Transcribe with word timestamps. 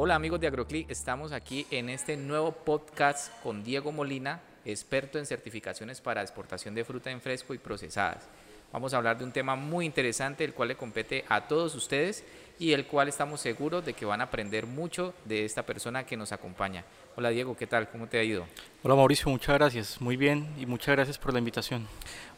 Hola 0.00 0.14
amigos 0.14 0.38
de 0.38 0.46
AgroClick, 0.46 0.88
estamos 0.92 1.32
aquí 1.32 1.66
en 1.72 1.88
este 1.88 2.16
nuevo 2.16 2.52
podcast 2.52 3.32
con 3.42 3.64
Diego 3.64 3.90
Molina, 3.90 4.40
experto 4.64 5.18
en 5.18 5.26
certificaciones 5.26 6.00
para 6.00 6.22
exportación 6.22 6.72
de 6.76 6.84
fruta 6.84 7.10
en 7.10 7.20
fresco 7.20 7.52
y 7.52 7.58
procesadas. 7.58 8.28
Vamos 8.72 8.94
a 8.94 8.98
hablar 8.98 9.18
de 9.18 9.24
un 9.24 9.32
tema 9.32 9.56
muy 9.56 9.86
interesante, 9.86 10.44
el 10.44 10.54
cual 10.54 10.68
le 10.68 10.76
compete 10.76 11.24
a 11.28 11.48
todos 11.48 11.74
ustedes 11.74 12.22
y 12.60 12.74
el 12.74 12.86
cual 12.86 13.08
estamos 13.08 13.40
seguros 13.40 13.84
de 13.84 13.94
que 13.94 14.04
van 14.04 14.20
a 14.20 14.24
aprender 14.24 14.66
mucho 14.66 15.14
de 15.24 15.44
esta 15.44 15.64
persona 15.64 16.06
que 16.06 16.16
nos 16.16 16.30
acompaña. 16.30 16.84
Hola 17.16 17.30
Diego, 17.30 17.56
¿qué 17.56 17.66
tal? 17.66 17.88
¿Cómo 17.90 18.06
te 18.06 18.20
ha 18.20 18.22
ido? 18.22 18.46
Hola 18.84 18.94
Mauricio, 18.94 19.28
muchas 19.30 19.56
gracias. 19.56 20.00
Muy 20.00 20.16
bien 20.16 20.46
y 20.60 20.66
muchas 20.66 20.94
gracias 20.94 21.18
por 21.18 21.32
la 21.32 21.40
invitación. 21.40 21.88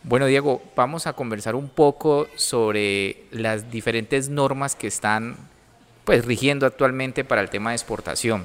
Bueno 0.03 0.25
Diego, 0.25 0.63
vamos 0.75 1.07
a 1.07 1.13
conversar 1.13 1.55
un 1.55 1.69
poco 1.69 2.27
sobre 2.37 3.25
las 3.33 3.71
diferentes 3.71 4.31
normas 4.31 4.77
que 4.77 4.87
están 4.87 5.50
pues 6.11 6.25
rigiendo 6.25 6.67
actualmente 6.67 7.23
para 7.23 7.41
el 7.41 7.51
tema 7.51 7.71
de 7.71 7.77
exportación. 7.77 8.45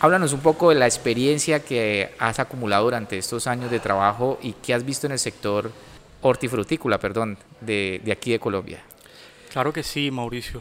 Háblanos 0.00 0.32
un 0.32 0.40
poco 0.40 0.70
de 0.70 0.74
la 0.74 0.86
experiencia 0.86 1.64
que 1.64 2.12
has 2.18 2.40
acumulado 2.40 2.86
durante 2.86 3.16
estos 3.16 3.46
años 3.46 3.70
de 3.70 3.78
trabajo 3.78 4.36
y 4.42 4.54
que 4.54 4.74
has 4.74 4.84
visto 4.84 5.06
en 5.06 5.12
el 5.12 5.20
sector 5.20 5.70
hortifrutícola, 6.20 6.98
perdón, 6.98 7.38
de, 7.60 8.00
de 8.04 8.10
aquí 8.10 8.32
de 8.32 8.40
Colombia. 8.40 8.80
Claro 9.52 9.72
que 9.72 9.84
sí, 9.84 10.10
Mauricio. 10.10 10.60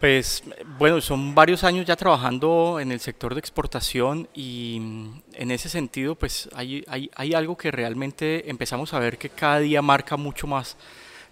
Pues 0.00 0.42
bueno, 0.76 1.00
son 1.00 1.36
varios 1.36 1.62
años 1.62 1.86
ya 1.86 1.94
trabajando 1.94 2.80
en 2.80 2.90
el 2.90 2.98
sector 2.98 3.32
de 3.34 3.38
exportación 3.38 4.28
y 4.34 4.78
mm, 4.80 5.22
en 5.34 5.50
ese 5.52 5.68
sentido 5.68 6.16
pues 6.16 6.48
hay, 6.52 6.84
hay, 6.88 7.12
hay 7.14 7.32
algo 7.32 7.56
que 7.56 7.70
realmente 7.70 8.50
empezamos 8.50 8.92
a 8.92 8.98
ver 8.98 9.18
que 9.18 9.28
cada 9.28 9.60
día 9.60 9.82
marca 9.82 10.16
mucho 10.16 10.48
más 10.48 10.76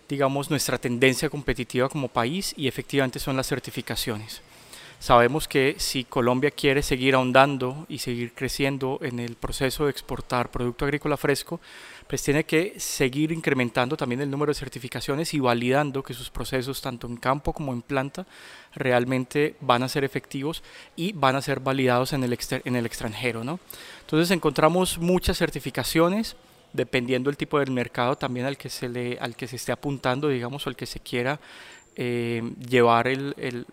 digamos, 0.08 0.50
nuestra 0.50 0.78
tendencia 0.78 1.28
competitiva 1.30 1.88
como 1.88 2.08
país 2.08 2.54
y 2.56 2.68
efectivamente 2.68 3.18
son 3.18 3.36
las 3.36 3.46
certificaciones. 3.46 4.42
Sabemos 5.02 5.48
que 5.48 5.74
si 5.78 6.04
Colombia 6.04 6.52
quiere 6.52 6.80
seguir 6.80 7.16
ahondando 7.16 7.86
y 7.88 7.98
seguir 7.98 8.34
creciendo 8.34 9.00
en 9.02 9.18
el 9.18 9.34
proceso 9.34 9.86
de 9.86 9.90
exportar 9.90 10.52
producto 10.52 10.84
agrícola 10.84 11.16
fresco, 11.16 11.60
pues 12.06 12.22
tiene 12.22 12.44
que 12.44 12.78
seguir 12.78 13.32
incrementando 13.32 13.96
también 13.96 14.20
el 14.20 14.30
número 14.30 14.52
de 14.52 14.58
certificaciones 14.60 15.34
y 15.34 15.40
validando 15.40 16.04
que 16.04 16.14
sus 16.14 16.30
procesos, 16.30 16.80
tanto 16.80 17.08
en 17.08 17.16
campo 17.16 17.52
como 17.52 17.72
en 17.72 17.82
planta, 17.82 18.26
realmente 18.76 19.56
van 19.60 19.82
a 19.82 19.88
ser 19.88 20.04
efectivos 20.04 20.62
y 20.94 21.10
van 21.14 21.34
a 21.34 21.42
ser 21.42 21.58
validados 21.58 22.12
en 22.12 22.22
el, 22.22 22.38
en 22.64 22.76
el 22.76 22.86
extranjero. 22.86 23.42
¿no? 23.42 23.58
Entonces 24.02 24.30
encontramos 24.30 24.98
muchas 24.98 25.36
certificaciones, 25.36 26.36
dependiendo 26.72 27.30
del 27.30 27.36
tipo 27.36 27.58
del 27.58 27.70
mercado 27.70 28.16
también 28.16 28.46
al 28.46 28.56
que 28.56 28.68
se, 28.68 28.88
le, 28.88 29.18
al 29.20 29.36
que 29.36 29.48
se 29.48 29.56
esté 29.56 29.72
apuntando, 29.72 30.28
digamos, 30.28 30.66
o 30.66 30.70
al 30.70 30.76
que 30.76 30.86
se 30.86 31.00
quiera 31.00 31.38
eh, 31.96 32.42
llevar 32.68 33.08
el, 33.08 33.66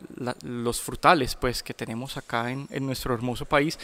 los 0.43 0.81
frutales 0.81 1.35
pues, 1.35 1.63
que 1.63 1.73
tenemos 1.73 2.17
acá 2.17 2.51
en, 2.51 2.67
en 2.69 2.85
nuestro 2.85 3.13
hermoso 3.13 3.45
país, 3.45 3.79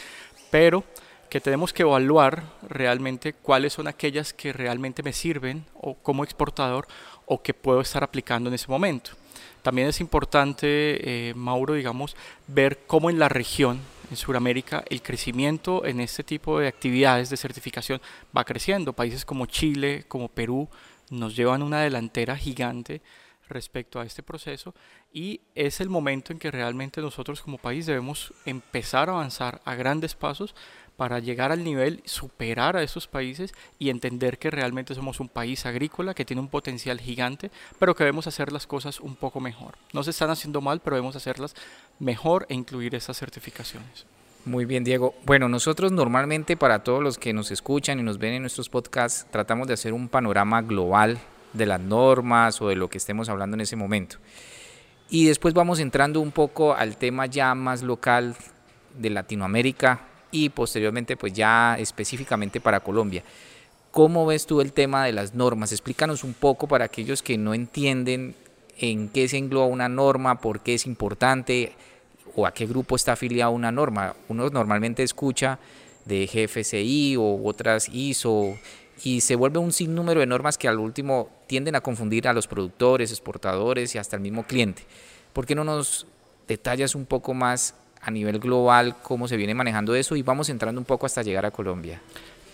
pero 0.50 0.84
que 1.30 1.40
tenemos 1.40 1.72
que 1.72 1.82
evaluar 1.82 2.44
realmente 2.68 3.32
cuáles 3.32 3.72
son 3.72 3.88
aquellas 3.88 4.32
que 4.32 4.52
realmente 4.52 5.02
me 5.02 5.12
sirven 5.12 5.64
o 5.74 5.94
como 5.94 6.22
exportador 6.22 6.86
o 7.24 7.42
que 7.42 7.54
puedo 7.54 7.80
estar 7.80 8.04
aplicando 8.04 8.48
en 8.48 8.54
ese 8.54 8.68
momento. 8.68 9.12
También 9.62 9.88
es 9.88 10.00
importante, 10.00 10.68
eh, 11.30 11.34
Mauro, 11.34 11.74
digamos, 11.74 12.14
ver 12.46 12.80
cómo 12.86 13.10
en 13.10 13.18
la 13.18 13.28
región 13.28 13.80
en 14.10 14.16
Sudamérica 14.16 14.84
el 14.88 15.02
crecimiento 15.02 15.84
en 15.84 16.00
este 16.00 16.22
tipo 16.22 16.58
de 16.58 16.68
actividades 16.68 17.30
de 17.30 17.36
certificación 17.36 18.00
va 18.36 18.44
creciendo. 18.44 18.92
Países 18.92 19.24
como 19.24 19.46
Chile, 19.46 20.04
como 20.08 20.28
Perú, 20.28 20.68
nos 21.10 21.36
llevan 21.36 21.62
una 21.62 21.80
delantera 21.80 22.36
gigante 22.36 23.02
respecto 23.48 24.00
a 24.00 24.04
este 24.04 24.22
proceso 24.22 24.74
y 25.12 25.40
es 25.54 25.80
el 25.80 25.88
momento 25.88 26.32
en 26.32 26.38
que 26.38 26.50
realmente 26.50 27.00
nosotros 27.00 27.40
como 27.42 27.58
país 27.58 27.86
debemos 27.86 28.34
empezar 28.44 29.08
a 29.08 29.12
avanzar 29.12 29.60
a 29.64 29.74
grandes 29.74 30.14
pasos 30.14 30.54
para 30.96 31.18
llegar 31.18 31.52
al 31.52 31.64
nivel, 31.64 32.02
superar 32.04 32.76
a 32.76 32.82
esos 32.82 33.06
países 33.06 33.52
y 33.78 33.90
entender 33.90 34.38
que 34.38 34.50
realmente 34.50 34.94
somos 34.94 35.20
un 35.20 35.28
país 35.28 35.66
agrícola 35.66 36.14
que 36.14 36.24
tiene 36.24 36.40
un 36.40 36.48
potencial 36.48 37.00
gigante, 37.00 37.50
pero 37.78 37.94
que 37.94 38.04
debemos 38.04 38.26
hacer 38.26 38.52
las 38.52 38.66
cosas 38.66 39.00
un 39.00 39.14
poco 39.14 39.40
mejor. 39.40 39.74
No 39.92 40.02
se 40.02 40.10
están 40.10 40.30
haciendo 40.30 40.60
mal, 40.60 40.80
pero 40.80 40.96
debemos 40.96 41.16
hacerlas 41.16 41.54
mejor 41.98 42.46
e 42.48 42.54
incluir 42.54 42.94
esas 42.94 43.18
certificaciones. 43.18 44.06
Muy 44.46 44.64
bien, 44.64 44.84
Diego. 44.84 45.14
Bueno, 45.24 45.48
nosotros 45.48 45.90
normalmente 45.90 46.56
para 46.56 46.84
todos 46.84 47.02
los 47.02 47.18
que 47.18 47.32
nos 47.32 47.50
escuchan 47.50 47.98
y 47.98 48.02
nos 48.02 48.18
ven 48.18 48.34
en 48.34 48.42
nuestros 48.42 48.68
podcasts, 48.68 49.26
tratamos 49.30 49.66
de 49.66 49.74
hacer 49.74 49.92
un 49.92 50.08
panorama 50.08 50.62
global 50.62 51.18
de 51.52 51.66
las 51.66 51.80
normas 51.80 52.62
o 52.62 52.68
de 52.68 52.76
lo 52.76 52.88
que 52.88 52.98
estemos 52.98 53.28
hablando 53.28 53.54
en 53.54 53.62
ese 53.62 53.76
momento. 53.76 54.18
Y 55.08 55.26
después 55.26 55.52
vamos 55.52 55.80
entrando 55.80 56.20
un 56.20 56.30
poco 56.30 56.74
al 56.74 56.96
tema 56.96 57.26
ya 57.26 57.54
más 57.54 57.82
local 57.82 58.36
de 58.96 59.10
Latinoamérica, 59.10 60.00
y 60.30 60.48
posteriormente 60.50 61.16
pues 61.16 61.32
ya 61.32 61.76
específicamente 61.78 62.60
para 62.60 62.80
Colombia. 62.80 63.22
¿Cómo 63.90 64.26
ves 64.26 64.46
tú 64.46 64.60
el 64.60 64.72
tema 64.72 65.04
de 65.04 65.12
las 65.12 65.34
normas? 65.34 65.72
Explícanos 65.72 66.22
un 66.22 66.34
poco 66.34 66.68
para 66.68 66.84
aquellos 66.84 67.22
que 67.22 67.38
no 67.38 67.54
entienden 67.54 68.34
en 68.78 69.08
qué 69.08 69.28
se 69.28 69.38
engloba 69.38 69.66
una 69.66 69.88
norma, 69.88 70.40
por 70.40 70.60
qué 70.60 70.74
es 70.74 70.86
importante 70.86 71.72
o 72.34 72.46
a 72.46 72.52
qué 72.52 72.66
grupo 72.66 72.96
está 72.96 73.12
afiliada 73.12 73.50
una 73.50 73.72
norma. 73.72 74.14
Uno 74.28 74.50
normalmente 74.50 75.02
escucha 75.02 75.58
de 76.04 76.26
GFCI 76.26 77.16
o 77.16 77.40
otras 77.44 77.88
ISO 77.88 78.58
y 79.02 79.20
se 79.20 79.34
vuelve 79.34 79.58
un 79.58 79.72
sinnúmero 79.72 80.20
de 80.20 80.26
normas 80.26 80.58
que 80.58 80.68
al 80.68 80.78
último 80.78 81.30
tienden 81.46 81.74
a 81.74 81.80
confundir 81.80 82.28
a 82.28 82.32
los 82.32 82.46
productores, 82.46 83.10
exportadores 83.10 83.94
y 83.94 83.98
hasta 83.98 84.16
el 84.16 84.22
mismo 84.22 84.44
cliente. 84.44 84.82
¿Por 85.32 85.46
qué 85.46 85.54
no 85.54 85.64
nos 85.64 86.06
detallas 86.48 86.94
un 86.94 87.06
poco 87.06 87.34
más 87.34 87.74
a 88.00 88.10
nivel 88.10 88.38
global 88.38 88.96
cómo 89.02 89.28
se 89.28 89.36
viene 89.36 89.54
manejando 89.54 89.94
eso 89.94 90.16
y 90.16 90.22
vamos 90.22 90.48
entrando 90.48 90.80
un 90.80 90.84
poco 90.84 91.06
hasta 91.06 91.22
llegar 91.22 91.46
a 91.46 91.50
Colombia. 91.50 92.00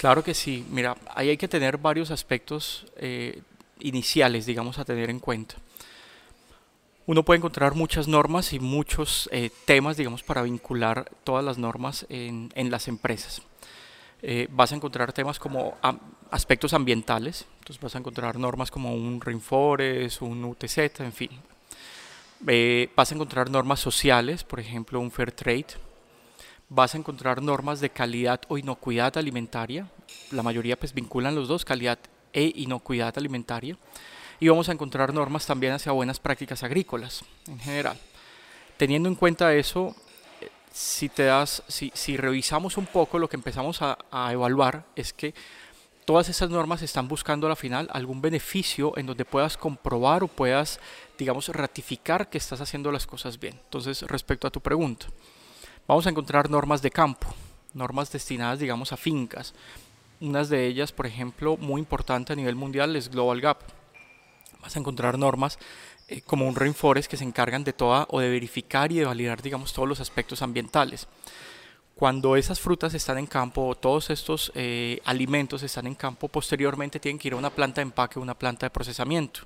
Claro 0.03 0.25
que 0.25 0.34
sí, 0.34 0.66
mira, 0.70 0.97
ahí 1.14 1.28
hay 1.28 1.36
que 1.36 1.47
tener 1.47 1.78
varios 1.78 2.10
aspectos 2.10 2.86
eh, 2.97 3.41
iniciales, 3.78 4.47
digamos, 4.47 4.78
a 4.78 4.84
tener 4.84 5.10
en 5.10 5.20
cuenta. 5.20 5.54
Uno 7.06 7.25
puede 7.25 7.38
encontrar 7.38 7.75
muchas 7.75 8.08
normas 8.08 8.53
y 8.53 8.58
muchos 8.58 9.28
eh, 9.32 9.50
temas, 9.64 9.97
digamos, 9.97 10.22
para 10.22 10.42
vincular 10.42 11.10
todas 11.25 11.44
las 11.44 11.59
normas 11.59 12.06
en, 12.09 12.50
las 12.70 12.88
empresas. 12.88 13.42
Eh, 14.22 14.48
vas 14.50 14.72
a 14.72 14.76
encontrar 14.76 15.12
temas 15.12 15.38
como 15.38 15.76
aspectos 16.30 16.74
ambientales, 16.74 17.47
entonces 17.59 17.80
vas 17.80 17.94
a 17.94 17.98
encontrar 17.98 18.38
normas 18.38 18.70
como 18.70 18.94
un 18.94 19.20
Rainforest, 19.20 20.22
un 20.22 20.44
UTZ, 20.44 21.00
en 21.00 21.12
fin, 21.12 21.30
eh, 22.47 22.91
vas 22.97 23.12
a 23.12 23.14
encontrar 23.14 23.50
normas 23.50 23.80
sociales, 23.80 24.44
por 24.44 24.60
ejemplo, 24.60 25.00
un 25.00 25.10
fair 25.10 25.32
trade. 25.32 25.66
Vas 26.69 26.94
a 26.94 26.98
encontrar 26.98 27.42
normas 27.42 27.80
de 27.80 27.91
calidad 27.91 28.41
o 28.48 28.58
inocuidad 28.58 29.16
alimentaria. 29.16 29.88
La 30.30 30.42
mayoría 30.42 30.78
pues 30.78 30.94
vinculan 30.94 31.34
los 31.34 31.48
dos, 31.48 31.64
calidad 31.64 31.98
e 32.32 32.53
inocuidad 32.56 33.16
alimentaria. 33.16 33.76
Y 34.41 34.48
vamos 34.48 34.69
a 34.69 34.72
encontrar 34.72 35.14
normas 35.14 35.47
también 35.47 35.75
hacia 35.75 35.92
buenas 35.92 36.19
prácticas 36.19 36.62
agrícolas 36.62 37.25
en 37.47 37.60
general. 37.60 37.97
Teniendo 38.76 39.09
en 39.09 39.14
cuenta 39.14 39.54
eso, 39.54 39.94
eh, 40.41 40.48
si, 40.72 41.09
te 41.09 41.24
das, 41.24 41.62
si, 41.69 42.16
revisamos 42.16 42.76
un 42.76 42.86
poco, 42.86 43.19
lo 43.19 43.28
que 43.28 43.36
empezamos 43.36 43.82
a, 43.82 43.98
a 44.10 44.32
evaluar 44.32 44.84
es 44.97 45.12
que 45.12 45.34
todas 46.04 46.28
esas 46.28 46.50
normas 46.50 46.82
están 46.82 47.06
buscando 47.06 47.47
a 47.47 47.50
la 47.50 47.56
final 47.56 47.88
algún 47.92 48.20
beneficio 48.20 48.97
en 48.97 49.06
donde 49.06 49.24
puedas 49.24 49.56
comprobar 49.56 50.24
o 50.24 50.28
puedas, 50.28 50.80
digamos, 51.22 51.49
ratificar 51.49 52.28
que 52.28 52.38
estás 52.38 52.60
haciendo 52.60 52.91
las 52.91 53.06
cosas 53.06 53.38
bien. 53.38 53.55
Entonces, 53.65 54.03
respecto 54.03 54.49
a 54.49 54.50
tu 54.50 54.60
pregunta, 54.60 55.06
vamos 55.87 56.05
a 56.05 56.10
encontrar 56.10 56.50
normas 56.50 56.83
de 56.83 56.91
campo, 56.91 57.28
normas 57.75 58.10
destinadas, 58.10 58.59
digamos, 58.59 58.92
a 58.92 58.97
fincas. 58.97 59.54
Unas 60.21 60.48
de 60.48 60.66
ellas, 60.66 60.91
por 60.91 61.07
ejemplo, 61.07 61.57
muy 61.57 61.78
importante 61.80 62.33
a 62.33 62.36
nivel 62.36 62.57
mundial 62.57 62.97
es 62.97 63.09
Global 63.09 63.41
Gap. 63.41 63.59
Vas 64.60 64.74
a 64.74 64.80
encontrar 64.80 65.16
normas 65.16 65.60
eh, 66.09 66.22
como 66.22 66.48
un 66.48 66.57
Rainforest 66.57 67.09
que 67.09 67.16
se 67.16 67.24
encargan 67.24 67.63
de 67.63 67.72
toda 67.72 68.09
o 68.10 68.19
de 68.19 68.28
verificar 68.28 68.91
y 68.91 68.97
de 68.97 69.04
validar, 69.04 69.42
digamos, 69.42 69.72
todos 69.72 69.89
los 69.89 70.01
aspectos 70.01 70.42
ambientales 70.42 71.07
cuando 71.95 72.34
esas 72.34 72.59
frutas 72.59 72.95
están 72.95 73.19
en 73.19 73.27
campo, 73.27 73.77
todos 73.77 74.10
estos 74.10 74.51
eh, 74.57 75.01
alimentos 75.04 75.63
están 75.63 75.86
en 75.86 75.95
campo, 75.95 76.27
posteriormente 76.27 76.98
tienen 76.98 77.16
que 77.16 77.28
ir 77.28 77.34
a 77.34 77.36
una 77.36 77.51
planta 77.51 77.77
de 77.80 77.83
empaque 77.83 78.19
una 78.19 78.34
planta 78.34 78.66
de 78.66 78.71
procesamiento. 78.71 79.42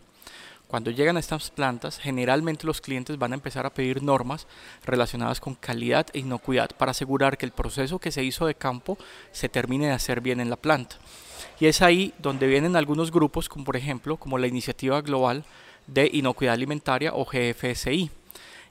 Cuando 0.69 0.91
llegan 0.91 1.17
a 1.17 1.21
estas 1.21 1.51
plantas, 1.51 1.99
generalmente 1.99 2.67
los 2.67 2.81
clientes 2.81 3.19
van 3.19 3.33
a 3.33 3.37
empezar 3.37 3.67
a 3.67 3.73
pedir 3.73 4.03
normas 4.03 4.49
relacionadas 4.85 5.41
con 5.41 5.55
calidad 5.55 6.09
e 6.13 6.19
inocuidad 6.19 6.71
para 6.77 6.91
asegurar 6.91 7.39
que 7.39 7.47
el 7.47 7.53
proceso 7.53 8.01
que 8.01 8.11
se 8.11 8.25
hizo 8.25 8.47
de 8.47 8.57
campo 8.57 8.99
se 9.31 9.49
termine 9.49 9.87
de 9.87 9.93
hacer 9.93 10.21
bien 10.21 10.41
en 10.41 10.51
la 10.51 10.57
planta. 10.57 10.97
Y 11.61 11.67
es 11.67 11.83
ahí 11.83 12.13
donde 12.19 12.49
vienen 12.49 12.75
algunos 12.75 13.13
grupos, 13.13 13.49
como 13.49 13.65
por 13.65 13.77
ejemplo, 13.77 14.17
como 14.17 14.39
la 14.39 14.49
Iniciativa 14.49 15.01
Global 15.03 15.45
de 15.87 16.11
Inocuidad 16.13 16.55
Alimentaria 16.55 17.15
o 17.15 17.25
GFSI. 17.25 18.11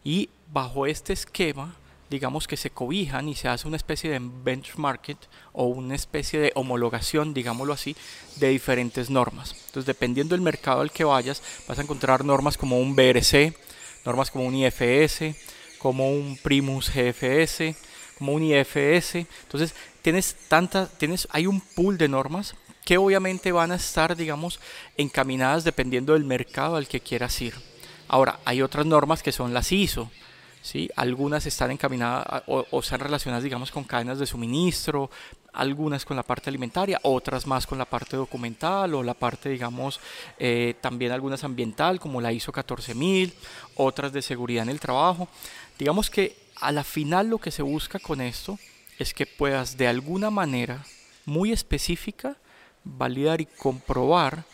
Y 0.04 0.30
bajo 0.52 0.86
este 0.86 1.14
esquema, 1.14 1.76
digamos 2.16 2.48
que 2.48 2.56
se 2.56 2.70
cobijan 2.70 3.28
y 3.28 3.36
se 3.36 3.50
hace 3.50 3.68
una 3.68 3.76
especie 3.76 4.10
de 4.10 4.22
benchmark 4.22 5.18
o 5.52 5.66
una 5.66 5.96
especie 5.96 6.40
de 6.40 6.54
homologación, 6.56 7.34
digámoslo 7.34 7.74
así, 7.74 7.94
de 8.38 8.48
diferentes 8.50 9.10
normas. 9.10 9.52
Entonces, 9.68 9.86
dependiendo 9.86 10.34
del 10.34 10.42
mercado 10.42 10.80
al 10.80 10.92
que 10.92 11.04
vayas, 11.04 11.44
vas 11.68 11.78
a 11.78 11.82
encontrar 11.82 12.24
normas 12.24 12.58
como 12.58 12.80
un 12.80 12.96
BRC, 12.96 13.54
normas 14.06 14.32
como 14.32 14.46
un 14.46 14.56
IFS, 14.56 15.36
como 15.78 16.10
un 16.10 16.38
Primus 16.42 16.90
GFS, 16.90 17.76
como 18.18 18.32
un 18.32 18.44
IFS. 18.44 19.16
Entonces, 19.16 19.76
tienes 20.02 20.36
tantas, 20.48 20.98
tienes, 20.98 21.28
hay 21.32 21.48
un 21.48 21.60
pool 21.60 21.98
de 21.98 22.08
normas 22.08 22.56
que 22.86 22.98
obviamente 22.98 23.52
van 23.52 23.74
a 23.74 23.76
estar, 23.76 24.16
digamos, 24.16 24.62
encaminadas 24.96 25.66
dependiendo 25.66 26.14
del 26.14 26.24
mercado 26.24 26.78
al 26.78 26.88
que 26.88 27.02
quieras 27.02 27.42
ir. 27.42 27.56
Ahora, 28.08 28.40
hay 28.46 28.62
otras 28.62 28.86
normas 28.86 29.22
que 29.22 29.34
son 29.34 29.54
las 29.54 29.74
ISO, 29.74 30.10
¿sí? 30.66 30.90
Algunas 30.96 31.46
están 31.46 31.70
encaminadas 31.70 32.44
o, 32.48 32.80
están 32.80 33.00
relacionadas, 33.00 33.44
digamos, 33.44 33.70
con 33.70 33.84
cadenas 33.84 34.18
de 34.18 34.26
suministro, 34.26 35.12
algunas 35.54 36.04
con 36.06 36.18
la 36.18 36.24
parte 36.24 36.50
alimentaria, 36.50 37.00
otras 37.04 37.46
más 37.46 37.68
con 37.68 37.78
la 37.78 37.86
parte 37.86 38.18
documental 38.18 38.96
o 38.96 39.04
la 39.04 39.14
parte, 39.14 39.50
digamos, 39.50 40.00
eh, 40.40 40.74
también 40.82 41.12
algunas 41.12 41.44
ambiental, 41.44 42.00
como 42.00 42.20
la 42.20 42.34
ISO 42.34 42.52
14000, 42.52 43.32
otras 43.76 44.12
de 44.12 44.24
seguridad 44.24 44.64
en 44.64 44.70
el 44.70 44.80
trabajo. 44.80 45.28
Digamos 45.78 46.10
que 46.10 46.36
a 46.60 46.72
la 46.72 46.84
final 46.84 47.28
lo 47.28 47.38
que 47.38 47.52
se 47.52 47.62
busca 47.62 48.00
con 48.00 48.20
esto 48.20 48.58
es 48.98 49.14
que 49.14 49.28
puedas 49.28 49.78
de 49.78 49.88
alguna 49.88 50.32
manera 50.32 50.84
muy 51.26 51.52
específica 51.52 52.38
validar 52.84 53.40
y 53.40 53.46
comprobar 53.46 54.46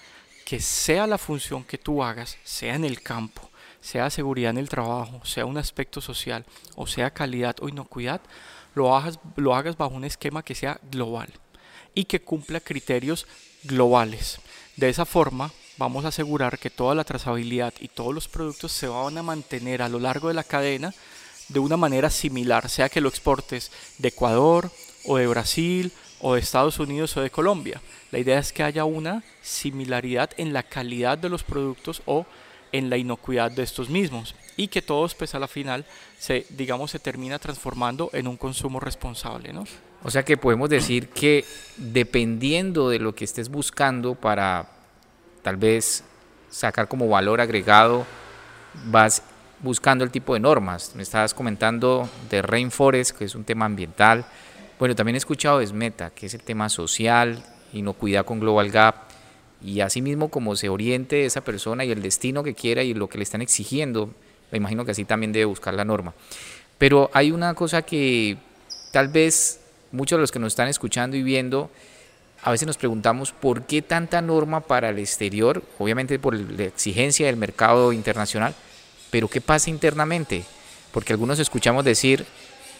que 0.45 0.59
sea 0.59 1.07
la 1.07 1.17
función 1.17 1.63
que 1.63 1.77
tú 1.77 2.03
hagas, 2.03 2.37
sea 2.43 2.75
en 2.75 2.83
el 2.83 3.01
campo, 3.01 3.50
sea 3.81 4.09
seguridad 4.09 4.51
en 4.51 4.57
el 4.57 4.69
trabajo, 4.69 5.25
sea 5.25 5.45
un 5.45 5.57
aspecto 5.57 5.99
social 6.01 6.45
o 6.75 6.87
sea 6.87 7.11
calidad 7.11 7.55
o 7.61 7.67
inocuidad, 7.67 8.21
lo 8.75 8.95
hagas, 8.95 9.19
lo 9.35 9.55
hagas 9.55 9.77
bajo 9.77 9.95
un 9.95 10.05
esquema 10.05 10.43
que 10.43 10.55
sea 10.55 10.79
global 10.91 11.29
y 11.93 12.05
que 12.05 12.21
cumpla 12.21 12.59
criterios 12.61 13.27
globales. 13.63 14.39
De 14.77 14.89
esa 14.89 15.05
forma, 15.05 15.51
vamos 15.77 16.05
a 16.05 16.09
asegurar 16.09 16.57
que 16.57 16.69
toda 16.69 16.95
la 16.95 17.03
trazabilidad 17.03 17.73
y 17.79 17.87
todos 17.87 18.13
los 18.13 18.27
productos 18.27 18.71
se 18.71 18.87
van 18.87 19.17
a 19.17 19.23
mantener 19.23 19.81
a 19.81 19.89
lo 19.89 19.99
largo 19.99 20.29
de 20.29 20.33
la 20.33 20.43
cadena 20.43 20.93
de 21.49 21.59
una 21.59 21.75
manera 21.75 22.09
similar, 22.09 22.69
sea 22.69 22.87
que 22.87 23.01
lo 23.01 23.09
exportes 23.09 23.71
de 23.97 24.09
Ecuador 24.09 24.71
o 25.05 25.17
de 25.17 25.27
Brasil 25.27 25.91
o 26.19 26.35
de 26.35 26.39
Estados 26.39 26.79
Unidos 26.79 27.17
o 27.17 27.21
de 27.21 27.29
Colombia. 27.29 27.81
La 28.11 28.19
idea 28.19 28.39
es 28.39 28.53
que 28.53 28.63
haya 28.63 28.85
una 28.85 29.23
similaridad 29.41 30.29
en 30.37 30.53
la 30.53 30.63
calidad 30.63 31.17
de 31.17 31.29
los 31.29 31.43
productos 31.43 32.01
o 32.05 32.25
en 32.71 32.89
la 32.89 32.97
inocuidad 32.97 33.51
de 33.51 33.63
estos 33.63 33.89
mismos 33.89 34.35
y 34.57 34.67
que 34.67 34.81
todos 34.81 35.15
pues 35.15 35.35
a 35.35 35.39
la 35.39 35.47
final 35.47 35.85
se 36.19 36.45
digamos 36.49 36.91
se 36.91 36.99
termina 36.99 37.39
transformando 37.39 38.09
en 38.13 38.27
un 38.27 38.37
consumo 38.37 38.79
responsable 38.79 39.53
¿no? 39.53 39.65
o 40.03 40.11
sea 40.11 40.23
que 40.23 40.37
podemos 40.37 40.69
decir 40.69 41.09
que 41.09 41.45
dependiendo 41.77 42.89
de 42.89 42.99
lo 42.99 43.15
que 43.15 43.25
estés 43.25 43.49
buscando 43.49 44.15
para 44.15 44.69
tal 45.41 45.57
vez 45.57 46.03
sacar 46.49 46.87
como 46.87 47.07
valor 47.07 47.41
agregado 47.41 48.05
vas 48.85 49.23
buscando 49.61 50.03
el 50.03 50.11
tipo 50.11 50.33
de 50.33 50.39
normas. 50.39 50.93
Me 50.95 51.03
estabas 51.03 51.33
comentando 51.33 52.09
de 52.29 52.41
Rainforest 52.41 53.17
que 53.17 53.25
es 53.25 53.35
un 53.35 53.43
tema 53.43 53.65
ambiental. 53.65 54.25
Bueno 54.79 54.95
también 54.95 55.15
he 55.15 55.17
escuchado 55.17 55.59
de 55.59 55.67
SMETA 55.67 56.11
que 56.11 56.25
es 56.25 56.33
el 56.33 56.43
tema 56.43 56.69
social 56.69 57.43
inocuidad 57.73 58.25
con 58.25 58.39
Global 58.39 58.69
Gap 58.69 59.10
y 59.63 59.81
así 59.81 60.01
mismo 60.01 60.29
como 60.29 60.55
se 60.55 60.69
oriente 60.69 61.25
esa 61.25 61.41
persona 61.41 61.85
y 61.85 61.91
el 61.91 62.01
destino 62.01 62.43
que 62.43 62.53
quiera 62.53 62.83
y 62.83 62.93
lo 62.93 63.07
que 63.09 63.17
le 63.17 63.23
están 63.23 63.41
exigiendo, 63.41 64.09
me 64.51 64.57
imagino 64.57 64.85
que 64.85 64.91
así 64.91 65.05
también 65.05 65.31
debe 65.31 65.45
buscar 65.45 65.73
la 65.73 65.85
norma. 65.85 66.13
Pero 66.77 67.09
hay 67.13 67.31
una 67.31 67.53
cosa 67.53 67.83
que 67.83 68.37
tal 68.91 69.07
vez 69.09 69.59
muchos 69.91 70.17
de 70.17 70.21
los 70.21 70.31
que 70.31 70.39
nos 70.39 70.53
están 70.53 70.67
escuchando 70.67 71.15
y 71.15 71.23
viendo, 71.23 71.69
a 72.43 72.51
veces 72.51 72.65
nos 72.65 72.77
preguntamos 72.77 73.31
por 73.31 73.63
qué 73.63 73.81
tanta 73.81 74.21
norma 74.21 74.61
para 74.61 74.89
el 74.89 74.99
exterior, 74.99 75.63
obviamente 75.77 76.17
por 76.17 76.33
la 76.33 76.63
exigencia 76.63 77.27
del 77.27 77.37
mercado 77.37 77.93
internacional, 77.93 78.55
pero 79.11 79.27
¿qué 79.27 79.41
pasa 79.41 79.69
internamente? 79.69 80.43
Porque 80.91 81.13
algunos 81.13 81.37
escuchamos 81.39 81.85
decir, 81.85 82.25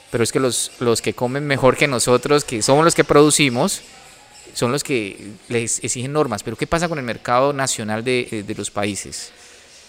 pero 0.09 0.23
es 0.23 0.31
que 0.31 0.39
los, 0.39 0.71
los 0.79 1.01
que 1.01 1.13
comen 1.13 1.45
mejor 1.45 1.77
que 1.77 1.87
nosotros, 1.87 2.43
que 2.43 2.61
somos 2.61 2.83
los 2.83 2.95
que 2.95 3.03
producimos, 3.03 3.81
son 4.53 4.71
los 4.71 4.83
que 4.83 5.31
les 5.49 5.83
exigen 5.83 6.13
normas, 6.13 6.43
pero 6.43 6.57
¿qué 6.57 6.67
pasa 6.67 6.89
con 6.89 6.97
el 6.97 7.03
mercado 7.05 7.53
nacional 7.53 8.03
de, 8.03 8.27
eh, 8.31 8.43
de 8.43 8.55
los 8.55 8.71
países? 8.71 9.31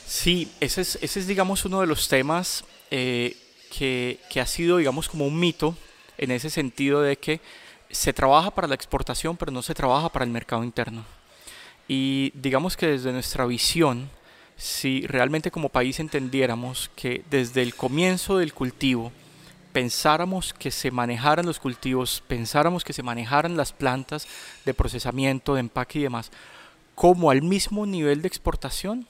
Sí, 0.06 0.50
ese 0.60 0.82
es, 0.82 0.98
ese 1.00 1.20
es 1.20 1.26
digamos 1.26 1.64
uno 1.64 1.80
de 1.80 1.86
los 1.86 2.08
temas 2.08 2.64
eh, 2.90 3.36
que, 3.76 4.18
que 4.30 4.40
ha 4.40 4.46
sido 4.46 4.76
digamos 4.76 5.08
como 5.08 5.26
un 5.26 5.38
mito 5.38 5.76
en 6.18 6.30
ese 6.30 6.50
sentido 6.50 7.02
de 7.02 7.16
que 7.16 7.40
se 7.90 8.12
trabaja 8.12 8.50
para 8.50 8.68
la 8.68 8.74
exportación, 8.74 9.36
pero 9.36 9.52
no 9.52 9.62
se 9.62 9.74
trabaja 9.74 10.08
para 10.08 10.24
el 10.24 10.30
mercado 10.30 10.64
interno. 10.64 11.04
Y 11.88 12.32
digamos 12.34 12.76
que 12.76 12.86
desde 12.86 13.12
nuestra 13.12 13.44
visión, 13.44 14.08
si 14.56 15.06
realmente 15.06 15.50
como 15.50 15.68
país 15.68 16.00
entendiéramos 16.00 16.90
que 16.96 17.22
desde 17.30 17.62
el 17.62 17.74
comienzo 17.74 18.38
del 18.38 18.54
cultivo 18.54 19.12
pensáramos 19.72 20.52
que 20.54 20.70
se 20.70 20.90
manejaran 20.90 21.46
los 21.46 21.58
cultivos, 21.58 22.22
pensáramos 22.28 22.84
que 22.84 22.92
se 22.92 23.02
manejaran 23.02 23.56
las 23.56 23.72
plantas 23.72 24.28
de 24.64 24.74
procesamiento, 24.74 25.54
de 25.54 25.60
empaque 25.60 25.98
y 25.98 26.02
demás, 26.02 26.30
como 26.94 27.30
al 27.30 27.42
mismo 27.42 27.86
nivel 27.86 28.22
de 28.22 28.28
exportación, 28.28 29.06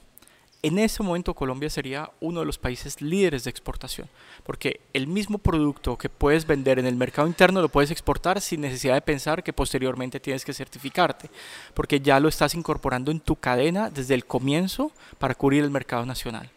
en 0.63 0.79
ese 0.79 1.03
momento 1.03 1.33
Colombia 1.33 1.69
sería 1.69 2.09
uno 2.21 2.39
de 2.39 2.45
los 2.45 2.57
países 2.57 3.01
líderes 3.01 3.43
de 3.43 3.49
exportación, 3.49 4.07
porque 4.45 4.79
el 4.93 5.07
mismo 5.07 5.37
producto 5.37 5.97
que 5.97 6.07
puedes 6.07 6.47
vender 6.47 6.79
en 6.79 6.85
el 6.85 6.95
mercado 6.95 7.27
interno 7.27 7.61
lo 7.61 7.67
puedes 7.67 7.91
exportar 7.91 8.39
sin 8.39 8.61
necesidad 8.61 8.93
de 8.93 9.01
pensar 9.01 9.43
que 9.43 9.51
posteriormente 9.51 10.21
tienes 10.21 10.45
que 10.45 10.53
certificarte, 10.53 11.29
porque 11.73 11.99
ya 11.99 12.21
lo 12.21 12.29
estás 12.29 12.55
incorporando 12.55 13.11
en 13.11 13.19
tu 13.19 13.35
cadena 13.35 13.89
desde 13.89 14.13
el 14.13 14.25
comienzo 14.25 14.93
para 15.19 15.35
cubrir 15.35 15.65
el 15.65 15.69
mercado 15.69 16.05
nacional. 16.05 16.49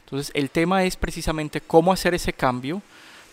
Entonces 0.00 0.30
el 0.34 0.50
tema 0.50 0.84
es 0.84 0.96
precisamente 0.96 1.62
cómo 1.62 1.92
hacer 1.94 2.12
ese 2.12 2.34
cambio 2.34 2.82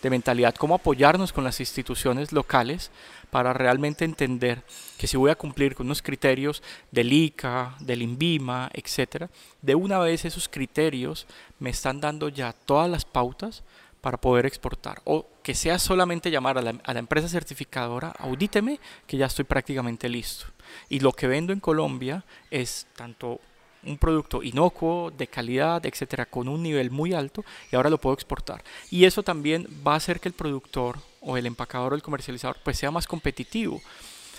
de 0.04 0.10
mentalidad, 0.10 0.54
cómo 0.54 0.74
apoyarnos 0.74 1.32
con 1.32 1.44
las 1.44 1.60
instituciones 1.60 2.30
locales 2.30 2.90
para 3.30 3.54
realmente 3.54 4.04
entender 4.04 4.62
que 4.98 5.06
si 5.06 5.16
voy 5.16 5.30
a 5.30 5.34
cumplir 5.34 5.74
con 5.74 5.86
unos 5.86 6.02
criterios 6.02 6.62
del 6.90 7.10
ICA, 7.10 7.74
del 7.80 8.02
INVIMA, 8.02 8.68
etcétera, 8.74 9.30
de 9.62 9.74
una 9.74 9.98
vez 9.98 10.26
esos 10.26 10.46
criterios 10.46 11.26
me 11.58 11.70
están 11.70 12.02
dando 12.02 12.28
ya 12.28 12.52
todas 12.52 12.90
las 12.90 13.06
pautas 13.06 13.64
para 14.02 14.18
poder 14.18 14.44
exportar 14.44 15.00
o 15.04 15.26
que 15.42 15.54
sea 15.54 15.78
solamente 15.78 16.30
llamar 16.30 16.58
a 16.58 16.62
la, 16.62 16.74
a 16.84 16.92
la 16.92 16.98
empresa 16.98 17.26
certificadora, 17.26 18.10
audíteme 18.18 18.78
que 19.06 19.16
ya 19.16 19.24
estoy 19.24 19.46
prácticamente 19.46 20.10
listo. 20.10 20.44
Y 20.90 21.00
lo 21.00 21.12
que 21.12 21.28
vendo 21.28 21.54
en 21.54 21.60
Colombia 21.60 22.24
es 22.50 22.86
tanto 22.94 23.40
un 23.86 23.98
producto 23.98 24.42
inocuo, 24.42 25.12
de 25.16 25.26
calidad, 25.26 25.84
etcétera, 25.84 26.26
con 26.26 26.48
un 26.48 26.62
nivel 26.62 26.90
muy 26.90 27.12
alto 27.12 27.44
y 27.70 27.76
ahora 27.76 27.90
lo 27.90 27.98
puedo 27.98 28.14
exportar. 28.14 28.62
Y 28.90 29.04
eso 29.04 29.22
también 29.22 29.66
va 29.86 29.94
a 29.94 29.96
hacer 29.96 30.20
que 30.20 30.28
el 30.28 30.34
productor 30.34 30.98
o 31.20 31.36
el 31.36 31.46
empacador 31.46 31.92
o 31.92 31.96
el 31.96 32.02
comercializador 32.02 32.58
pues 32.62 32.78
sea 32.78 32.90
más 32.90 33.06
competitivo, 33.06 33.80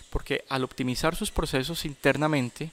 porque 0.10 0.44
al 0.50 0.64
optimizar 0.64 1.16
sus 1.16 1.32
procesos 1.32 1.86
internamente, 1.86 2.72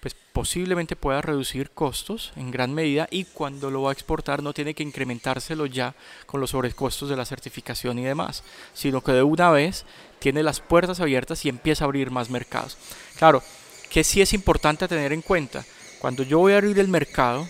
pues 0.00 0.16
posiblemente 0.32 0.96
pueda 0.96 1.20
reducir 1.20 1.70
costos 1.70 2.32
en 2.36 2.50
gran 2.50 2.74
medida 2.74 3.06
y 3.10 3.24
cuando 3.24 3.70
lo 3.70 3.82
va 3.82 3.90
a 3.90 3.92
exportar 3.92 4.42
no 4.42 4.52
tiene 4.52 4.74
que 4.74 4.82
incrementárselo 4.82 5.66
ya 5.66 5.94
con 6.26 6.40
los 6.40 6.50
sobrecostos 6.50 7.08
de 7.08 7.16
la 7.16 7.24
certificación 7.24 7.98
y 7.98 8.04
demás, 8.04 8.42
sino 8.74 9.00
que 9.02 9.12
de 9.12 9.22
una 9.22 9.50
vez 9.50 9.84
tiene 10.18 10.42
las 10.42 10.60
puertas 10.60 11.00
abiertas 11.00 11.44
y 11.44 11.48
empieza 11.48 11.84
a 11.84 11.86
abrir 11.86 12.10
más 12.10 12.30
mercados. 12.30 12.76
Claro, 13.16 13.42
que 13.90 14.04
sí 14.04 14.20
es 14.20 14.32
importante 14.32 14.88
tener 14.88 15.12
en 15.12 15.22
cuenta, 15.22 15.64
cuando 16.02 16.24
yo 16.24 16.40
voy 16.40 16.52
a 16.52 16.56
abrir 16.56 16.80
el 16.80 16.88
mercado, 16.88 17.48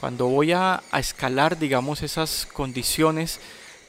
cuando 0.00 0.26
voy 0.26 0.50
a, 0.50 0.82
escalar, 0.98 1.60
digamos, 1.60 2.02
esas 2.02 2.44
condiciones 2.44 3.38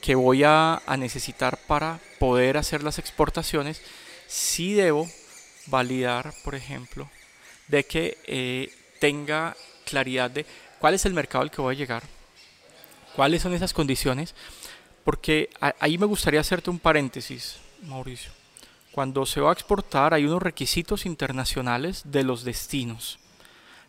que 0.00 0.14
voy 0.14 0.44
a, 0.44 0.80
a, 0.86 0.96
necesitar 0.96 1.58
para 1.66 1.98
poder 2.20 2.56
hacer 2.56 2.84
las 2.84 3.00
exportaciones, 3.00 3.82
sí 4.28 4.74
debo 4.74 5.08
validar, 5.66 6.32
por 6.44 6.54
ejemplo, 6.54 7.10
de 7.66 7.82
que 7.82 8.16
eh, 8.28 8.72
tenga 9.00 9.56
claridad 9.84 10.30
de 10.30 10.46
cuál 10.78 10.94
es 10.94 11.04
el 11.04 11.12
mercado 11.12 11.42
al 11.42 11.50
que 11.50 11.60
voy 11.60 11.74
a 11.74 11.78
llegar, 11.78 12.04
cuáles 13.16 13.42
son 13.42 13.54
esas 13.54 13.72
condiciones, 13.72 14.36
porque 15.02 15.50
ahí 15.80 15.98
me 15.98 16.06
gustaría 16.06 16.38
hacerte 16.38 16.70
un 16.70 16.78
paréntesis, 16.78 17.56
Mauricio. 17.82 18.30
Cuando 18.92 19.26
se 19.26 19.40
va 19.40 19.50
a 19.50 19.54
exportar 19.54 20.14
hay 20.14 20.26
unos 20.26 20.44
requisitos 20.44 21.06
internacionales 21.06 22.02
de 22.04 22.22
los 22.22 22.44
destinos 22.44 23.18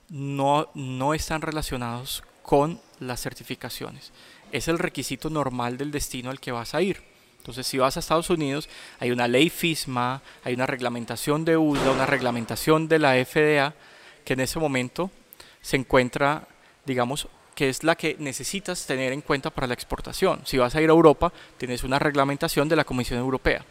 no, 0.10 0.70
no 0.74 1.14
están 1.14 1.42
relacionados 1.42 2.24
con 2.42 2.80
las 3.00 3.22
certificaciones. 3.22 4.12
Es 4.52 4.68
el 4.68 4.80
requisito 4.80 5.30
normal 5.30 5.78
del 5.78 5.92
destino 5.92 6.30
al 6.30 6.40
que 6.40 6.52
vas 6.52 6.74
a 6.74 6.82
ir. 6.82 7.04
Entonces, 7.40 7.68
si 7.68 7.78
vas 7.78 7.96
a 7.96 8.02
Estados 8.02 8.30
Unidos, 8.30 8.68
hay 9.00 9.12
una 9.12 9.28
ley 9.28 9.50
FISMA, 9.50 10.22
hay 10.44 10.54
una 10.54 10.66
reglamentación 10.66 11.46
de 11.46 11.56
USDA, 11.56 11.92
una 11.92 12.06
reglamentación 12.06 12.88
de 12.88 13.00
la 13.00 13.14
FDA, 13.14 13.74
que 14.26 14.34
en 14.34 14.42
ese 14.42 14.60
momento 14.60 15.12
se 15.62 15.78
encuentra, 15.78 16.48
digamos, 16.86 17.28
que 17.56 17.70
es 17.70 17.84
la 17.84 17.96
que 17.96 18.16
necesitas 18.20 18.86
tener 18.86 19.14
en 19.14 19.22
cuenta 19.22 19.50
para 19.50 19.68
la 19.68 19.74
exportación. 19.74 20.42
Si 20.46 20.58
vas 20.58 20.76
a 20.76 20.82
ir 20.82 20.90
a 20.90 20.94
Europa, 20.94 21.32
tienes 21.58 21.84
una 21.84 22.00
reglamentación 22.00 22.70
de 22.70 22.76
la 22.76 22.84
Comisión 22.84 23.20
Europea. 23.20 23.66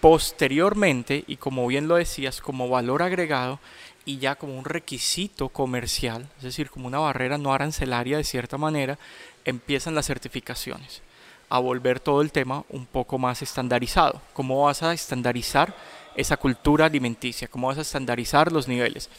Posteriormente, 0.00 1.24
y 1.26 1.36
como 1.36 1.66
bien 1.66 1.88
lo 1.88 1.96
decías, 1.96 2.40
como 2.40 2.68
valor 2.68 3.02
agregado, 3.02 3.58
y 4.04 4.18
ya 4.18 4.34
como 4.34 4.58
un 4.58 4.64
requisito 4.64 5.48
comercial, 5.48 6.28
es 6.38 6.42
decir, 6.44 6.70
como 6.70 6.86
una 6.86 6.98
barrera 6.98 7.38
no 7.38 7.52
arancelaria 7.52 8.16
de 8.16 8.24
cierta 8.24 8.58
manera, 8.58 8.98
empiezan 9.44 9.94
las 9.94 10.06
certificaciones, 10.06 11.02
a 11.48 11.58
volver 11.58 12.00
todo 12.00 12.22
el 12.22 12.32
tema 12.32 12.64
un 12.70 12.86
poco 12.86 13.18
más 13.18 13.42
estandarizado. 13.42 14.22
¿Cómo 14.32 14.64
vas 14.64 14.82
a 14.82 14.92
estandarizar 14.92 15.74
esa 16.16 16.36
cultura 16.36 16.86
alimenticia? 16.86 17.48
¿Cómo 17.48 17.68
vas 17.68 17.78
a 17.78 17.82
estandarizar 17.82 18.50
los 18.50 18.68
niveles 18.68 19.10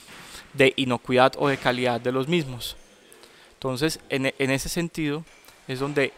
de 0.54 0.74
inocuidad 0.76 1.34
o 1.38 1.48
de 1.48 1.58
calidad 1.58 2.02
de 2.02 2.12
los 2.12 2.28
mismos? 2.28 2.76
Entonces, 3.54 4.00
en, 4.10 4.34
en 4.38 4.52
ese 4.52 4.68
sentido, 4.68 5.24
es 5.68 5.80
donde 5.80 6.12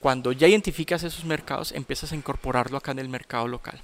cuando 0.00 0.32
ya 0.32 0.46
identificas 0.46 1.02
esos 1.02 1.24
mercados, 1.24 1.72
empiezas 1.72 2.12
a 2.12 2.16
incorporarlo 2.16 2.76
acá 2.76 2.90
en 2.90 2.98
el 2.98 3.08
mercado 3.08 3.48
local. 3.48 3.80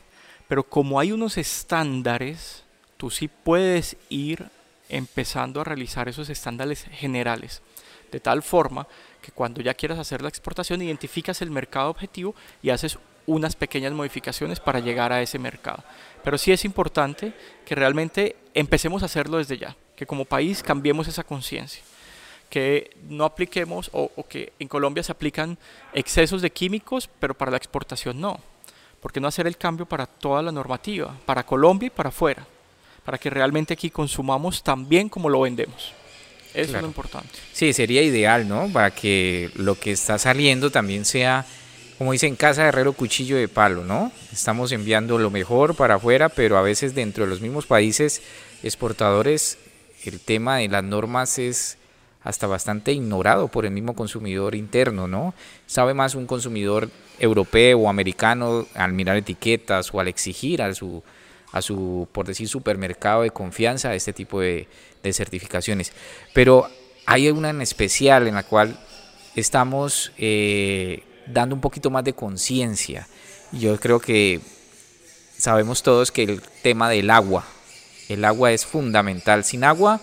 Pero 0.49 0.65
como 0.65 1.01
hay 1.01 1.13
unos 1.13 1.39
estándares, 1.39 2.64
tú 3.05 3.11
sí 3.11 3.29
puedes 3.29 3.99
ir 4.09 4.47
empezando 4.89 5.61
a 5.61 5.65
realizar 5.65 6.09
esos 6.09 6.31
estándares 6.31 6.87
generales, 6.91 7.61
de 8.11 8.19
tal 8.19 8.43
forma 8.43 8.87
que 9.21 9.31
cuando 9.31 9.61
ya 9.61 9.75
quieras 9.75 9.99
hacer 9.99 10.23
la 10.23 10.31
exportación 10.31 10.81
identificas 10.81 11.43
el 11.43 11.51
mercado 11.51 11.91
objetivo 11.91 12.35
y 12.63 12.71
haces 12.71 12.99
unas 13.27 13.57
pequeñas 13.57 13.93
modificaciones 13.93 14.59
para 14.59 14.81
llegar 14.81 15.13
a 15.13 15.21
ese 15.21 15.39
mercado. 15.39 15.85
Pero 16.23 16.39
sí 16.39 16.51
es 16.51 16.65
importante 16.65 17.35
que 17.67 17.75
realmente 17.75 18.37
empecemos 18.55 19.03
a 19.03 19.05
hacerlo 19.07 19.37
desde 19.37 19.59
ya, 19.59 19.77
que 19.97 20.07
como 20.07 20.25
país 20.25 20.63
cambiemos 20.63 21.07
esa 21.07 21.25
conciencia, 21.25 21.83
que 22.49 22.97
no 23.11 23.27
apliquemos 23.27 23.91
o, 23.93 24.13
o, 24.17 24.27
que 24.27 24.55
en 24.59 24.69
Colombia 24.69 25.03
se 25.03 25.13
aplican 25.13 25.59
excesos 25.93 26.41
de 26.41 26.49
químicos, 26.49 27.11
pero 27.21 27.35
para 27.35 27.51
la 27.51 27.59
exportación 27.59 28.19
no. 28.19 28.41
¿Por 29.03 29.13
qué 29.13 29.21
no 29.21 29.29
hacer 29.29 29.47
el 29.47 29.59
cambio 29.59 29.85
para 29.85 30.07
toda 30.07 30.41
la 30.41 30.53
normativa, 30.53 31.15
para 31.27 31.45
Colombia 31.45 31.89
y 31.89 31.91
para 31.91 32.09
afuera? 32.09 32.47
Para 33.05 33.19
que 33.19 33.31
realmente 33.31 33.75
aquí 33.75 33.91
consumamos 33.91 34.63
tan 34.63 34.89
bien 34.89 35.09
como 35.09 35.29
lo 35.29 35.43
vendemos. 35.43 35.93
Eso 36.55 36.71
claro. 36.71 36.79
es 36.79 36.83
lo 36.83 36.89
importante. 36.89 37.29
Sí, 37.53 37.73
sería 37.73 38.03
ideal, 38.03 38.49
¿no? 38.49 38.69
Para 38.73 38.93
que 38.93 39.51
lo 39.57 39.79
que 39.79 39.93
está 39.93 40.19
saliendo 40.19 40.71
también 40.71 41.05
sea, 41.05 41.45
como 41.99 42.13
dicen, 42.13 42.37
casa 42.37 42.63
de 42.63 42.69
herrero 42.69 42.93
cuchillo 42.93 43.37
de 43.37 43.49
palo, 43.49 43.85
¿no? 43.85 44.13
Estamos 44.33 44.71
enviando 44.73 45.19
lo 45.19 45.31
mejor 45.31 45.75
para 45.75 45.97
afuera, 45.97 46.29
pero 46.29 46.57
a 46.57 46.63
veces 46.63 46.95
dentro 46.95 47.25
de 47.25 47.31
los 47.31 47.41
mismos 47.41 47.67
países 47.67 48.23
exportadores 48.63 49.59
el 50.05 50.21
tema 50.21 50.59
de 50.59 50.69
las 50.69 50.85
normas 50.85 51.39
es 51.39 51.79
hasta 52.23 52.47
bastante 52.47 52.93
ignorado 52.93 53.49
por 53.49 53.67
el 53.67 53.71
mismo 53.71 53.95
consumidor 53.95 54.55
interno, 54.55 55.07
¿no? 55.07 55.35
Sabe 55.67 55.93
más 55.93 56.15
un 56.15 56.27
consumidor 56.27 56.89
europeo 57.19 57.81
o 57.81 57.89
americano 57.89 58.67
al 58.75 58.93
mirar 58.93 59.17
etiquetas 59.17 59.93
o 59.93 60.01
al 60.01 60.09
exigir 60.09 60.63
a 60.63 60.75
su, 60.75 61.03
a 61.55 61.63
su 61.63 62.07
por 62.11 62.27
decir, 62.27 62.49
supermercado 62.49 63.23
de 63.23 63.31
confianza 63.31 63.95
este 63.95 64.13
tipo 64.13 64.41
de, 64.41 64.67
certificaciones. 65.13 65.93
Pero 66.33 66.69
hay 67.07 67.31
una 67.31 67.51
en 67.51 67.61
especial 67.61 68.27
en 68.27 68.35
la 68.35 68.43
cual 68.43 68.77
estamos 69.37 70.11
eh, 70.19 71.05
dando 71.29 71.55
un 71.55 71.61
poquito 71.61 71.91
más 71.91 72.03
de 72.03 72.13
conciencia. 72.13 73.07
Yo 73.53 73.79
creo 73.79 74.01
que 74.01 74.41
sabemos 75.39 75.85
todos 75.85 76.11
que 76.11 76.25
el 76.25 76.43
tema 76.63 76.91
del 76.91 77.09
agua, 77.09 77.45
el 78.09 78.25
agua 78.25 78.51
es 78.51 78.67
fundamental. 78.67 79.45
Sin 79.45 79.63
agua 79.63 80.01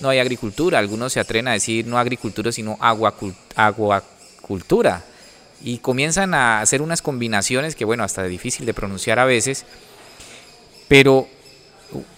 no 0.00 0.08
hay 0.08 0.20
agricultura. 0.20 0.78
Algunos 0.78 1.12
se 1.12 1.20
atreven 1.20 1.48
a 1.48 1.52
decir 1.52 1.86
no 1.86 1.98
agricultura, 1.98 2.50
sino 2.50 2.78
aguacultura. 2.80 5.04
Y 5.62 5.78
comienzan 5.78 6.32
a 6.32 6.62
hacer 6.62 6.80
unas 6.80 7.02
combinaciones 7.02 7.76
que, 7.76 7.84
bueno, 7.84 8.04
hasta 8.04 8.22
difícil 8.22 8.64
de 8.64 8.72
pronunciar 8.72 9.18
a 9.18 9.26
veces. 9.26 9.66
Pero 10.88 11.26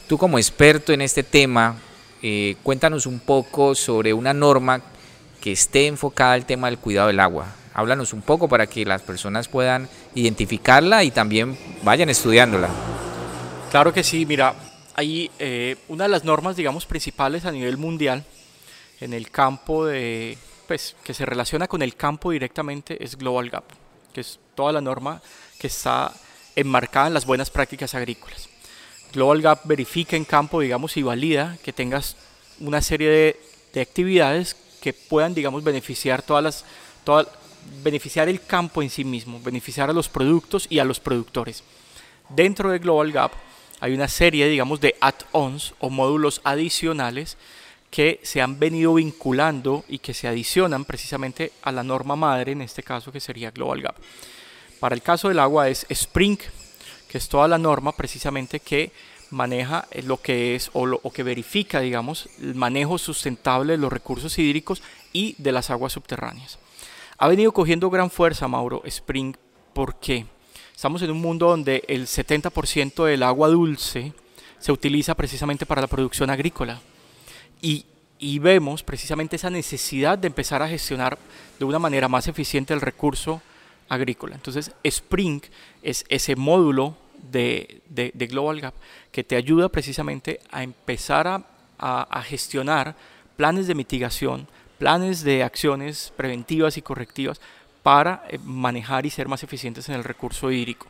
tú 0.06 0.18
como 0.18 0.38
experto 0.38 0.92
en 0.92 1.00
este 1.00 1.22
tema, 1.22 1.76
eh, 2.22 2.56
cuéntanos 2.62 3.06
un 3.06 3.20
poco 3.20 3.74
sobre 3.74 4.12
una 4.12 4.32
norma 4.32 4.82
que 5.40 5.52
esté 5.52 5.86
enfocada 5.86 6.32
al 6.32 6.46
tema 6.46 6.68
del 6.68 6.78
cuidado 6.78 7.08
del 7.08 7.20
agua. 7.20 7.54
Háblanos 7.74 8.12
un 8.12 8.22
poco 8.22 8.48
para 8.48 8.66
que 8.66 8.84
las 8.84 9.02
personas 9.02 9.48
puedan 9.48 9.88
identificarla 10.14 11.04
y 11.04 11.10
también 11.10 11.58
vayan 11.82 12.08
estudiándola. 12.08 12.68
Claro 13.70 13.92
que 13.92 14.02
sí, 14.02 14.24
mira, 14.24 14.54
hay 14.94 15.30
eh, 15.38 15.76
una 15.88 16.04
de 16.04 16.10
las 16.10 16.24
normas, 16.24 16.56
digamos, 16.56 16.86
principales 16.86 17.44
a 17.44 17.52
nivel 17.52 17.76
mundial 17.76 18.24
en 19.00 19.12
el 19.12 19.30
campo 19.30 19.84
de, 19.84 20.38
pues, 20.66 20.96
que 21.04 21.12
se 21.12 21.26
relaciona 21.26 21.68
con 21.68 21.82
el 21.82 21.96
campo 21.96 22.30
directamente 22.30 23.02
es 23.04 23.16
Global 23.16 23.50
Gap, 23.50 23.64
que 24.12 24.22
es 24.22 24.40
toda 24.54 24.72
la 24.72 24.80
norma 24.80 25.20
que 25.58 25.66
está 25.66 26.12
enmarcada 26.54 27.08
en 27.08 27.14
las 27.14 27.26
buenas 27.26 27.50
prácticas 27.50 27.94
agrícolas. 27.94 28.48
Global 29.16 29.40
Gap 29.40 29.60
verifica 29.64 30.14
en 30.14 30.26
campo, 30.26 30.60
digamos, 30.60 30.96
y 30.98 31.02
valida 31.02 31.56
que 31.64 31.72
tengas 31.72 32.16
una 32.60 32.82
serie 32.82 33.08
de, 33.08 33.40
de 33.72 33.80
actividades 33.80 34.54
que 34.82 34.92
puedan, 34.92 35.34
digamos, 35.34 35.64
beneficiar 35.64 36.20
todas 36.20 36.44
las, 36.44 36.64
toda, 37.02 37.26
beneficiar 37.82 38.28
el 38.28 38.42
campo 38.42 38.82
en 38.82 38.90
sí 38.90 39.04
mismo, 39.04 39.40
beneficiar 39.40 39.88
a 39.88 39.94
los 39.94 40.10
productos 40.10 40.66
y 40.68 40.80
a 40.80 40.84
los 40.84 41.00
productores. 41.00 41.64
Dentro 42.28 42.70
de 42.70 42.78
Global 42.78 43.10
Gap 43.10 43.32
hay 43.80 43.94
una 43.94 44.06
serie, 44.06 44.48
digamos, 44.48 44.80
de 44.80 44.94
add-ons 45.00 45.72
o 45.78 45.88
módulos 45.88 46.42
adicionales 46.44 47.38
que 47.90 48.20
se 48.22 48.42
han 48.42 48.58
venido 48.58 48.92
vinculando 48.92 49.82
y 49.88 49.98
que 49.98 50.12
se 50.12 50.28
adicionan 50.28 50.84
precisamente 50.84 51.52
a 51.62 51.72
la 51.72 51.82
norma 51.82 52.16
madre, 52.16 52.52
en 52.52 52.60
este 52.60 52.82
caso 52.82 53.10
que 53.12 53.20
sería 53.20 53.50
Global 53.50 53.80
Gap. 53.80 53.96
Para 54.78 54.94
el 54.94 55.00
caso 55.00 55.28
del 55.28 55.38
agua 55.38 55.70
es 55.70 55.86
Spring, 55.88 56.38
que 57.16 57.18
es 57.18 57.30
toda 57.30 57.48
la 57.48 57.56
norma 57.56 57.92
precisamente 57.92 58.60
que 58.60 58.92
maneja 59.30 59.88
lo 60.02 60.20
que 60.20 60.54
es 60.54 60.68
o, 60.74 60.84
lo, 60.84 61.00
que 61.00 61.22
verifica, 61.22 61.80
digamos, 61.80 62.28
el 62.42 62.54
manejo 62.54 62.98
sustentable 62.98 63.72
de 63.72 63.78
los 63.78 63.90
recursos 63.90 64.38
hídricos 64.38 64.82
y 65.14 65.34
de 65.38 65.50
las 65.50 65.70
aguas 65.70 65.94
subterráneas. 65.94 66.58
Ha 67.16 67.26
venido 67.28 67.52
cogiendo 67.52 67.88
gran 67.88 68.10
fuerza, 68.10 68.48
Mauro, 68.48 68.82
Spring, 68.84 69.34
¿por 69.72 69.98
qué? 69.98 70.26
Estamos 70.74 71.00
en 71.00 71.10
un 71.10 71.22
mundo 71.22 71.48
donde 71.48 71.84
el 71.88 72.06
70% 72.06 73.06
del 73.06 73.22
agua 73.22 73.48
dulce 73.48 74.12
se 74.58 74.72
utiliza 74.72 75.14
precisamente 75.14 75.64
para 75.64 75.80
la 75.80 75.86
producción 75.86 76.28
agrícola. 76.28 76.82
Y, 77.62 77.86
y, 78.18 78.40
vemos 78.40 78.82
precisamente 78.82 79.36
esa 79.36 79.48
necesidad 79.48 80.18
de 80.18 80.26
empezar 80.26 80.60
a 80.60 80.68
gestionar 80.68 81.18
de 81.58 81.64
una 81.64 81.78
manera 81.78 82.08
más 82.08 82.28
eficiente 82.28 82.74
el 82.74 82.82
recurso 82.82 83.40
agrícola. 83.88 84.34
Entonces, 84.34 84.72
Spring 84.82 85.40
es 85.82 86.04
ese 86.10 86.36
módulo 86.36 87.05
de, 87.30 87.82
de, 87.88 88.10
de 88.14 88.26
Global 88.26 88.60
Gap 88.60 88.74
que 89.12 89.24
te 89.24 89.36
ayuda 89.36 89.68
precisamente 89.68 90.40
a 90.50 90.62
empezar 90.62 91.26
a, 91.26 91.42
a, 91.78 92.02
a 92.02 92.22
gestionar 92.22 92.94
planes 93.36 93.66
de 93.66 93.74
mitigación, 93.74 94.48
planes 94.78 95.22
de 95.22 95.42
acciones 95.42 96.12
preventivas 96.16 96.76
y 96.76 96.82
correctivas 96.82 97.40
para 97.82 98.24
eh, 98.28 98.38
manejar 98.42 99.06
y 99.06 99.10
ser 99.10 99.28
más 99.28 99.42
eficientes 99.42 99.88
en 99.88 99.94
el 99.94 100.04
recurso 100.04 100.50
hídrico. 100.50 100.88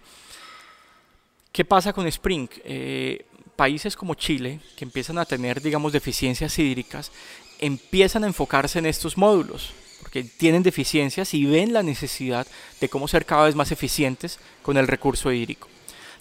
¿Qué 1.53 1.65
pasa 1.65 1.93
con 1.93 2.07
Spring? 2.07 2.49
Eh, 2.65 3.27
países 3.57 3.97
como 3.97 4.15
Chile, 4.15 4.61
que 4.77 4.85
empiezan 4.85 5.19
a 5.19 5.25
tener, 5.25 5.63
digamos, 5.63 5.93
deficiencias 5.93 6.59
hídricas, 6.59 7.11
empiezan 7.59 8.25
a 8.25 8.27
enfocarse 8.27 8.79
en 8.79 8.87
estos 8.87 9.17
módulos, 9.17 9.73
porque 10.03 10.23
tienen 10.23 10.63
deficiencias 10.63 11.33
y 11.33 11.47
ven 11.47 11.73
la 11.73 11.83
necesidad 11.83 12.47
de 12.81 12.89
cómo 12.89 13.09
ser 13.09 13.25
cada 13.25 13.47
vez 13.47 13.55
más 13.55 13.73
eficientes 13.73 14.39
con 14.63 14.77
el 14.77 14.87
recurso 14.87 15.33
hídrico. 15.33 15.69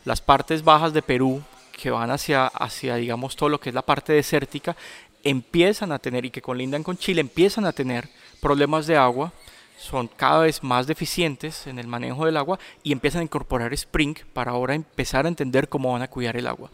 Las 0.05 0.21
partes 0.21 0.63
bajas 0.63 0.93
de 0.93 1.01
Perú, 1.01 1.41
que 1.71 1.91
van 1.91 2.12
hacia, 2.12 2.47
hacia 2.47 2.95
digamos, 2.95 3.35
todo 3.35 3.50
lo 3.50 3.59
que 3.59 3.69
es 3.69 3.75
la 3.75 3.81
parte 3.81 4.13
desértica, 4.13 4.75
empiezan 5.24 5.91
a 5.91 6.00
tener, 6.00 6.25
y 6.25 6.31
que 6.31 6.41
colindan 6.41 6.83
con 6.83 6.97
Chile, 6.97 7.21
empiezan 7.21 7.65
a 7.65 7.74
tener 7.74 8.07
problemas 8.39 8.88
de 8.88 8.95
agua 8.95 9.33
son 9.77 10.07
cada 10.07 10.39
vez 10.39 10.63
más 10.63 10.88
deficientes 10.88 11.67
en 11.67 11.79
el 11.79 11.88
manejo 11.88 12.25
del 12.25 12.38
agua 12.38 12.59
y 12.83 12.91
empiezan 12.91 13.21
a 13.21 13.24
incorporar 13.24 13.74
Spring 13.74 14.15
para 14.33 14.51
ahora 14.51 14.74
empezar 14.74 15.25
a 15.25 15.29
entender 15.29 15.69
cómo 15.69 15.91
van 15.91 16.01
a 16.01 16.09
cuidar 16.09 16.38
el 16.38 16.47
agua. 16.47 16.69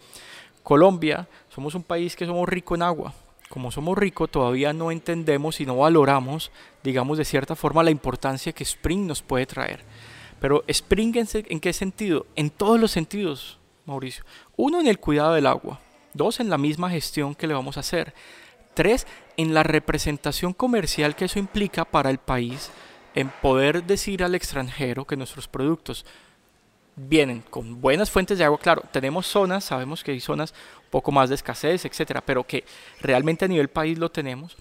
Colombia, 0.64 1.28
somos 1.54 1.76
un 1.76 1.84
país 1.84 2.16
que 2.16 2.26
somos 2.26 2.48
rico 2.48 2.76
en 2.76 2.84
agua. 2.84 3.14
Como 3.50 3.72
somos 3.72 3.98
ricos, 3.98 4.30
todavía 4.30 4.72
no 4.72 4.92
entendemos 4.92 5.60
y 5.60 5.66
no 5.66 5.78
valoramos, 5.78 6.52
digamos 6.84 7.18
de 7.18 7.26
cierta 7.26 7.56
forma, 7.56 7.84
la 7.84 7.92
importancia 7.92 8.54
que 8.54 8.64
Spring 8.64 9.08
nos 9.08 9.22
puede 9.22 9.46
traer. 9.46 9.84
Pero 10.42 10.64
Spring 10.68 11.16
en, 11.18 11.28
en 11.34 11.60
qué 11.60 11.72
sentido? 11.72 12.26
En 12.36 12.50
todos 12.50 12.80
los 12.80 12.90
sentidos, 12.90 13.60
Mauricio. 13.86 14.26
Uno, 14.58 14.82
en 14.82 14.88
el 14.88 14.98
cuidado 14.98 15.36
del 15.36 15.46
agua. 15.46 15.80
Dos, 16.16 16.40
en 16.40 16.50
la 16.50 16.58
misma 16.58 16.90
gestión 16.90 17.36
que 17.36 17.46
le 17.46 17.54
vamos 17.54 17.78
a 17.78 17.82
hacer. 17.82 18.16
Tres, 18.74 19.06
en 19.38 19.54
la 19.54 19.62
representación 19.62 20.54
comercial 20.54 21.16
que 21.16 21.26
eso 21.26 21.38
implica 21.38 21.86
para 21.86 22.10
el 22.10 22.18
país 22.18 22.72
en 23.14 23.30
poder 23.30 23.84
decir 23.84 24.24
al 24.24 24.34
extranjero 24.34 25.06
que 25.06 25.16
nuestros 25.16 25.48
productos 25.48 26.08
vienen 26.96 27.44
con 27.48 27.80
buenas 27.80 28.10
fuentes 28.10 28.40
de 28.40 28.44
agua, 28.44 28.58
claro, 28.58 28.84
tenemos 28.92 29.28
zonas, 29.28 29.66
sabemos 29.66 30.04
que 30.04 30.12
hay 30.12 30.20
zonas 30.20 30.56
un 30.86 30.90
poco 30.90 31.12
más 31.12 31.30
de 31.30 31.36
escasez, 31.36 31.86
etcétera, 31.86 32.22
pero 32.22 32.46
que 32.46 32.66
realmente 33.00 33.46
a 33.46 33.48
nivel 33.48 33.68
país 33.68 33.98
lo 34.00 34.10
tenemos 34.10 34.58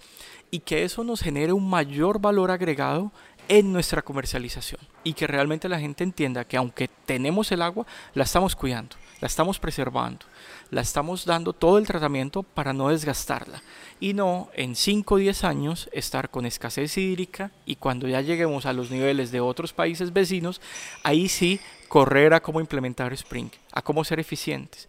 y 0.50 0.60
que 0.60 0.84
eso 0.84 1.04
nos 1.04 1.22
genere 1.22 1.52
un 1.52 1.68
mayor 1.68 2.20
valor 2.20 2.50
agregado 2.50 3.12
en 3.50 3.72
nuestra 3.72 4.00
comercialización 4.00 4.80
y 5.04 5.12
que 5.12 5.26
realmente 5.26 5.68
la 5.68 5.78
gente 5.78 6.04
entienda 6.04 6.44
que 6.46 6.56
aunque 6.56 6.88
tenemos 7.04 7.52
el 7.52 7.60
agua, 7.60 7.84
la 8.14 8.24
estamos 8.24 8.56
cuidando 8.56 8.96
la 9.20 9.26
estamos 9.26 9.58
preservando, 9.58 10.24
la 10.70 10.80
estamos 10.80 11.26
dando 11.26 11.52
todo 11.52 11.78
el 11.78 11.86
tratamiento 11.86 12.42
para 12.42 12.72
no 12.72 12.88
desgastarla 12.88 13.62
y 14.00 14.14
no 14.14 14.48
en 14.54 14.74
5 14.74 15.14
o 15.14 15.18
10 15.18 15.44
años 15.44 15.90
estar 15.92 16.30
con 16.30 16.46
escasez 16.46 16.96
hídrica 16.96 17.50
y 17.66 17.76
cuando 17.76 18.08
ya 18.08 18.22
lleguemos 18.22 18.66
a 18.66 18.72
los 18.72 18.90
niveles 18.90 19.30
de 19.30 19.40
otros 19.40 19.72
países 19.72 20.12
vecinos, 20.12 20.60
ahí 21.02 21.28
sí 21.28 21.60
correr 21.88 22.32
a 22.32 22.40
cómo 22.40 22.60
implementar 22.60 23.12
Spring, 23.12 23.50
a 23.72 23.82
cómo 23.82 24.04
ser 24.04 24.20
eficientes. 24.20 24.88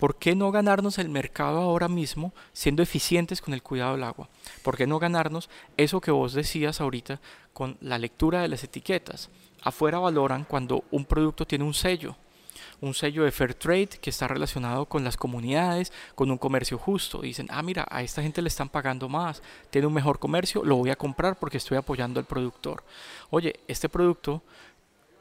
¿Por 0.00 0.16
qué 0.16 0.34
no 0.34 0.50
ganarnos 0.50 0.98
el 0.98 1.10
mercado 1.10 1.58
ahora 1.58 1.86
mismo 1.86 2.32
siendo 2.54 2.82
eficientes 2.82 3.42
con 3.42 3.52
el 3.52 3.62
cuidado 3.62 3.92
del 3.92 4.04
agua? 4.04 4.30
¿Por 4.62 4.78
qué 4.78 4.86
no 4.86 4.98
ganarnos 4.98 5.50
eso 5.76 6.00
que 6.00 6.10
vos 6.10 6.32
decías 6.32 6.80
ahorita 6.80 7.20
con 7.52 7.76
la 7.82 7.98
lectura 7.98 8.40
de 8.40 8.48
las 8.48 8.64
etiquetas? 8.64 9.28
Afuera 9.62 9.98
valoran 9.98 10.44
cuando 10.44 10.84
un 10.90 11.04
producto 11.04 11.46
tiene 11.46 11.64
un 11.66 11.74
sello 11.74 12.16
un 12.80 12.94
sello 12.94 13.24
de 13.24 13.30
Fair 13.30 13.54
Trade 13.54 13.88
que 14.00 14.10
está 14.10 14.26
relacionado 14.26 14.86
con 14.86 15.04
las 15.04 15.16
comunidades, 15.16 15.92
con 16.14 16.30
un 16.30 16.38
comercio 16.38 16.78
justo. 16.78 17.20
Dicen, 17.20 17.46
ah, 17.50 17.62
mira, 17.62 17.86
a 17.90 18.02
esta 18.02 18.22
gente 18.22 18.42
le 18.42 18.48
están 18.48 18.68
pagando 18.68 19.08
más, 19.08 19.42
tiene 19.70 19.86
un 19.86 19.92
mejor 19.92 20.18
comercio, 20.18 20.64
lo 20.64 20.76
voy 20.76 20.90
a 20.90 20.96
comprar 20.96 21.38
porque 21.38 21.58
estoy 21.58 21.76
apoyando 21.76 22.20
al 22.20 22.26
productor. 22.26 22.82
Oye, 23.30 23.60
este 23.68 23.88
producto 23.88 24.42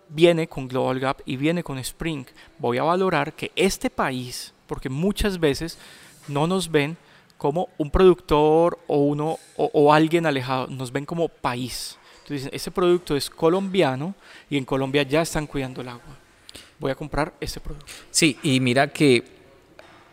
viene 0.10 0.48
con 0.48 0.68
Global 0.68 1.00
Gap 1.00 1.22
y 1.25 1.38
viene 1.38 1.63
con 1.63 1.78
Spring. 1.80 2.25
Voy 2.58 2.78
a 2.78 2.84
valorar 2.84 3.34
que 3.34 3.51
este 3.56 3.89
país, 3.89 4.54
porque 4.68 4.89
muchas 4.89 5.39
veces 5.39 5.78
no 6.28 6.48
nos 6.48 6.70
ven 6.70 6.98
como 7.38 7.70
un 7.78 7.89
productor 7.89 8.80
o 8.88 8.98
uno 8.98 9.38
o, 9.56 9.94
alguien 9.94 10.25
alejado, 10.25 10.68
nos 10.68 10.92
ven 10.92 11.06
como 11.06 11.30
país. 11.30 11.98
Entonces 12.24 12.50
ese 12.51 12.70
producto 12.70 13.16
es 13.16 13.30
colombiano 13.30 14.13
y 14.50 14.58
en 14.58 14.66
Colombia 14.66 15.04
ya 15.04 15.22
están 15.22 15.48
cuidando 15.48 15.82
el 15.82 15.88
agua 15.88 16.20
voy 16.80 16.92
a 16.92 16.96
comprar 16.96 17.34
este 17.39 17.60
producto. 17.60 17.86
Sí, 18.10 18.38
y 18.42 18.60
mira 18.60 18.88
que 18.88 19.24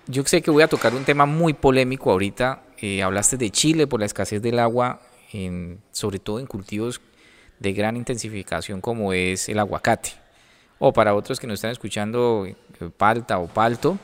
yo 0.06 0.24
sé 0.24 0.42
que 0.42 0.50
voy 0.50 0.62
a 0.62 0.68
tocar 0.68 0.94
un 0.94 1.04
tema 1.04 1.26
muy 1.26 1.54
polémico 1.54 2.10
ahorita. 2.10 2.62
Eh, 2.78 3.02
hablaste 3.02 3.36
de 3.36 3.50
Chile 3.50 3.86
por 3.86 4.00
la 4.00 4.06
escasez 4.06 4.42
del 4.42 4.58
agua, 4.58 5.00
sobre 5.92 6.18
todo 6.18 6.40
en 6.40 6.46
cultivos 6.46 7.00
de 7.58 7.72
gran 7.72 7.96
intensificación 7.96 8.80
como 8.80 9.12
es 9.12 9.48
el 9.48 9.58
aguacate. 9.58 10.10
O 10.78 10.92
para 10.92 11.14
otros 11.14 11.40
que 11.40 11.46
nos 11.46 11.54
están 11.54 11.70
escuchando, 11.70 12.46
eh, 12.46 12.54
palta 12.96 13.38
o 13.38 13.46
palto. 13.46 13.98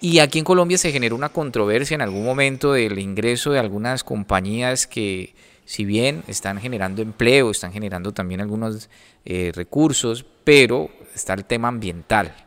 Y 0.00 0.18
aquí 0.18 0.38
en 0.38 0.44
Colombia 0.44 0.76
se 0.76 0.92
generó 0.92 1.16
una 1.16 1.30
controversia 1.30 1.94
en 1.94 2.02
algún 2.02 2.24
momento 2.24 2.72
del 2.72 2.98
ingreso 2.98 3.50
de 3.52 3.58
algunas 3.58 4.04
compañías 4.04 4.86
que 4.86 5.34
si 5.64 5.84
bien 5.84 6.22
están 6.28 6.60
generando 6.60 7.02
empleo, 7.02 7.50
están 7.50 7.72
generando 7.72 8.12
también 8.12 8.40
algunos 8.40 8.88
eh, 9.24 9.52
recursos, 9.54 10.26
pero 10.44 10.90
está 11.14 11.34
el 11.34 11.44
tema 11.44 11.68
ambiental 11.68 12.45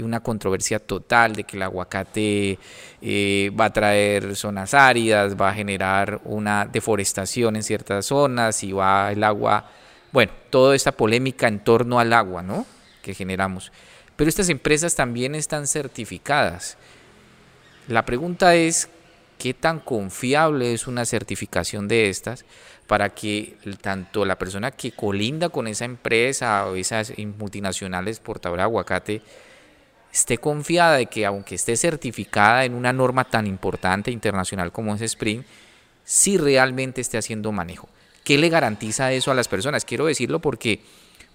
una 0.00 0.20
controversia 0.20 0.78
total 0.78 1.34
de 1.34 1.44
que 1.44 1.56
el 1.56 1.62
aguacate 1.62 2.58
eh, 3.02 3.50
va 3.58 3.66
a 3.66 3.72
traer 3.72 4.34
zonas 4.36 4.72
áridas, 4.72 5.36
va 5.38 5.50
a 5.50 5.54
generar 5.54 6.20
una 6.24 6.64
deforestación 6.64 7.56
en 7.56 7.62
ciertas 7.62 8.06
zonas 8.06 8.62
y 8.62 8.72
va 8.72 9.12
el 9.12 9.22
agua, 9.22 9.68
bueno, 10.12 10.32
toda 10.48 10.74
esta 10.74 10.92
polémica 10.92 11.46
en 11.48 11.62
torno 11.62 12.00
al 12.00 12.14
agua, 12.14 12.42
¿no? 12.42 12.64
Que 13.02 13.12
generamos. 13.12 13.70
Pero 14.16 14.30
estas 14.30 14.48
empresas 14.48 14.94
también 14.94 15.34
están 15.34 15.66
certificadas. 15.66 16.78
La 17.88 18.06
pregunta 18.06 18.54
es, 18.54 18.88
qué 19.42 19.54
tan 19.54 19.80
confiable 19.80 20.72
es 20.72 20.86
una 20.86 21.04
certificación 21.04 21.88
de 21.88 22.08
estas 22.08 22.44
para 22.86 23.10
que 23.10 23.56
tanto 23.80 24.24
la 24.24 24.38
persona 24.38 24.70
que 24.70 24.92
colinda 24.92 25.48
con 25.48 25.66
esa 25.66 25.84
empresa 25.84 26.66
o 26.66 26.76
esas 26.76 27.12
multinacionales 27.38 28.20
portadoras 28.20 28.62
de 28.62 28.64
aguacate 28.64 29.22
esté 30.12 30.38
confiada 30.38 30.96
de 30.96 31.06
que 31.06 31.24
aunque 31.24 31.54
esté 31.54 31.76
certificada 31.76 32.64
en 32.64 32.74
una 32.74 32.92
norma 32.92 33.24
tan 33.24 33.46
importante 33.46 34.10
internacional 34.10 34.70
como 34.70 34.94
es 34.94 35.00
Spring, 35.00 35.42
si 36.04 36.36
realmente 36.36 37.00
esté 37.00 37.18
haciendo 37.18 37.52
manejo. 37.52 37.88
¿Qué 38.24 38.38
le 38.38 38.48
garantiza 38.48 39.12
eso 39.12 39.30
a 39.30 39.34
las 39.34 39.48
personas? 39.48 39.84
Quiero 39.84 40.06
decirlo 40.06 40.40
porque 40.40 40.80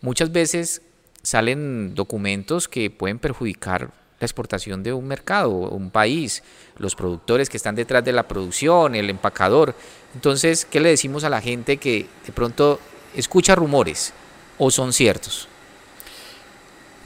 muchas 0.01 0.31
veces 0.31 0.81
salen 1.21 1.95
documentos 1.95 2.67
que 2.67 2.89
pueden 2.89 3.19
perjudicar 3.19 3.91
la 4.19 4.25
exportación 4.25 4.83
de 4.83 4.93
un 4.93 5.07
mercado, 5.07 5.51
un 5.51 5.91
país, 5.91 6.43
los 6.77 6.95
productores 6.95 7.49
que 7.49 7.57
están 7.57 7.75
detrás 7.75 8.03
de 8.03 8.13
la 8.13 8.27
producción, 8.27 8.95
el 8.95 9.09
empacador. 9.09 9.75
Entonces, 10.15 10.65
¿qué 10.65 10.79
le 10.79 10.89
decimos 10.89 11.23
a 11.23 11.29
la 11.29 11.41
gente 11.41 11.77
que 11.77 12.07
de 12.25 12.33
pronto 12.33 12.79
escucha 13.15 13.55
rumores 13.55 14.13
o 14.57 14.71
son 14.71 14.93
ciertos? 14.93 15.47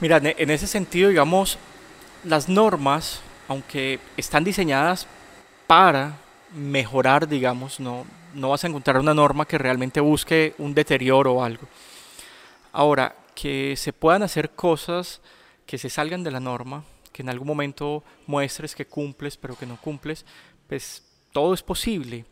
Mira, 0.02 0.20
en 0.20 0.50
ese 0.50 0.66
sentido, 0.66 1.10
digamos, 1.10 1.58
las 2.24 2.48
normas, 2.48 3.20
aunque 3.46 4.00
están 4.16 4.42
diseñadas 4.42 5.06
para 5.68 6.16
mejorar, 6.52 7.28
digamos, 7.28 7.78
no, 7.78 8.04
no 8.34 8.48
vas 8.48 8.64
a 8.64 8.66
encontrar 8.66 8.98
una 8.98 9.14
norma 9.14 9.46
que 9.46 9.58
realmente 9.58 10.00
busque 10.00 10.56
un 10.58 10.74
deterioro 10.74 11.34
o 11.34 11.44
algo. 11.44 11.68
Ahora, 12.72 13.14
que 13.36 13.76
se 13.76 13.92
puedan 13.92 14.24
hacer 14.24 14.50
cosas 14.50 15.20
que 15.66 15.78
se 15.78 15.88
salgan 15.88 16.24
de 16.24 16.32
la 16.32 16.40
norma, 16.40 16.82
que 17.12 17.22
en 17.22 17.28
algún 17.28 17.46
momento 17.46 18.02
muestres 18.26 18.74
que 18.74 18.86
cumples, 18.86 19.36
pero 19.36 19.56
que 19.56 19.66
no 19.66 19.76
cumples, 19.76 20.26
pues 20.66 21.04
todo 21.30 21.54
es 21.54 21.62
posible. 21.62 22.24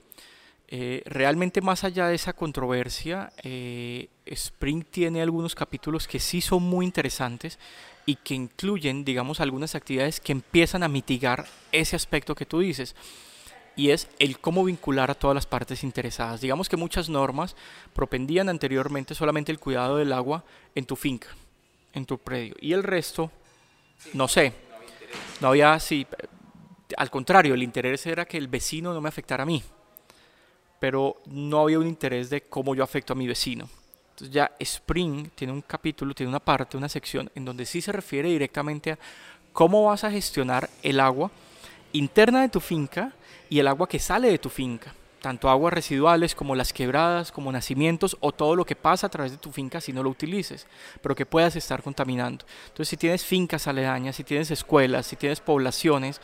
Eh, 0.73 1.03
realmente 1.05 1.61
más 1.61 1.83
allá 1.83 2.07
de 2.07 2.15
esa 2.15 2.33
controversia, 2.33 3.33
eh, 3.43 4.09
Spring 4.25 4.85
tiene 4.85 5.21
algunos 5.21 5.57
capítulos 5.57 6.07
que 6.07 6.21
sí 6.21 6.41
son 6.41 6.63
muy 6.63 6.87
interesantes 6.87 7.59
y 8.07 8.15
que 8.15 8.35
incluyen, 8.35 9.05
digamos, 9.05 9.41
algunas 9.41 9.75
actividades 9.75 10.21
que 10.21 10.31
empiezan 10.31 10.85
a 10.85 10.89
mitigar 10.89 11.47
ese 11.73 11.97
aspecto 11.97 12.37
que 12.37 12.47
tú 12.47 12.61
dices. 12.61 12.95
Y 13.75 13.91
es 13.91 14.09
el 14.21 14.39
cómo 14.39 14.65
vincular 14.65 15.11
a 15.11 15.15
todas 15.15 15.35
las 15.35 15.47
partes 15.47 15.83
interesadas. 15.83 16.41
Digamos 16.41 16.69
que 16.69 16.77
muchas 16.77 17.09
normas 17.09 17.57
propendían 17.93 18.49
anteriormente 18.49 19.17
solamente 19.17 19.51
el 19.51 19.59
cuidado 19.59 19.97
del 19.97 20.13
agua 20.13 20.45
en 20.77 20.87
tu 20.87 20.95
finca, 20.95 21.29
en 21.95 22.07
tu 22.07 22.19
predio. 22.19 22.55
Y 22.61 22.75
el 22.75 22.85
resto, 22.85 23.33
no 24.13 24.29
sé, 24.29 24.53
no 25.41 25.49
había 25.49 25.73
así, 25.73 26.07
al 26.97 27.11
contrario, 27.11 27.55
el 27.55 27.63
interés 27.63 28.07
era 28.07 28.25
que 28.25 28.39
el 28.39 28.47
vecino 28.47 28.93
no 28.95 29.01
me 29.01 29.09
afectara 29.09 29.43
a 29.43 29.47
mí, 29.47 29.63
pero 30.81 31.23
no 31.27 31.61
había 31.61 31.79
un 31.79 31.87
interés 31.87 32.31
de 32.31 32.41
cómo 32.43 32.75
yo 32.75 32.83
afecto 32.83 33.13
a 33.13 33.17
mi 33.17 33.29
vecino. 33.29 33.69
Entonces 34.11 34.35
ya 34.35 34.51
Spring 34.59 35.29
tiene 35.37 35.53
un 35.53 35.63
capítulo, 35.63 36.15
tiene 36.15 36.31
una 36.31 36.41
parte, 36.41 36.77
una 36.77 36.89
sección 36.89 37.31
en 37.37 37.45
donde 37.45 37.65
sí 37.65 37.81
se 37.81 37.93
refiere 37.93 38.29
directamente 38.29 38.93
a 38.93 38.99
cómo 39.53 39.85
vas 39.85 40.03
a 40.03 40.11
gestionar 40.11 40.69
el 40.83 40.99
agua 40.99 41.31
interna 41.93 42.43
de 42.43 42.49
tu 42.49 42.61
finca 42.61 43.13
y 43.49 43.61
el 43.61 43.69
agua 43.69 43.89
que 43.89 43.99
sale 43.99 44.29
de 44.29 44.39
tu 44.39 44.49
finca 44.49 44.95
tanto 45.21 45.49
aguas 45.49 45.73
residuales 45.73 46.35
como 46.35 46.57
las 46.57 46.73
quebradas, 46.73 47.31
como 47.31 47.53
nacimientos 47.53 48.17
o 48.21 48.33
todo 48.33 48.57
lo 48.57 48.65
que 48.65 48.75
pasa 48.77 49.07
a 49.07 49.11
través 49.11 49.33
de 49.33 49.39
tu 49.39 49.53
finca 49.53 49.81
si 49.81 49.93
no 49.93 50.03
lo 50.03 50.11
utilices, 50.11 50.67
pero 51.03 51.15
que 51.15 51.27
puedas 51.27 51.55
estar 51.57 51.83
contaminando. 51.83 52.45
Entonces, 52.69 52.89
si 52.89 52.97
tienes 52.97 53.25
fincas 53.25 53.67
aledañas, 53.67 54.17
si 54.17 54.25
tienes 54.25 54.51
escuelas, 54.51 55.07
si 55.07 55.17
tienes 55.17 55.41
poblaciones, 55.41 56.21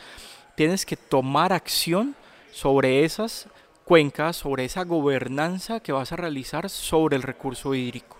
tienes 0.55 0.85
que 0.85 0.97
tomar 0.97 1.53
acción 1.53 2.15
sobre 2.51 3.05
esas 3.05 3.47
cuencas, 3.87 4.35
sobre 4.35 4.65
esa 4.65 4.83
gobernanza 4.83 5.79
que 5.79 5.93
vas 5.93 6.11
a 6.11 6.17
realizar 6.17 6.69
sobre 6.69 7.15
el 7.15 7.23
recurso 7.23 7.73
hídrico. 7.73 8.17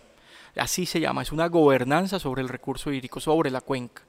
Así 0.55 0.85
se 0.85 1.01
llama, 1.01 1.23
es 1.23 1.33
una 1.33 1.47
gobernanza 1.47 2.19
sobre 2.19 2.41
el 2.41 2.47
recurso 2.47 2.89
hídrico, 2.89 3.19
sobre 3.19 3.51
la 3.51 3.59
cuenca, 3.59 4.01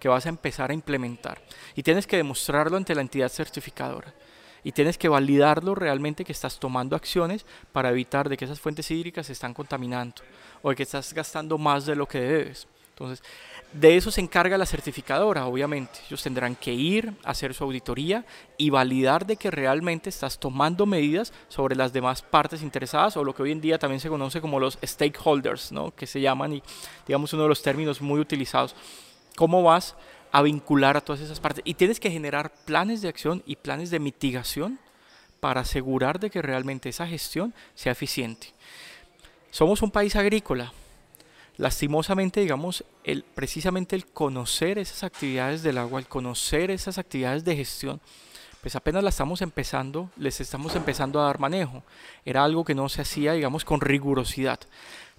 que 0.00 0.08
vas 0.08 0.26
a 0.26 0.28
empezar 0.28 0.72
a 0.72 0.74
implementar. 0.74 1.40
Y 1.76 1.84
tienes 1.84 2.08
que 2.08 2.16
demostrarlo 2.16 2.76
ante 2.76 2.96
la 2.96 3.00
entidad 3.00 3.28
certificadora 3.28 4.12
y 4.64 4.72
tienes 4.72 4.98
que 4.98 5.08
validarlo 5.08 5.76
realmente 5.76 6.24
que 6.24 6.32
estás 6.32 6.58
tomando 6.58 6.96
acciones 6.96 7.46
para 7.70 7.90
evitar 7.90 8.28
de 8.28 8.36
que 8.36 8.46
esas 8.46 8.58
fuentes 8.58 8.90
hídricas 8.90 9.26
se 9.26 9.34
están 9.34 9.54
contaminando 9.54 10.16
o 10.62 10.70
de 10.70 10.76
que 10.76 10.82
estás 10.82 11.14
gastando 11.14 11.58
más 11.58 11.86
de 11.86 11.94
lo 11.94 12.08
que 12.08 12.18
debes. 12.18 12.66
Entonces, 12.88 13.24
de 13.74 13.96
eso 13.96 14.10
se 14.10 14.20
encarga 14.20 14.56
la 14.56 14.66
certificadora, 14.66 15.46
obviamente. 15.46 15.98
Ellos 16.06 16.22
tendrán 16.22 16.54
que 16.54 16.72
ir 16.72 17.12
a 17.24 17.30
hacer 17.30 17.52
su 17.52 17.64
auditoría 17.64 18.24
y 18.56 18.70
validar 18.70 19.26
de 19.26 19.36
que 19.36 19.50
realmente 19.50 20.08
estás 20.08 20.38
tomando 20.38 20.86
medidas 20.86 21.32
sobre 21.48 21.76
las 21.76 21.92
demás 21.92 22.22
partes 22.22 22.62
interesadas 22.62 23.16
o 23.16 23.24
lo 23.24 23.34
que 23.34 23.42
hoy 23.42 23.52
en 23.52 23.60
día 23.60 23.78
también 23.78 24.00
se 24.00 24.08
conoce 24.08 24.40
como 24.40 24.60
los 24.60 24.78
stakeholders, 24.82 25.72
¿no? 25.72 25.94
que 25.94 26.06
se 26.06 26.20
llaman 26.20 26.54
y 26.54 26.62
digamos 27.06 27.32
uno 27.32 27.42
de 27.42 27.48
los 27.48 27.62
términos 27.62 28.00
muy 28.00 28.20
utilizados. 28.20 28.74
¿Cómo 29.36 29.62
vas 29.62 29.96
a 30.34 30.42
vincular 30.42 30.96
a 30.96 31.00
todas 31.00 31.22
esas 31.22 31.38
partes. 31.38 31.62
Y 31.64 31.74
tienes 31.74 32.00
que 32.00 32.10
generar 32.10 32.52
planes 32.64 33.00
de 33.02 33.08
acción 33.08 33.44
y 33.46 33.54
planes 33.54 33.90
de 33.90 34.00
mitigación 34.00 34.80
para 35.38 35.60
asegurar 35.60 36.18
de 36.18 36.28
que 36.28 36.42
realmente 36.42 36.88
esa 36.88 37.06
gestión 37.06 37.54
sea 37.76 37.92
eficiente. 37.92 38.48
Somos 39.52 39.80
un 39.82 39.92
país 39.92 40.16
agrícola. 40.16 40.72
Lastimosamente, 41.56 42.40
digamos, 42.40 42.84
el, 43.04 43.22
precisamente 43.22 43.94
el 43.94 44.06
conocer 44.06 44.78
esas 44.78 45.04
actividades 45.04 45.62
del 45.62 45.78
agua, 45.78 46.00
el 46.00 46.06
conocer 46.06 46.70
esas 46.70 46.98
actividades 46.98 47.44
de 47.44 47.56
gestión, 47.56 48.00
pues 48.60 48.74
apenas 48.74 49.04
la 49.04 49.10
estamos 49.10 49.42
empezando, 49.42 50.10
les 50.16 50.40
estamos 50.40 50.74
empezando 50.74 51.20
a 51.20 51.26
dar 51.26 51.38
manejo. 51.38 51.82
Era 52.24 52.44
algo 52.44 52.64
que 52.64 52.74
no 52.74 52.88
se 52.88 53.02
hacía, 53.02 53.34
digamos, 53.34 53.64
con 53.64 53.80
rigurosidad. 53.80 54.58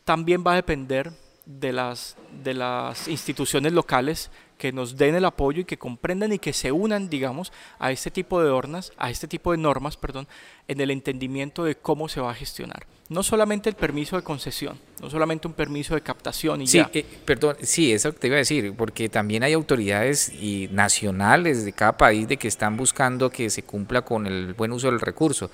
También 0.03 0.43
va 0.45 0.53
a 0.53 0.55
depender 0.55 1.11
de 1.45 1.71
las, 1.71 2.17
de 2.43 2.53
las 2.53 3.07
instituciones 3.07 3.71
locales 3.71 4.31
que 4.57 4.71
nos 4.71 4.97
den 4.97 5.15
el 5.15 5.25
apoyo 5.25 5.61
y 5.61 5.65
que 5.65 5.77
comprendan 5.77 6.33
y 6.33 6.39
que 6.39 6.53
se 6.53 6.71
unan, 6.71 7.09
digamos, 7.09 7.51
a 7.79 7.91
este 7.91 8.11
tipo 8.11 8.41
de 8.41 8.49
normas, 8.49 8.91
a 8.97 9.09
este 9.09 9.27
tipo 9.27 9.51
de 9.51 9.57
normas, 9.57 9.97
perdón, 9.97 10.27
en 10.67 10.81
el 10.81 10.91
entendimiento 10.91 11.63
de 11.63 11.75
cómo 11.75 12.07
se 12.07 12.21
va 12.21 12.31
a 12.31 12.35
gestionar. 12.35 12.85
No 13.07 13.21
solamente 13.21 13.69
el 13.69 13.75
permiso 13.75 14.15
de 14.15 14.23
concesión, 14.23 14.79
no 15.01 15.09
solamente 15.09 15.47
un 15.47 15.53
permiso 15.53 15.93
de 15.93 16.01
captación 16.01 16.61
y 16.61 16.67
sí, 16.67 16.77
ya. 16.77 16.89
Eh, 16.93 17.05
perdón, 17.23 17.55
sí, 17.61 17.91
eso 17.91 18.11
te 18.13 18.27
iba 18.27 18.37
a 18.37 18.39
decir, 18.39 18.73
porque 18.75 19.09
también 19.09 19.43
hay 19.43 19.53
autoridades 19.53 20.29
y 20.29 20.69
nacionales 20.71 21.65
de 21.65 21.73
cada 21.73 21.97
país 21.97 22.27
de 22.27 22.37
que 22.37 22.47
están 22.47 22.77
buscando 22.77 23.29
que 23.29 23.49
se 23.49 23.63
cumpla 23.63 24.01
con 24.01 24.25
el 24.25 24.53
buen 24.53 24.71
uso 24.71 24.87
del 24.87 24.99
recurso. 24.99 25.51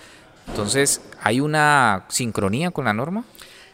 Entonces, 0.47 1.01
¿hay 1.21 1.39
una 1.39 2.05
sincronía 2.07 2.71
con 2.71 2.85
la 2.85 2.93
norma? 2.93 3.25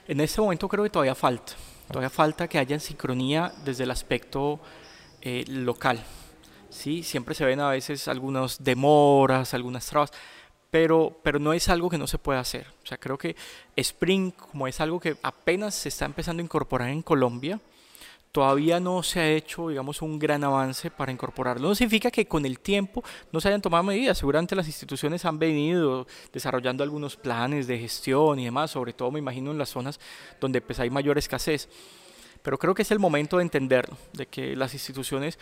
En 0.07 0.21
este 0.21 0.41
momento 0.41 0.67
creo 0.67 0.83
que 0.83 0.89
todavía 0.89 1.15
falta. 1.15 1.53
Todavía 1.87 2.09
falta 2.09 2.47
que 2.47 2.57
haya 2.57 2.79
sincronía 2.79 3.53
desde 3.63 3.83
el 3.83 3.91
aspecto 3.91 4.59
eh, 5.21 5.45
local. 5.47 6.03
¿sí? 6.69 7.03
Siempre 7.03 7.35
se 7.35 7.45
ven 7.45 7.59
a 7.59 7.69
veces 7.69 8.07
algunas 8.07 8.63
demoras, 8.63 9.53
algunas 9.53 9.85
trabas, 9.85 10.11
pero, 10.69 11.19
pero 11.23 11.39
no 11.39 11.53
es 11.53 11.69
algo 11.69 11.89
que 11.89 11.97
no 11.97 12.07
se 12.07 12.17
pueda 12.17 12.39
hacer. 12.39 12.67
O 12.83 12.85
sea, 12.85 12.97
creo 12.97 13.17
que 13.17 13.35
Spring, 13.75 14.31
como 14.31 14.67
es 14.67 14.79
algo 14.79 14.99
que 14.99 15.17
apenas 15.23 15.75
se 15.75 15.89
está 15.89 16.05
empezando 16.05 16.41
a 16.41 16.43
incorporar 16.43 16.89
en 16.89 17.01
Colombia, 17.01 17.59
todavía 18.31 18.79
no 18.79 19.01
se 19.01 19.19
ha 19.19 19.29
hecho, 19.29 19.69
digamos, 19.69 20.01
un 20.01 20.19
gran 20.19 20.43
avance 20.43 20.91
para 20.91 21.11
incorporarlo. 21.11 21.69
No 21.69 21.75
significa 21.75 22.11
que 22.11 22.27
con 22.27 22.45
el 22.45 22.59
tiempo 22.59 23.03
no 23.31 23.41
se 23.41 23.47
hayan 23.47 23.61
tomado 23.61 23.83
medidas. 23.83 24.17
Seguramente 24.17 24.55
las 24.55 24.67
instituciones 24.67 25.25
han 25.25 25.39
venido 25.39 26.05
desarrollando 26.31 26.83
algunos 26.83 27.15
planes 27.15 27.65
de 27.65 27.79
gestión 27.79 28.39
y 28.39 28.45
demás, 28.45 28.71
sobre 28.71 28.93
todo 28.93 29.11
me 29.11 29.19
imagino 29.19 29.51
en 29.51 29.57
las 29.57 29.69
zonas 29.69 29.99
donde 30.39 30.61
pues, 30.61 30.79
hay 30.79 30.89
mayor 30.89 31.17
escasez. 31.17 31.69
Pero 32.47 32.57
creo 32.57 32.73
que 32.73 32.83
es 32.83 32.91
el 32.91 32.99
momento 32.99 33.35
de 33.35 33.43
entenderlo, 33.43 33.97
de 34.13 34.25
que 34.25 34.55
las 34.55 34.73
instituciones 34.73 35.37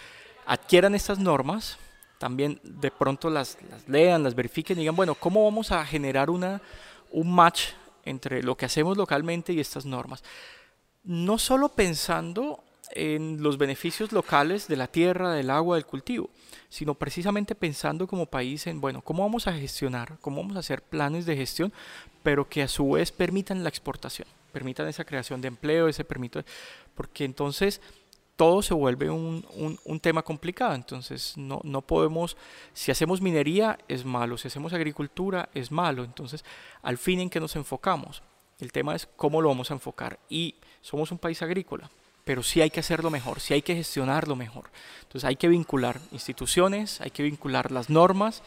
adquieran 0.47 0.95
estas 0.95 1.19
normas, 1.19 1.77
también 2.17 2.59
de 2.63 2.89
pronto 2.89 3.29
las, 3.29 3.59
lean, 3.85 4.23
las 4.23 4.33
verifiquen 4.33 4.79
y 4.79 4.81
digan, 4.81 4.95
bueno, 4.95 5.13
¿cómo 5.13 5.43
vamos 5.43 5.71
a 5.71 5.85
generar 5.85 6.31
una, 6.31 6.63
un 7.11 7.31
match 7.31 7.73
entre 8.05 8.41
lo 8.41 8.57
que 8.57 8.65
hacemos 8.65 8.97
localmente 8.97 9.53
y 9.53 9.59
estas 9.59 9.85
normas? 9.85 10.23
No 11.03 11.37
solo 11.37 11.69
pensando 11.69 12.63
en 12.89 13.43
los 13.43 13.59
beneficios 13.59 14.11
locales 14.11 14.67
de 14.67 14.75
la 14.75 14.87
tierra, 14.87 15.31
del 15.31 15.51
agua, 15.51 15.75
del 15.75 15.85
cultivo, 15.85 16.31
sino 16.69 16.95
precisamente 16.95 17.53
pensando 17.53 18.07
como 18.07 18.25
país 18.25 18.65
en, 18.65 18.81
bueno, 18.81 19.03
cómo 19.03 19.21
vamos 19.21 19.45
a 19.45 19.53
gestionar, 19.53 20.17
cómo 20.21 20.41
vamos 20.41 20.55
a 20.55 20.61
hacer 20.61 20.81
planes 20.81 21.27
de 21.27 21.37
gestión, 21.37 21.71
pero 22.23 22.49
que 22.49 22.63
a 22.63 22.67
su 22.67 22.89
vez 22.89 23.11
permitan 23.11 23.61
la 23.61 23.69
exportación, 23.69 24.27
permitan 24.55 24.87
esa 24.87 25.03
creación 25.03 25.41
de 25.41 25.49
empleo, 25.49 25.89
ese 25.89 26.05
permito, 26.05 26.41
porque 26.95 27.25
entonces 27.25 27.81
todo 28.37 28.61
se 28.61 28.73
vuelve 28.73 29.09
un, 29.09 29.45
un, 29.83 29.99
tema 29.99 30.21
complicado. 30.21 30.73
Entonces 30.75 31.33
no, 31.35 31.59
no 31.63 31.81
podemos, 31.81 32.37
si 32.73 32.89
hacemos 32.89 33.19
minería 33.19 33.77
es 33.89 34.05
malo, 34.05 34.37
si 34.37 34.47
hacemos 34.47 34.71
agricultura 34.71 35.49
es 35.53 35.71
malo. 35.71 36.05
Entonces, 36.05 36.45
al 36.81 36.97
fin 36.97 37.19
en 37.19 37.29
qué 37.29 37.41
nos 37.41 37.57
enfocamos. 37.57 38.23
El 38.59 38.71
tema 38.71 38.95
es 38.95 39.09
cómo 39.17 39.41
lo 39.41 39.49
vamos 39.49 39.71
a 39.71 39.73
enfocar. 39.73 40.19
Y 40.29 40.55
somos 40.79 41.11
un 41.11 41.17
país 41.17 41.41
agrícola, 41.41 41.89
pero 42.23 42.43
sí 42.43 42.61
hay 42.61 42.69
que 42.69 42.79
hacerlo 42.79 43.09
mejor, 43.09 43.41
sí 43.41 43.53
hay 43.53 43.61
que 43.61 43.75
gestionarlo 43.75 44.37
mejor. 44.37 44.71
Entonces 45.01 45.25
hay 45.25 45.35
que 45.35 45.49
vincular 45.49 45.99
instituciones, 46.13 47.01
hay 47.01 47.11
que 47.11 47.23
vincular 47.23 47.73
las 47.73 47.89
normas, 47.89 48.41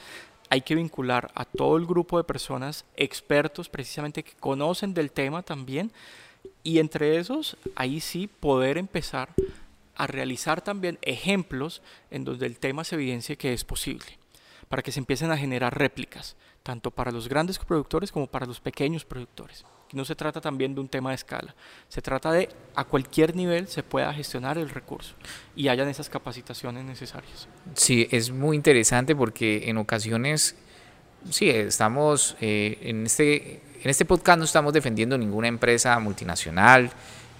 hay 0.51 0.63
que 0.63 0.75
vincular 0.75 1.31
a 1.35 1.45
todo 1.45 1.77
el 1.77 1.87
grupo 1.87 2.19
de 2.19 2.25
personas 2.25 2.85
expertos 2.97 3.69
precisamente 3.69 4.23
que 4.23 4.33
conocen 4.33 4.95
del 4.95 5.11
tema 5.11 5.43
también 5.43 5.93
y 6.63 6.79
entre 6.79 7.19
esos 7.19 7.57
ahí 7.75 8.01
sí 8.01 8.29
poder 8.29 8.79
empezar 8.79 9.31
a 9.95 10.07
realizar 10.07 10.61
también 10.61 10.99
ejemplos 11.03 11.83
en 12.11 12.25
donde 12.25 12.47
el 12.47 12.59
tema 12.59 12.85
se 12.85 12.95
evidencie 12.95 13.37
que 13.37 13.53
es 13.53 13.65
posible, 13.65 14.07
para 14.69 14.83
que 14.83 14.93
se 14.93 15.01
empiecen 15.01 15.31
a 15.33 15.37
generar 15.37 15.77
réplicas, 15.77 16.37
tanto 16.69 16.91
para 16.91 17.11
los 17.11 17.31
grandes 17.31 17.59
productores 17.59 18.13
como 18.13 18.27
para 18.27 18.45
los 18.45 18.61
pequeños 18.61 19.03
productores 19.07 19.65
no 19.97 20.05
se 20.05 20.15
trata 20.15 20.43
también 20.43 20.75
de 20.75 20.83
un 20.83 20.89
tema 20.89 21.11
de 21.11 21.17
escala, 21.17 21.55
se 21.89 22.03
trata 22.03 22.31
de 22.31 22.51
a 22.75 22.85
cualquier 22.85 23.35
nivel 23.35 23.69
se 23.69 23.83
pueda 23.83 24.13
gestionar 24.13 24.59
el 24.59 24.69
recurso 24.69 25.15
y 25.57 25.69
hayan 25.69 25.89
esas 25.89 26.11
capacitaciones 26.11 26.85
necesarias. 26.85 27.49
Sí, 27.75 28.07
es 28.11 28.31
muy 28.31 28.57
interesante 28.57 29.17
porque 29.17 29.71
en 29.71 29.79
ocasiones, 29.79 30.57
sí, 31.31 31.49
estamos 31.49 32.37
eh, 32.41 32.79
en, 32.83 33.07
este, 33.07 33.63
en 33.83 33.91
este 33.91 34.05
podcast 34.05 34.39
no 34.39 34.45
estamos 34.45 34.75
defendiendo 34.75 35.17
ninguna 35.17 35.49
empresa 35.49 35.99
multinacional, 36.01 36.91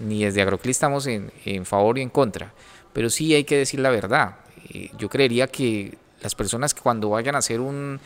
ni 0.01 0.25
desde 0.25 0.41
Agroclí 0.41 0.71
estamos 0.71 1.07
en, 1.07 1.31
en 1.45 1.67
favor 1.67 1.99
y 1.99 2.03
en 2.03 2.09
contra, 2.09 2.55
pero 2.95 3.11
sí 3.11 3.35
hay 3.35 3.45
que 3.45 3.59
decir 3.59 3.81
la 3.81 3.91
verdad. 3.91 4.37
Eh, 4.71 4.91
yo 4.97 5.11
creería 5.11 5.49
que 5.49 5.99
las 6.23 6.35
personas 6.35 6.75
que 6.75 6.81
cuando 6.81 7.11
vayan 7.11 7.35
a 7.35 7.39
hacer 7.39 7.61
un 7.61 8.01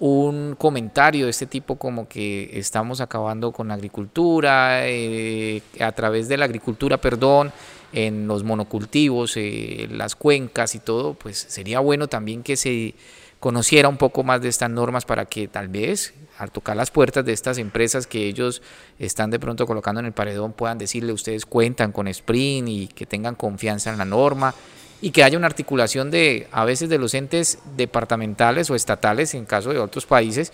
un 0.00 0.56
comentario 0.58 1.26
de 1.26 1.30
este 1.30 1.46
tipo 1.46 1.76
como 1.76 2.08
que 2.08 2.50
estamos 2.58 3.02
acabando 3.02 3.52
con 3.52 3.68
la 3.68 3.74
agricultura, 3.74 4.88
eh, 4.88 5.62
a 5.78 5.92
través 5.92 6.26
de 6.26 6.38
la 6.38 6.46
agricultura, 6.46 6.96
perdón, 6.96 7.52
en 7.92 8.26
los 8.26 8.42
monocultivos, 8.42 9.36
eh, 9.36 9.88
las 9.90 10.16
cuencas 10.16 10.74
y 10.74 10.78
todo, 10.78 11.14
pues 11.14 11.38
sería 11.38 11.80
bueno 11.80 12.08
también 12.08 12.42
que 12.42 12.56
se 12.56 12.94
conociera 13.40 13.88
un 13.88 13.98
poco 13.98 14.22
más 14.22 14.40
de 14.40 14.48
estas 14.48 14.70
normas 14.70 15.04
para 15.04 15.26
que 15.26 15.48
tal 15.48 15.68
vez 15.68 16.14
al 16.38 16.50
tocar 16.50 16.76
las 16.76 16.90
puertas 16.90 17.24
de 17.24 17.32
estas 17.32 17.58
empresas 17.58 18.06
que 18.06 18.26
ellos 18.26 18.62
están 18.98 19.30
de 19.30 19.38
pronto 19.38 19.66
colocando 19.66 20.00
en 20.00 20.06
el 20.06 20.12
paredón 20.12 20.52
puedan 20.52 20.78
decirle 20.78 21.12
ustedes 21.12 21.46
cuentan 21.46 21.92
con 21.92 22.06
Sprint 22.08 22.68
y 22.68 22.86
que 22.88 23.06
tengan 23.06 23.34
confianza 23.34 23.90
en 23.90 23.98
la 23.98 24.04
norma 24.04 24.54
y 25.02 25.10
que 25.10 25.24
haya 25.24 25.38
una 25.38 25.46
articulación 25.46 26.10
de 26.10 26.48
a 26.52 26.64
veces 26.64 26.88
de 26.88 26.98
los 26.98 27.14
entes 27.14 27.58
departamentales 27.76 28.70
o 28.70 28.74
estatales 28.74 29.34
en 29.34 29.46
caso 29.46 29.72
de 29.72 29.78
otros 29.78 30.06
países 30.06 30.52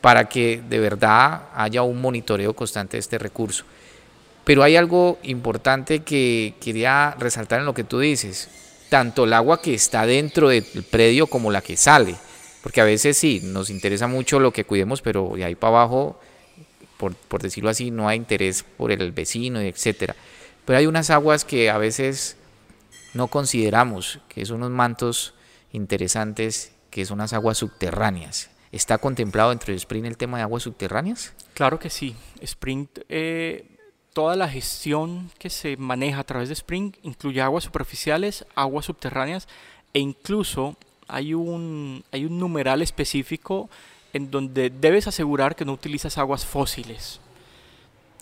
para 0.00 0.28
que 0.28 0.62
de 0.68 0.78
verdad 0.78 1.48
haya 1.54 1.82
un 1.82 2.00
monitoreo 2.00 2.54
constante 2.54 2.96
de 2.96 3.00
este 3.00 3.18
recurso. 3.18 3.64
Pero 4.44 4.62
hay 4.62 4.76
algo 4.76 5.18
importante 5.24 6.00
que 6.00 6.54
quería 6.60 7.16
resaltar 7.18 7.60
en 7.60 7.66
lo 7.66 7.74
que 7.74 7.84
tú 7.84 7.98
dices, 7.98 8.48
tanto 8.88 9.24
el 9.24 9.32
agua 9.32 9.60
que 9.60 9.74
está 9.74 10.06
dentro 10.06 10.48
del 10.48 10.64
predio 10.88 11.26
como 11.26 11.50
la 11.50 11.60
que 11.60 11.76
sale, 11.76 12.14
porque 12.62 12.80
a 12.80 12.84
veces 12.84 13.18
sí, 13.18 13.40
nos 13.42 13.70
interesa 13.70 14.06
mucho 14.06 14.38
lo 14.38 14.52
que 14.52 14.64
cuidemos, 14.64 15.02
pero 15.02 15.32
de 15.34 15.44
ahí 15.44 15.56
para 15.56 15.78
abajo, 15.78 16.20
por, 16.96 17.14
por 17.14 17.42
decirlo 17.42 17.70
así, 17.70 17.90
no 17.90 18.08
hay 18.08 18.16
interés 18.16 18.64
por 18.76 18.92
el 18.92 19.10
vecino, 19.12 19.60
etcétera. 19.60 20.14
Pero 20.64 20.78
hay 20.78 20.86
unas 20.86 21.10
aguas 21.10 21.44
que 21.44 21.68
a 21.68 21.78
veces 21.78 22.36
no 23.16 23.28
consideramos 23.28 24.20
que 24.28 24.44
son 24.46 24.58
unos 24.58 24.70
mantos 24.70 25.34
interesantes, 25.72 26.72
que 26.90 27.04
son 27.04 27.18
las 27.18 27.32
aguas 27.32 27.58
subterráneas. 27.58 28.50
¿Está 28.72 28.98
contemplado 28.98 29.50
dentro 29.50 29.72
de 29.72 29.76
Sprint 29.76 30.06
el 30.06 30.16
tema 30.16 30.36
de 30.36 30.42
aguas 30.42 30.62
subterráneas? 30.62 31.32
Claro 31.54 31.78
que 31.78 31.90
sí. 31.90 32.14
Sprint, 32.40 33.00
eh, 33.08 33.66
toda 34.12 34.36
la 34.36 34.48
gestión 34.48 35.30
que 35.38 35.50
se 35.50 35.76
maneja 35.76 36.20
a 36.20 36.24
través 36.24 36.48
de 36.48 36.54
Sprint 36.54 36.96
incluye 37.02 37.40
aguas 37.40 37.64
superficiales, 37.64 38.44
aguas 38.54 38.86
subterráneas 38.86 39.48
e 39.92 40.00
incluso 40.00 40.76
hay 41.08 41.34
un, 41.34 42.04
hay 42.12 42.24
un 42.24 42.38
numeral 42.38 42.82
específico 42.82 43.70
en 44.12 44.30
donde 44.30 44.70
debes 44.70 45.06
asegurar 45.06 45.56
que 45.56 45.64
no 45.64 45.72
utilizas 45.72 46.18
aguas 46.18 46.44
fósiles. 46.44 47.20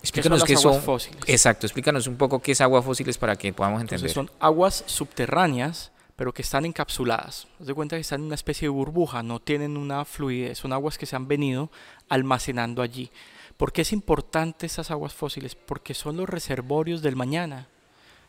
Explícanos 0.05 0.43
qué 0.43 0.55
son, 0.55 0.81
fósiles. 0.81 1.19
Exacto, 1.25 1.65
explícanos 1.65 2.05
un 2.05 2.15
poco 2.15 2.39
qué 2.39 2.51
es 2.51 2.61
agua 2.61 2.83
fósiles 2.83 3.17
para 3.17 3.35
que 3.35 3.51
podamos 3.51 3.81
entender. 3.81 4.11
son 4.11 4.29
aguas 4.39 4.83
subterráneas, 4.85 5.91
pero 6.15 6.31
que 6.31 6.43
están 6.43 6.63
encapsuladas. 6.65 7.47
Haz 7.59 7.65
de 7.65 7.73
cuenta 7.73 7.95
que 7.95 8.01
están 8.01 8.21
en 8.21 8.27
una 8.27 8.35
especie 8.35 8.67
de 8.67 8.69
burbuja, 8.69 9.23
no 9.23 9.39
tienen 9.39 9.77
una 9.77 10.05
fluidez, 10.05 10.59
son 10.59 10.73
aguas 10.73 10.99
que 10.99 11.07
se 11.07 11.15
han 11.15 11.27
venido 11.27 11.71
almacenando 12.07 12.83
allí. 12.83 13.09
¿Por 13.57 13.73
qué 13.73 13.81
es 13.81 13.93
importante 13.93 14.67
esas 14.67 14.91
aguas 14.91 15.13
fósiles? 15.13 15.55
Porque 15.55 15.95
son 15.95 16.17
los 16.17 16.29
reservorios 16.29 17.01
del 17.01 17.15
mañana. 17.15 17.67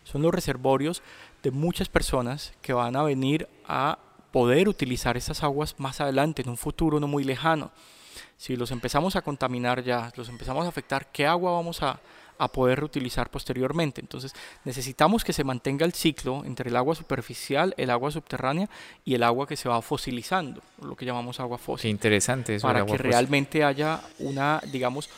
Son 0.04 0.22
los 0.22 0.32
reservorios 0.32 1.02
de 1.42 1.50
muchas 1.50 1.90
personas 1.90 2.54
que 2.62 2.72
van 2.72 2.96
a 2.96 3.02
venir 3.02 3.48
a 3.66 3.98
poder 4.32 4.68
utilizar 4.68 5.18
esas 5.18 5.42
aguas 5.42 5.74
más 5.78 6.00
adelante, 6.00 6.40
en 6.40 6.48
un 6.48 6.56
futuro 6.56 7.00
no 7.00 7.06
muy 7.06 7.22
lejano 7.22 7.70
si 8.36 8.56
los 8.56 8.70
empezamos 8.70 9.16
a 9.16 9.22
contaminar 9.22 9.82
ya, 9.82 10.12
los 10.16 10.28
empezamos 10.28 10.64
a 10.64 10.68
afectar, 10.68 11.06
¿qué 11.12 11.26
agua 11.26 11.52
vamos 11.52 11.82
a, 11.82 12.00
poder 12.52 12.80
reutilizar 12.80 13.30
posteriormente? 13.30 14.00
Entonces 14.00 14.34
necesitamos 14.64 15.24
que 15.24 15.32
se 15.32 15.42
mantenga 15.42 15.86
el 15.86 15.94
ciclo 15.94 16.44
entre 16.44 16.68
el 16.68 16.76
agua 16.76 16.94
superficial, 16.94 17.74
el 17.78 17.88
agua 17.88 18.10
subterránea 18.10 18.68
y 19.06 19.14
el 19.14 19.22
agua 19.22 19.46
que 19.46 19.56
se 19.56 19.68
va 19.68 19.80
fosilizando, 19.80 20.60
lo 20.82 20.94
que 20.96 21.06
llamamos 21.06 21.40
agua 21.40 21.56
fósil. 21.56 21.82
Qué 21.82 21.88
interesante 21.88 22.56
eso. 22.56 22.66
Para 22.66 22.84
que 22.84 22.98
realmente 22.98 23.64
haya 23.64 24.02
una, 24.18 24.60
digamos, 24.70 25.08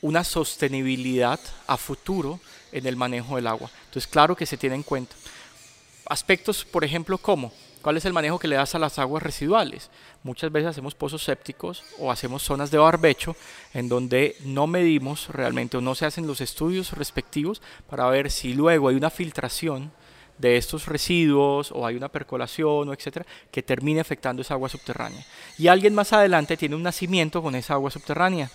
una 0.00 0.22
sostenibilidad 0.22 1.40
a 1.66 1.76
futuro 1.76 2.38
en 2.72 2.86
el 2.86 2.96
manejo 2.96 3.36
del 3.36 3.48
agua. 3.48 3.68
Entonces 3.86 4.06
claro 4.06 4.36
que 4.36 4.46
se 4.46 4.56
tiene 4.56 4.76
en 4.76 4.84
cuenta. 4.84 5.16
Aspectos, 6.06 6.64
por 6.64 6.84
ejemplo, 6.84 7.18
como 7.18 7.52
¿Cuál 7.82 7.96
es 7.96 8.04
el 8.04 8.12
manejo 8.12 8.38
que 8.38 8.48
le 8.48 8.56
das 8.56 8.74
a 8.74 8.78
las 8.78 8.98
aguas 8.98 9.22
residuales? 9.22 9.90
Muchas 10.22 10.52
veces 10.52 10.68
hacemos 10.68 10.94
pozos 10.94 11.24
sépticos 11.24 11.82
o 11.98 12.12
hacemos 12.12 12.42
zonas 12.42 12.70
de 12.70 12.76
barbecho 12.76 13.36
en 13.72 13.88
donde 13.88 14.36
no 14.44 14.66
medimos 14.66 15.28
realmente 15.28 15.78
o 15.78 15.80
no 15.80 15.94
se 15.94 16.04
hacen 16.04 16.26
los 16.26 16.42
estudios 16.42 16.92
respectivos 16.92 17.62
para 17.88 18.06
ver 18.10 18.30
si 18.30 18.52
luego 18.52 18.88
hay 18.88 18.96
una 18.96 19.08
filtración 19.08 19.92
de 20.36 20.58
estos 20.58 20.86
residuos 20.86 21.72
o 21.72 21.86
hay 21.86 21.96
una 21.96 22.10
percolación 22.10 22.88
o 22.88 22.92
etcétera 22.92 23.24
que 23.50 23.62
termine 23.62 24.00
afectando 24.00 24.42
esa 24.42 24.54
agua 24.54 24.68
subterránea. 24.68 25.24
Y 25.56 25.68
alguien 25.68 25.94
más 25.94 26.12
adelante 26.12 26.58
tiene 26.58 26.76
un 26.76 26.82
nacimiento 26.82 27.42
con 27.42 27.54
esa 27.54 27.74
agua 27.74 27.90
subterránea. 27.90 28.50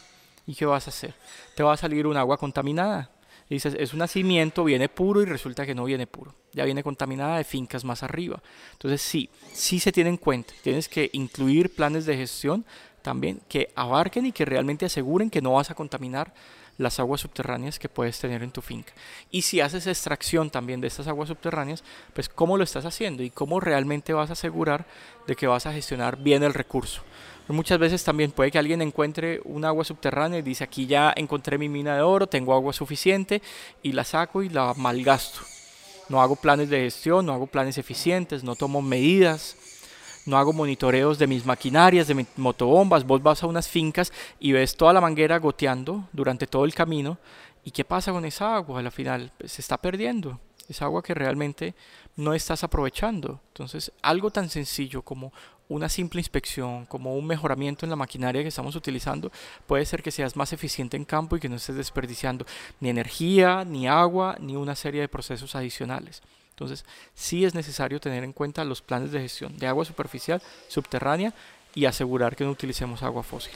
¿Y 0.46 0.54
qué 0.54 0.68
vas 0.68 0.86
a 0.86 0.92
hacer? 0.92 1.16
Te 1.56 1.64
va 1.64 1.74
a 1.74 1.78
salir 1.78 2.06
un 2.06 2.18
agua 2.18 2.38
contaminada 2.38 3.10
dices, 3.50 3.76
es 3.78 3.94
un 3.94 4.00
nacimiento, 4.00 4.64
viene 4.64 4.90
puro 4.90 5.22
y 5.22 5.26
resulta 5.26 5.66
que 5.66 5.76
no 5.76 5.86
viene 5.86 6.08
puro. 6.08 6.34
Ya 6.54 6.66
viene 6.66 6.84
contaminada 6.84 7.38
de 7.38 7.44
fincas 7.44 7.84
más 7.84 8.02
arriba. 8.02 8.42
Entonces 8.74 9.02
sí, 9.02 9.30
sí 9.54 9.80
se 9.80 9.92
tiene 9.92 10.10
en 10.10 10.18
cuenta. 10.18 10.54
Tienes 10.64 10.90
que 10.90 11.10
incluir 11.14 11.76
planes 11.76 12.06
de 12.06 12.18
gestión 12.18 12.66
también 13.02 13.42
que 13.48 13.72
abarquen 13.76 14.26
y 14.26 14.32
que 14.32 14.46
realmente 14.46 14.86
aseguren 14.86 15.30
que 15.30 15.42
no 15.42 15.54
vas 15.54 15.70
a 15.70 15.76
contaminar 15.76 16.34
las 16.78 17.00
aguas 17.00 17.22
subterráneas 17.22 17.80
que 17.80 17.90
puedes 17.90 18.20
tener 18.20 18.44
en 18.44 18.52
tu 18.52 18.62
finca. 18.62 18.94
Y 19.32 19.44
si 19.44 19.62
haces 19.62 19.88
extracción 19.88 20.50
también 20.50 20.82
de 20.82 20.88
estas 20.88 21.08
aguas 21.08 21.30
subterráneas, 21.30 21.84
pues 22.14 22.28
cómo 22.30 22.58
lo 22.58 22.64
estás 22.64 22.86
haciendo 22.86 23.24
y 23.24 23.30
cómo 23.30 23.60
realmente 23.60 24.14
vas 24.14 24.30
a 24.30 24.34
asegurar 24.34 24.86
de 25.28 25.36
que 25.36 25.48
vas 25.48 25.66
a 25.66 25.74
gestionar 25.74 26.18
bien 26.18 26.44
el 26.44 26.54
recurso. 26.54 27.02
Muchas 27.48 27.78
veces 27.78 28.04
también 28.04 28.32
puede 28.32 28.50
que 28.50 28.58
alguien 28.58 28.82
encuentre 28.82 29.40
un 29.46 29.66
agua 29.66 29.86
subterránea 29.86 30.40
y 30.40 30.42
dice 30.42 30.64
aquí 30.64 30.88
ya 30.88 31.14
encontré 31.16 31.60
mi 31.60 31.70
mina 31.70 31.96
de 31.96 32.02
oro, 32.02 32.28
tengo 32.28 32.54
agua 32.54 32.74
suficiente 32.74 33.42
y 33.84 33.92
la 33.92 34.04
saco 34.04 34.42
y 34.42 34.50
la 34.50 34.74
malgasto. 34.76 35.42
No 36.10 36.22
hago 36.22 36.36
planes 36.36 36.70
de 36.70 36.80
gestión, 36.82 37.26
no 37.26 37.34
hago 37.34 37.48
planes 37.48 37.78
eficientes, 37.78 38.44
no 38.44 38.56
tomo 38.56 38.82
medidas, 38.82 39.56
no 40.26 40.38
hago 40.38 40.54
monitoreos 40.54 41.20
de 41.20 41.28
mis 41.28 41.46
maquinarias, 41.46 42.08
de 42.08 42.16
mis 42.16 42.28
motobombas. 42.36 43.06
Vos 43.06 43.22
vas 43.22 43.44
a 43.44 43.48
unas 43.48 43.68
fincas 43.68 44.12
y 44.40 44.52
ves 44.52 44.76
toda 44.76 44.94
la 44.94 45.02
manguera 45.02 45.38
goteando 45.38 46.08
durante 46.14 46.48
todo 46.48 46.66
el 46.66 46.74
camino. 46.74 47.20
¿Y 47.64 47.72
qué 47.72 47.86
pasa 47.86 48.12
con 48.12 48.26
esa 48.26 48.56
agua? 48.56 48.80
Al 48.80 48.92
final 48.92 49.32
pues, 49.38 49.52
se 49.52 49.62
está 49.62 49.78
perdiendo. 49.78 50.40
Es 50.68 50.82
agua 50.82 51.04
que 51.04 51.14
realmente 51.14 51.76
no 52.16 52.34
estás 52.34 52.64
aprovechando. 52.64 53.40
Entonces, 53.50 53.92
algo 54.02 54.32
tan 54.32 54.50
sencillo 54.50 55.04
como 55.04 55.32
una 55.70 55.90
simple 55.90 56.20
inspección, 56.20 56.86
como 56.86 57.16
un 57.16 57.26
mejoramiento 57.26 57.86
en 57.86 57.90
la 57.90 57.96
maquinaria 57.96 58.42
que 58.42 58.50
estamos 58.50 58.76
utilizando, 58.76 59.32
puede 59.66 59.86
ser 59.86 60.04
que 60.04 60.12
seas 60.12 60.36
más 60.36 60.54
eficiente 60.54 60.98
en 60.98 61.06
campo 61.06 61.36
y 61.36 61.40
que 61.40 61.50
no 61.50 61.56
estés 61.56 61.76
desperdiciando 61.76 62.46
ni 62.80 62.90
energía, 62.90 63.66
ni 63.66 63.88
agua, 63.88 64.38
ni 64.40 64.56
una 64.56 64.76
serie 64.76 65.02
de 65.02 65.08
procesos 65.08 65.56
adicionales. 65.56 66.22
Entonces, 66.52 66.86
sí 67.14 67.44
es 67.44 67.54
necesario 67.54 68.00
tener 68.00 68.24
en 68.24 68.32
cuenta 68.32 68.64
los 68.64 68.82
planes 68.82 69.12
de 69.12 69.20
gestión 69.20 69.58
de 69.58 69.68
agua 69.68 69.84
superficial, 69.84 70.42
subterránea 70.70 71.34
y 71.74 71.86
asegurar 71.86 72.36
que 72.36 72.46
no 72.46 72.52
utilicemos 72.52 73.04
agua 73.04 73.24
fósil. 73.24 73.54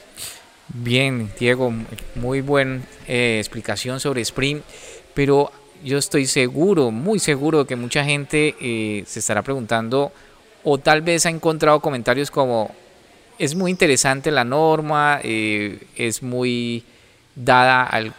Bien, 0.68 1.32
Diego, 1.38 1.72
muy 2.14 2.42
buena 2.42 2.82
eh, 3.08 3.38
explicación 3.38 3.98
sobre 3.98 4.20
Spring, 4.20 4.60
pero 5.14 5.50
yo 5.82 5.98
estoy 5.98 6.26
seguro, 6.26 6.90
muy 6.90 7.18
seguro 7.18 7.66
que 7.66 7.74
mucha 7.74 8.04
gente 8.04 8.54
eh, 8.60 9.02
se 9.06 9.20
estará 9.20 9.42
preguntando 9.42 10.12
o 10.64 10.78
tal 10.78 11.02
vez 11.02 11.26
ha 11.26 11.30
encontrado 11.30 11.80
comentarios 11.80 12.30
como 12.30 12.74
es 13.38 13.54
muy 13.54 13.70
interesante 13.70 14.30
la 14.30 14.44
norma, 14.44 15.18
eh, 15.22 15.86
es 15.96 16.22
muy 16.22 16.84
dada 17.34 17.84
al, 17.84 18.12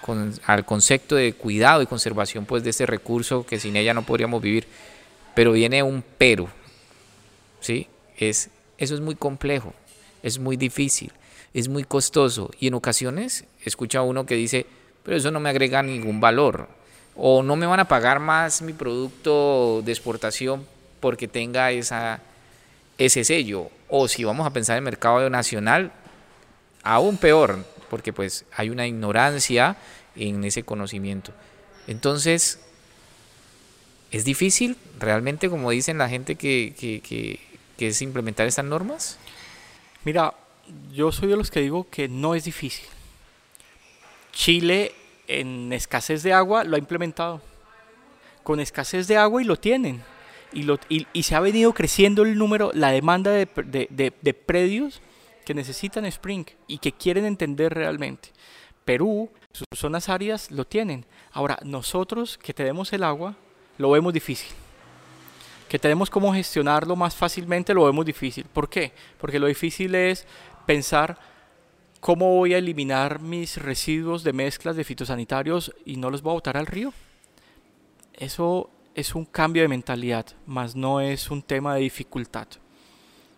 al, 0.45 0.65
concepto 0.65 1.15
de 1.15 1.33
cuidado 1.33 1.83
y 1.83 1.85
conservación 1.85 2.45
pues 2.45 2.63
de 2.63 2.71
este 2.71 2.87
recurso 2.87 3.45
que 3.45 3.59
sin 3.59 3.75
ella 3.75 3.93
no 3.93 4.03
podríamos 4.03 4.41
vivir, 4.41 4.65
pero 5.35 5.51
viene 5.51 5.83
un 5.83 6.03
pero, 6.17 6.49
¿sí? 7.59 7.87
Es, 8.17 8.49
eso 8.79 8.95
es 8.95 9.01
muy 9.01 9.13
complejo, 9.13 9.75
es 10.23 10.39
muy 10.39 10.57
difícil, 10.57 11.11
es 11.53 11.67
muy 11.67 11.83
costoso 11.83 12.49
y 12.59 12.67
en 12.67 12.73
ocasiones 12.73 13.45
escucha 13.63 14.01
uno 14.01 14.25
que 14.25 14.35
dice, 14.35 14.65
pero 15.03 15.17
eso 15.17 15.29
no 15.29 15.39
me 15.39 15.49
agrega 15.49 15.83
ningún 15.83 16.19
valor 16.19 16.67
o 17.15 17.43
no 17.43 17.55
me 17.55 17.67
van 17.67 17.79
a 17.79 17.87
pagar 17.87 18.19
más 18.19 18.63
mi 18.63 18.73
producto 18.73 19.83
de 19.83 19.91
exportación 19.91 20.65
porque 20.99 21.27
tenga 21.27 21.71
esa, 21.71 22.21
ese 23.05 23.23
sello. 23.23 23.69
O 23.89 24.07
si 24.07 24.23
vamos 24.23 24.45
a 24.45 24.53
pensar 24.53 24.75
en 24.75 24.83
el 24.83 24.85
mercado 24.85 25.29
nacional, 25.29 25.91
aún 26.83 27.17
peor, 27.17 27.65
porque 27.89 28.13
pues 28.13 28.45
hay 28.55 28.69
una 28.69 28.87
ignorancia 28.87 29.75
en 30.15 30.43
ese 30.43 30.63
conocimiento. 30.63 31.33
Entonces, 31.87 32.59
¿es 34.11 34.23
difícil 34.23 34.77
realmente, 34.99 35.49
como 35.49 35.71
dicen 35.71 35.97
la 35.97 36.09
gente, 36.09 36.35
que, 36.35 36.73
que, 36.77 37.01
que, 37.01 37.39
que 37.77 37.87
es 37.87 38.01
implementar 38.01 38.47
estas 38.47 38.65
normas? 38.65 39.17
Mira, 40.03 40.33
yo 40.93 41.11
soy 41.11 41.27
de 41.27 41.37
los 41.37 41.51
que 41.51 41.61
digo 41.61 41.89
que 41.89 42.07
no 42.07 42.35
es 42.35 42.43
difícil. 42.43 42.85
Chile 44.31 44.93
en 45.27 45.73
escasez 45.73 46.23
de 46.23 46.33
agua 46.33 46.63
lo 46.63 46.75
ha 46.75 46.79
implementado. 46.79 47.41
Con 48.43 48.59
escasez 48.59 49.07
de 49.07 49.17
agua 49.17 49.41
y 49.41 49.45
lo 49.45 49.57
tienen 49.57 50.01
y, 50.53 51.23
se 51.23 51.35
ha 51.35 51.39
venido 51.39 51.73
creciendo 51.73 52.23
el 52.23 52.37
número, 52.37 52.71
la 52.73 52.91
demanda 52.91 53.31
de, 53.31 53.47
de, 53.89 54.33
predios 54.33 55.01
que 55.45 55.53
necesitan 55.53 56.05
Spring 56.05 56.45
y 56.67 56.77
que 56.79 56.91
quieren 56.91 57.25
entender 57.25 57.73
realmente. 57.73 58.29
Perú, 58.85 59.29
sus 59.51 59.67
zonas 59.75 60.09
áridas 60.09 60.51
lo 60.51 60.65
tienen. 60.65 61.05
Ahora, 61.31 61.59
nosotros 61.63 62.37
que 62.37 62.53
tenemos 62.53 62.91
el 62.93 63.03
agua, 63.03 63.35
lo 63.77 63.91
vemos 63.91 64.13
difícil. 64.13 64.51
Que 65.69 65.79
tenemos 65.79 66.09
cómo 66.09 66.33
gestionarlo 66.33 66.95
más 66.95 67.15
fácilmente, 67.15 67.73
lo 67.73 67.85
vemos 67.85 68.05
difícil. 68.05 68.45
¿Por 68.45 68.69
qué? 68.69 68.91
Porque 69.17 69.39
lo 69.39 69.47
difícil 69.47 69.95
es 69.95 70.25
pensar 70.65 71.17
cómo 72.01 72.35
voy 72.35 72.53
a 72.53 72.57
eliminar 72.57 73.21
mis 73.21 73.57
residuos 73.57 74.23
de 74.23 74.33
mezclas 74.33 74.75
de 74.75 74.83
fitosanitarios 74.83 75.73
y 75.85 75.95
no 75.95 76.09
los 76.09 76.21
voy 76.21 76.31
a 76.31 76.33
botar 76.33 76.57
al 76.57 76.65
río. 76.65 76.93
Eso 78.13 78.69
es 78.95 79.15
un 79.15 79.25
cambio 79.25 79.61
de 79.61 79.67
mentalidad, 79.67 80.25
más 80.45 80.75
no 80.75 81.01
es 81.01 81.29
un 81.31 81.41
tema 81.41 81.75
de 81.75 81.81
dificultad. 81.81 82.47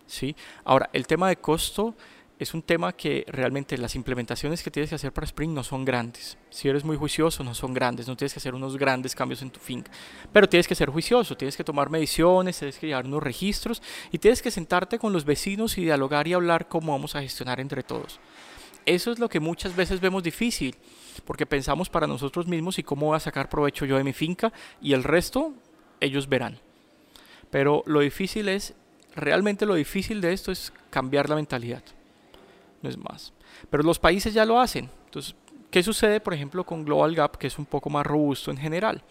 ¿sí? 0.06 0.34
Ahora, 0.64 0.90
el 0.92 1.06
tema 1.06 1.28
de 1.28 1.36
costo 1.36 1.94
es 2.38 2.52
un 2.52 2.62
tema 2.62 2.92
que 2.92 3.24
realmente 3.28 3.78
las 3.78 3.94
implementaciones 3.94 4.62
que 4.62 4.70
tienes 4.70 4.90
que 4.90 4.96
hacer 4.96 5.12
para 5.12 5.24
Spring 5.24 5.54
no 5.54 5.62
son 5.62 5.84
grandes. 5.84 6.36
Si 6.50 6.68
eres 6.68 6.84
muy 6.84 6.96
juicioso, 6.96 7.44
no 7.44 7.54
son 7.54 7.72
grandes, 7.72 8.08
no 8.08 8.16
tienes 8.16 8.32
que 8.32 8.40
hacer 8.40 8.54
unos 8.54 8.76
grandes 8.76 9.14
cambios 9.14 9.40
en 9.42 9.50
tu 9.50 9.60
finca. 9.60 9.90
Pero 10.32 10.48
tienes 10.48 10.66
que 10.66 10.74
ser 10.74 10.90
juicioso, 10.90 11.36
tienes 11.36 11.56
que 11.56 11.62
tomar 11.62 11.90
mediciones, 11.90 12.58
tienes 12.58 12.76
que 12.76 12.88
llevar 12.88 13.06
unos 13.06 13.22
registros 13.22 13.80
y 14.10 14.18
tienes 14.18 14.42
que 14.42 14.50
sentarte 14.50 14.98
con 14.98 15.12
los 15.12 15.24
vecinos 15.24 15.78
y 15.78 15.82
dialogar 15.82 16.26
y 16.26 16.32
hablar 16.32 16.66
cómo 16.68 16.92
vamos 16.92 17.14
a 17.14 17.22
gestionar 17.22 17.60
entre 17.60 17.84
todos. 17.84 18.18
Eso 18.86 19.12
es 19.12 19.18
lo 19.18 19.28
que 19.28 19.40
muchas 19.40 19.74
veces 19.74 20.00
vemos 20.00 20.22
difícil 20.22 20.76
porque 21.24 21.46
pensamos 21.46 21.88
para 21.88 22.06
nosotros 22.06 22.46
mismos 22.46 22.78
y 22.78 22.82
cómo 22.82 23.06
voy 23.06 23.16
a 23.16 23.20
sacar 23.20 23.48
provecho 23.48 23.84
yo 23.84 23.96
de 23.96 24.04
mi 24.04 24.12
finca 24.12 24.52
y 24.80 24.92
el 24.92 25.04
resto 25.04 25.52
ellos 26.00 26.28
verán. 26.28 26.58
Pero 27.50 27.82
lo 27.86 28.00
difícil 28.00 28.48
es, 28.48 28.74
realmente 29.14 29.64
lo 29.64 29.74
difícil 29.74 30.20
de 30.20 30.32
esto 30.32 30.52
es 30.52 30.72
cambiar 30.90 31.28
la 31.28 31.36
mentalidad, 31.36 31.82
no 32.82 32.88
es 32.88 32.98
más. 32.98 33.32
Pero 33.70 33.82
los 33.82 33.98
países 33.98 34.34
ya 34.34 34.44
lo 34.44 34.60
hacen. 34.60 34.90
Entonces, 35.06 35.34
¿qué 35.70 35.82
sucede, 35.82 36.20
por 36.20 36.34
ejemplo, 36.34 36.64
con 36.64 36.84
Global 36.84 37.14
Gap, 37.14 37.38
que 37.38 37.46
es 37.46 37.58
un 37.58 37.66
poco 37.66 37.88
más 37.88 38.04
robusto 38.04 38.50
en 38.50 38.56
general? 38.56 39.02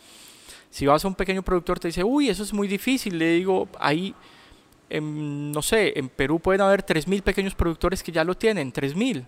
Si 0.69 0.85
vas 0.85 1.05
a 1.05 1.07
un 1.07 1.15
pequeño 1.15 1.41
productor, 1.41 1.79
te 1.79 1.87
dice, 1.87 2.03
uy, 2.03 2.29
eso 2.29 2.43
es 2.43 2.51
muy 2.51 2.67
difícil, 2.67 3.17
le 3.17 3.33
digo, 3.33 3.69
ahí, 3.79 4.13
no 4.91 5.61
sé, 5.61 5.97
en 5.97 6.09
Perú 6.09 6.39
pueden 6.39 6.61
haber 6.61 6.85
3.000 6.85 7.21
pequeños 7.21 7.55
productores 7.55 8.03
que 8.03 8.11
ya 8.11 8.23
lo 8.23 8.35
tienen, 8.35 8.73
3.000. 8.73 9.25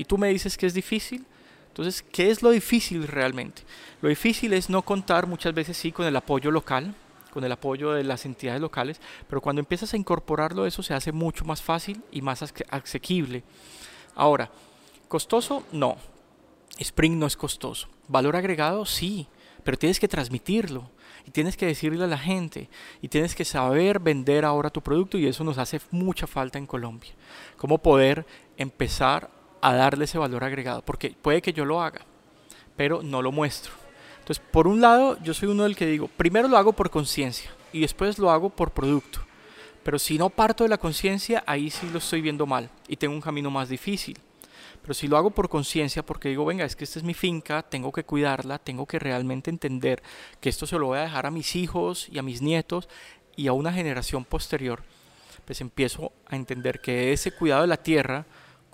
Y 0.00 0.06
tú 0.06 0.16
me 0.16 0.30
dices 0.30 0.56
que 0.56 0.64
es 0.64 0.72
difícil, 0.72 1.26
entonces, 1.68 2.02
¿qué 2.10 2.30
es 2.30 2.42
lo 2.42 2.48
difícil 2.48 3.06
realmente? 3.06 3.64
Lo 4.00 4.08
difícil 4.08 4.54
es 4.54 4.70
no 4.70 4.80
contar 4.80 5.26
muchas 5.26 5.52
veces 5.52 5.76
sí 5.76 5.92
con 5.92 6.06
el 6.06 6.16
apoyo 6.16 6.50
local, 6.50 6.94
con 7.30 7.44
el 7.44 7.52
apoyo 7.52 7.92
de 7.92 8.02
las 8.02 8.24
entidades 8.24 8.62
locales, 8.62 8.98
pero 9.28 9.42
cuando 9.42 9.60
empiezas 9.60 9.92
a 9.92 9.98
incorporarlo 9.98 10.64
eso 10.64 10.82
se 10.82 10.94
hace 10.94 11.12
mucho 11.12 11.44
más 11.44 11.60
fácil 11.60 12.02
y 12.10 12.22
más 12.22 12.42
asequible. 12.70 13.42
Ahora, 14.14 14.50
¿costoso? 15.06 15.64
No. 15.70 15.98
Spring 16.78 17.18
no 17.18 17.26
es 17.26 17.36
costoso. 17.36 17.86
¿Valor 18.08 18.36
agregado? 18.36 18.86
Sí, 18.86 19.28
pero 19.62 19.76
tienes 19.76 20.00
que 20.00 20.08
transmitirlo 20.08 20.90
y 21.26 21.30
tienes 21.30 21.58
que 21.58 21.66
decirle 21.66 22.02
a 22.02 22.06
la 22.06 22.16
gente 22.16 22.70
y 23.02 23.08
tienes 23.08 23.34
que 23.34 23.44
saber 23.44 24.00
vender 24.00 24.46
ahora 24.46 24.70
tu 24.70 24.80
producto 24.80 25.18
y 25.18 25.26
eso 25.26 25.44
nos 25.44 25.58
hace 25.58 25.78
mucha 25.90 26.26
falta 26.26 26.56
en 26.56 26.66
Colombia. 26.66 27.12
Cómo 27.58 27.76
poder 27.76 28.24
empezar 28.56 29.38
a 29.60 29.74
darle 29.74 30.04
ese 30.04 30.18
valor 30.18 30.44
agregado, 30.44 30.82
porque 30.82 31.14
puede 31.20 31.42
que 31.42 31.52
yo 31.52 31.64
lo 31.64 31.82
haga, 31.82 32.00
pero 32.76 33.02
no 33.02 33.22
lo 33.22 33.32
muestro. 33.32 33.72
Entonces, 34.20 34.44
por 34.50 34.66
un 34.66 34.80
lado, 34.80 35.18
yo 35.22 35.34
soy 35.34 35.48
uno 35.48 35.64
del 35.64 35.76
que 35.76 35.86
digo, 35.86 36.08
primero 36.08 36.48
lo 36.48 36.56
hago 36.56 36.72
por 36.72 36.90
conciencia 36.90 37.50
y 37.72 37.80
después 37.80 38.18
lo 38.18 38.30
hago 38.30 38.50
por 38.50 38.72
producto. 38.72 39.20
Pero 39.82 39.98
si 39.98 40.18
no 40.18 40.30
parto 40.30 40.64
de 40.64 40.70
la 40.70 40.78
conciencia, 40.78 41.42
ahí 41.46 41.70
sí 41.70 41.88
lo 41.90 41.98
estoy 41.98 42.20
viendo 42.20 42.46
mal 42.46 42.70
y 42.86 42.96
tengo 42.96 43.14
un 43.14 43.20
camino 43.20 43.50
más 43.50 43.68
difícil. 43.68 44.18
Pero 44.82 44.94
si 44.94 45.08
lo 45.08 45.16
hago 45.16 45.30
por 45.30 45.48
conciencia, 45.48 46.04
porque 46.04 46.28
digo, 46.28 46.44
venga, 46.44 46.64
es 46.64 46.76
que 46.76 46.84
esta 46.84 46.98
es 46.98 47.04
mi 47.04 47.14
finca, 47.14 47.62
tengo 47.62 47.92
que 47.92 48.04
cuidarla, 48.04 48.58
tengo 48.58 48.86
que 48.86 48.98
realmente 48.98 49.50
entender 49.50 50.02
que 50.40 50.48
esto 50.48 50.66
se 50.66 50.78
lo 50.78 50.86
voy 50.86 50.98
a 50.98 51.02
dejar 51.02 51.26
a 51.26 51.30
mis 51.30 51.54
hijos 51.56 52.08
y 52.10 52.18
a 52.18 52.22
mis 52.22 52.40
nietos, 52.40 52.88
y 53.36 53.46
a 53.48 53.52
una 53.52 53.72
generación 53.72 54.24
posterior, 54.24 54.82
pues 55.44 55.60
empiezo 55.60 56.12
a 56.26 56.36
entender 56.36 56.80
que 56.80 57.12
ese 57.12 57.32
cuidado 57.32 57.62
de 57.62 57.68
la 57.68 57.82
tierra, 57.82 58.26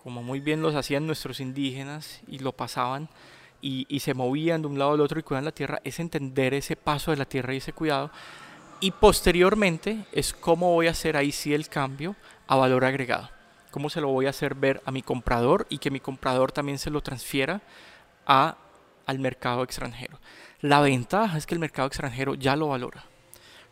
como 0.06 0.22
muy 0.22 0.38
bien 0.38 0.62
los 0.62 0.76
hacían 0.76 1.04
nuestros 1.04 1.40
indígenas 1.40 2.20
y 2.28 2.38
lo 2.38 2.52
pasaban 2.52 3.08
y, 3.60 3.98
se 3.98 4.14
movían 4.14 4.62
de 4.62 4.68
un 4.68 4.78
lado 4.78 4.92
al 4.92 5.00
otro 5.00 5.18
y 5.18 5.24
cuidaban 5.24 5.46
la 5.46 5.50
tierra, 5.50 5.80
es 5.82 5.98
entender 5.98 6.54
ese 6.54 6.76
paso 6.76 7.10
de 7.10 7.16
la 7.16 7.24
tierra 7.24 7.52
y 7.52 7.56
ese 7.56 7.72
cuidado. 7.72 8.12
Y 8.78 8.92
posteriormente 8.92 10.04
es 10.12 10.32
cómo 10.32 10.72
voy 10.72 10.86
a 10.86 10.92
hacer 10.92 11.16
ahí 11.16 11.32
sí 11.32 11.54
el 11.54 11.68
cambio 11.68 12.14
a 12.46 12.54
valor 12.54 12.84
agregado. 12.84 13.30
Cómo 13.72 13.90
se 13.90 14.00
lo 14.00 14.06
voy 14.06 14.26
a 14.26 14.30
hacer 14.30 14.54
ver 14.54 14.80
a 14.84 14.92
mi 14.92 15.02
comprador 15.02 15.66
y 15.70 15.78
que 15.78 15.90
mi 15.90 15.98
comprador 15.98 16.52
también 16.52 16.78
se 16.78 16.90
lo 16.90 17.00
transfiera 17.00 17.60
a, 18.28 18.58
al 19.06 19.18
mercado 19.18 19.64
extranjero. 19.64 20.20
La 20.60 20.82
ventaja 20.82 21.36
es 21.36 21.46
que 21.46 21.54
el 21.56 21.60
mercado 21.60 21.88
extranjero 21.88 22.36
ya 22.36 22.54
lo 22.54 22.68
valora. 22.68 23.02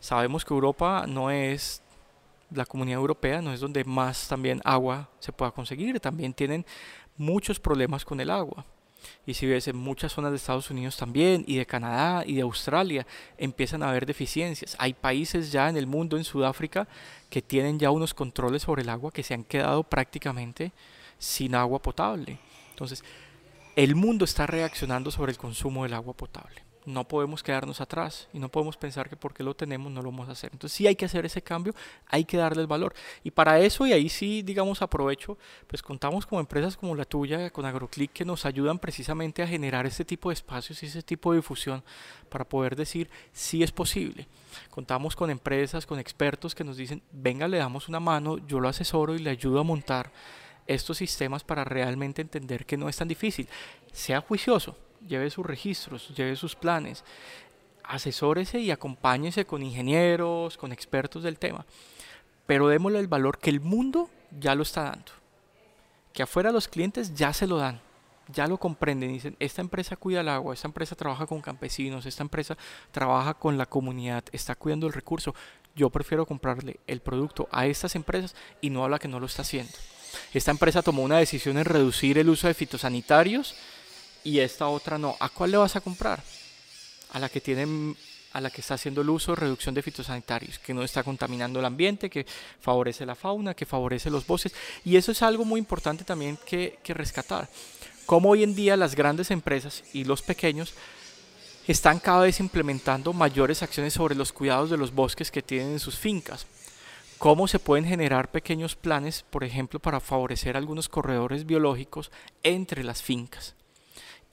Sabemos 0.00 0.44
que 0.44 0.52
Europa 0.52 1.04
no 1.06 1.30
es 1.30 1.83
la 2.54 2.66
comunidad 2.66 3.00
europea, 3.00 3.42
no 3.42 3.52
es 3.52 3.60
donde 3.60 3.84
más 3.84 4.28
también 4.28 4.60
agua 4.64 5.08
se 5.18 5.32
pueda 5.32 5.50
conseguir, 5.50 6.00
también 6.00 6.32
tienen 6.32 6.64
muchos 7.16 7.58
problemas 7.60 8.04
con 8.04 8.20
el 8.20 8.30
agua. 8.30 8.64
Y 9.26 9.34
si 9.34 9.46
ves 9.46 9.68
en 9.68 9.76
muchas 9.76 10.12
zonas 10.12 10.30
de 10.30 10.36
Estados 10.36 10.70
Unidos 10.70 10.96
también, 10.96 11.44
y 11.46 11.56
de 11.56 11.66
Canadá 11.66 12.24
y 12.26 12.34
de 12.34 12.42
Australia, 12.42 13.06
empiezan 13.36 13.82
a 13.82 13.90
haber 13.90 14.06
deficiencias. 14.06 14.76
Hay 14.78 14.94
países 14.94 15.52
ya 15.52 15.68
en 15.68 15.76
el 15.76 15.86
mundo, 15.86 16.16
en 16.16 16.24
Sudáfrica, 16.24 16.88
que 17.28 17.42
tienen 17.42 17.78
ya 17.78 17.90
unos 17.90 18.14
controles 18.14 18.62
sobre 18.62 18.82
el 18.82 18.88
agua 18.88 19.12
que 19.12 19.22
se 19.22 19.34
han 19.34 19.44
quedado 19.44 19.82
prácticamente 19.82 20.72
sin 21.18 21.54
agua 21.54 21.82
potable. 21.82 22.38
Entonces, 22.70 23.04
el 23.76 23.94
mundo 23.94 24.24
está 24.24 24.46
reaccionando 24.46 25.10
sobre 25.10 25.32
el 25.32 25.38
consumo 25.38 25.82
del 25.82 25.94
agua 25.94 26.14
potable 26.14 26.63
no 26.86 27.06
podemos 27.06 27.42
quedarnos 27.42 27.80
atrás 27.80 28.28
y 28.32 28.38
no 28.38 28.48
podemos 28.48 28.76
pensar 28.76 29.08
que 29.08 29.16
porque 29.16 29.42
lo 29.42 29.54
tenemos 29.54 29.90
no 29.90 30.02
lo 30.02 30.10
vamos 30.10 30.28
a 30.28 30.32
hacer. 30.32 30.50
Entonces 30.52 30.76
sí 30.76 30.86
hay 30.86 30.96
que 30.96 31.04
hacer 31.04 31.24
ese 31.24 31.42
cambio, 31.42 31.74
hay 32.06 32.24
que 32.24 32.36
darle 32.36 32.62
el 32.62 32.66
valor. 32.66 32.94
Y 33.22 33.30
para 33.30 33.58
eso, 33.60 33.86
y 33.86 33.92
ahí 33.92 34.08
sí, 34.08 34.42
digamos, 34.42 34.82
aprovecho, 34.82 35.38
pues 35.66 35.82
contamos 35.82 36.26
con 36.26 36.40
empresas 36.40 36.76
como 36.76 36.94
la 36.94 37.04
tuya, 37.04 37.50
con 37.50 37.64
AgroClick, 37.64 38.12
que 38.12 38.24
nos 38.24 38.44
ayudan 38.46 38.78
precisamente 38.78 39.42
a 39.42 39.46
generar 39.46 39.86
este 39.86 40.04
tipo 40.04 40.28
de 40.28 40.34
espacios 40.34 40.82
y 40.82 40.86
ese 40.86 41.02
tipo 41.02 41.32
de 41.32 41.38
difusión 41.38 41.82
para 42.28 42.48
poder 42.48 42.76
decir 42.76 43.10
si 43.32 43.62
es 43.62 43.72
posible. 43.72 44.28
Contamos 44.70 45.16
con 45.16 45.30
empresas, 45.30 45.86
con 45.86 45.98
expertos 45.98 46.54
que 46.54 46.64
nos 46.64 46.76
dicen, 46.76 47.02
venga, 47.12 47.48
le 47.48 47.58
damos 47.58 47.88
una 47.88 48.00
mano, 48.00 48.38
yo 48.46 48.60
lo 48.60 48.68
asesoro 48.68 49.14
y 49.14 49.18
le 49.18 49.30
ayudo 49.30 49.60
a 49.60 49.64
montar 49.64 50.12
estos 50.66 50.98
sistemas 50.98 51.44
para 51.44 51.64
realmente 51.64 52.22
entender 52.22 52.64
que 52.66 52.76
no 52.76 52.88
es 52.88 52.96
tan 52.96 53.08
difícil. 53.08 53.48
Sea 53.92 54.20
juicioso, 54.20 54.76
lleve 55.06 55.30
sus 55.30 55.44
registros, 55.44 56.14
lleve 56.14 56.36
sus 56.36 56.54
planes, 56.54 57.04
asesórese 57.84 58.60
y 58.60 58.70
acompáñese 58.70 59.44
con 59.44 59.62
ingenieros, 59.62 60.56
con 60.56 60.72
expertos 60.72 61.22
del 61.22 61.38
tema, 61.38 61.66
pero 62.46 62.68
démosle 62.68 62.98
el 62.98 63.08
valor 63.08 63.38
que 63.38 63.50
el 63.50 63.60
mundo 63.60 64.10
ya 64.38 64.54
lo 64.54 64.62
está 64.62 64.84
dando, 64.84 65.12
que 66.12 66.22
afuera 66.22 66.52
los 66.52 66.68
clientes 66.68 67.14
ya 67.14 67.32
se 67.32 67.46
lo 67.46 67.58
dan, 67.58 67.80
ya 68.28 68.46
lo 68.46 68.58
comprenden, 68.58 69.12
dicen, 69.12 69.36
esta 69.38 69.60
empresa 69.60 69.96
cuida 69.96 70.22
el 70.22 70.28
agua, 70.28 70.54
esta 70.54 70.68
empresa 70.68 70.96
trabaja 70.96 71.26
con 71.26 71.40
campesinos, 71.40 72.06
esta 72.06 72.22
empresa 72.22 72.56
trabaja 72.90 73.34
con 73.34 73.58
la 73.58 73.66
comunidad, 73.66 74.24
está 74.32 74.54
cuidando 74.54 74.86
el 74.86 74.92
recurso, 74.92 75.34
yo 75.74 75.90
prefiero 75.90 76.24
comprarle 76.24 76.80
el 76.86 77.00
producto 77.00 77.48
a 77.50 77.66
estas 77.66 77.96
empresas 77.96 78.34
y 78.60 78.70
no 78.70 78.84
a 78.84 78.88
la 78.88 78.98
que 78.98 79.08
no 79.08 79.20
lo 79.20 79.26
está 79.26 79.42
haciendo. 79.42 79.72
Esta 80.32 80.52
empresa 80.52 80.82
tomó 80.82 81.02
una 81.02 81.18
decisión 81.18 81.58
en 81.58 81.64
reducir 81.64 82.18
el 82.18 82.28
uso 82.28 82.46
de 82.46 82.54
fitosanitarios 82.54 83.56
y 84.24 84.40
esta 84.40 84.68
otra 84.68 84.98
no. 84.98 85.16
¿A 85.20 85.28
cuál 85.28 85.52
le 85.52 85.56
vas 85.58 85.76
a 85.76 85.80
comprar? 85.80 86.22
A 87.12 87.18
la 87.18 87.28
que 87.28 87.40
tiene 87.40 87.94
a 88.32 88.40
la 88.40 88.50
que 88.50 88.62
está 88.62 88.74
haciendo 88.74 89.02
el 89.02 89.10
uso 89.10 89.30
de 89.30 89.36
reducción 89.36 89.76
de 89.76 89.82
fitosanitarios, 89.82 90.58
que 90.58 90.74
no 90.74 90.82
está 90.82 91.04
contaminando 91.04 91.60
el 91.60 91.64
ambiente, 91.64 92.10
que 92.10 92.26
favorece 92.60 93.06
la 93.06 93.14
fauna, 93.14 93.54
que 93.54 93.64
favorece 93.64 94.10
los 94.10 94.26
bosques. 94.26 94.52
Y 94.84 94.96
eso 94.96 95.12
es 95.12 95.22
algo 95.22 95.44
muy 95.44 95.60
importante 95.60 96.02
también 96.02 96.36
que, 96.44 96.80
que 96.82 96.94
rescatar. 96.94 97.48
Como 98.06 98.30
hoy 98.30 98.42
en 98.42 98.56
día 98.56 98.76
las 98.76 98.96
grandes 98.96 99.30
empresas 99.30 99.84
y 99.92 100.02
los 100.02 100.20
pequeños 100.20 100.74
están 101.68 102.00
cada 102.00 102.22
vez 102.22 102.40
implementando 102.40 103.12
mayores 103.12 103.62
acciones 103.62 103.94
sobre 103.94 104.16
los 104.16 104.32
cuidados 104.32 104.68
de 104.68 104.78
los 104.78 104.92
bosques 104.92 105.30
que 105.30 105.40
tienen 105.40 105.72
en 105.74 105.80
sus 105.80 105.96
fincas. 105.96 106.46
Cómo 107.18 107.46
se 107.46 107.60
pueden 107.60 107.86
generar 107.86 108.32
pequeños 108.32 108.74
planes, 108.74 109.24
por 109.30 109.44
ejemplo, 109.44 109.78
para 109.78 110.00
favorecer 110.00 110.56
algunos 110.56 110.88
corredores 110.88 111.46
biológicos 111.46 112.10
entre 112.42 112.82
las 112.82 113.00
fincas. 113.00 113.54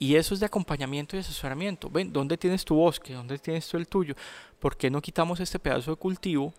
Y 0.02 0.16
eso 0.16 0.34
es 0.34 0.40
de 0.40 0.46
acompañamiento 0.46 1.14
y 1.14 1.20
asesoramiento. 1.20 1.88
Ven, 1.88 2.12
¿dónde 2.12 2.36
tienes 2.36 2.64
tu 2.64 2.74
bosque? 2.74 3.12
¿Dónde 3.12 3.38
tienes 3.38 3.68
tú 3.68 3.76
el 3.76 3.86
tuyo? 3.86 4.16
¿Por 4.58 4.76
qué 4.76 4.90
no 4.90 5.00
quitamos 5.00 5.38
este 5.38 5.60
pedazo 5.60 5.92
de 5.92 5.96
cultivo? 5.96 6.52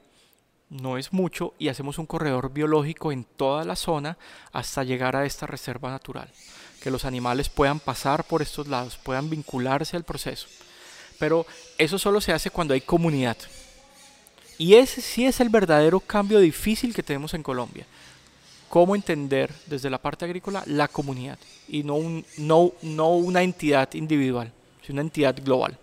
No 0.69 0.97
es 0.97 1.11
mucho 1.11 1.53
y 1.59 1.67
hacemos 1.67 1.97
un 1.97 2.05
corredor 2.05 2.53
biológico 2.53 3.11
en 3.11 3.25
toda 3.25 3.65
la 3.65 3.75
zona 3.75 4.17
hasta 4.53 4.85
llegar 4.85 5.17
a 5.17 5.25
esta 5.25 5.45
reserva 5.45 5.91
natural. 5.91 6.29
Que 6.81 6.89
los 6.89 7.03
animales 7.03 7.49
puedan 7.49 7.81
pasar 7.81 8.23
por 8.23 8.41
estos 8.41 8.69
lados, 8.69 8.95
puedan 8.95 9.29
vincularse 9.29 9.97
al 9.97 10.05
proceso. 10.05 10.47
Pero 11.19 11.45
eso 11.77 11.99
solo 11.99 12.21
se 12.21 12.31
hace 12.31 12.49
cuando 12.49 12.73
hay 12.73 12.79
comunidad. 12.79 13.35
Y 14.57 14.75
ese 14.75 15.01
sí 15.01 15.25
es 15.25 15.41
el 15.41 15.49
verdadero 15.49 15.99
cambio 15.99 16.39
difícil 16.39 16.95
que 16.95 17.03
tenemos 17.03 17.33
en 17.33 17.43
Colombia 17.43 17.85
cómo 18.73 18.95
entender 18.95 19.51
desde 19.67 19.87
la 19.91 19.99
parte 19.99 20.25
agrícola 20.25 20.63
la 20.65 20.87
comunidad 20.87 21.37
y 21.67 21.83
no, 21.83 21.93
un, 21.93 22.25
no, 22.39 22.73
no 22.81 23.09
una 23.09 23.43
entidad 23.43 23.93
individual, 23.93 24.51
sino 24.81 24.95
una 24.95 25.03
entidad 25.03 25.35
global. 25.45 25.77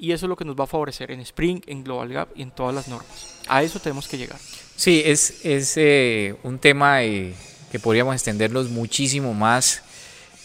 Y 0.00 0.10
eso 0.10 0.26
es 0.26 0.28
lo 0.28 0.34
que 0.34 0.44
nos 0.44 0.58
va 0.58 0.64
a 0.64 0.66
favorecer 0.66 1.12
en 1.12 1.20
Spring, 1.20 1.60
en 1.68 1.84
Global 1.84 2.08
Gap 2.08 2.28
y 2.34 2.42
en 2.42 2.50
todas 2.50 2.74
las 2.74 2.88
normas. 2.88 3.38
A 3.46 3.62
eso 3.62 3.78
tenemos 3.78 4.08
que 4.08 4.18
llegar. 4.18 4.40
Sí, 4.74 5.00
es, 5.04 5.44
es 5.44 5.74
eh, 5.76 6.34
un 6.42 6.58
tema 6.58 7.04
eh, 7.04 7.36
que 7.70 7.78
podríamos 7.78 8.16
extenderlos 8.16 8.68
muchísimo 8.68 9.32
más, 9.32 9.84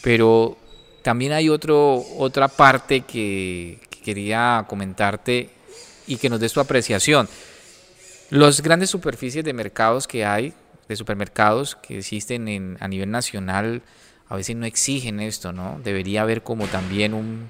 pero 0.03 0.59
también 1.01 1.31
hay 1.31 1.49
otro, 1.49 2.05
otra 2.19 2.49
parte 2.49 3.01
que, 3.01 3.79
que 3.89 4.01
quería 4.01 4.63
comentarte 4.69 5.49
y 6.05 6.17
que 6.17 6.29
nos 6.29 6.39
dé 6.39 6.49
su 6.49 6.59
apreciación. 6.59 7.27
Los 8.29 8.61
grandes 8.61 8.91
superficies 8.91 9.43
de 9.43 9.53
mercados 9.53 10.05
que 10.05 10.23
hay 10.23 10.53
de 10.89 10.97
supermercados 10.97 11.77
que 11.77 11.99
existen 11.99 12.49
en, 12.49 12.77
a 12.81 12.89
nivel 12.89 13.09
nacional 13.09 13.81
a 14.27 14.35
veces 14.35 14.55
no 14.55 14.65
exigen 14.65 15.19
esto, 15.19 15.51
¿no? 15.51 15.79
Debería 15.83 16.21
haber 16.21 16.43
como 16.43 16.67
también 16.67 17.15
un, 17.15 17.49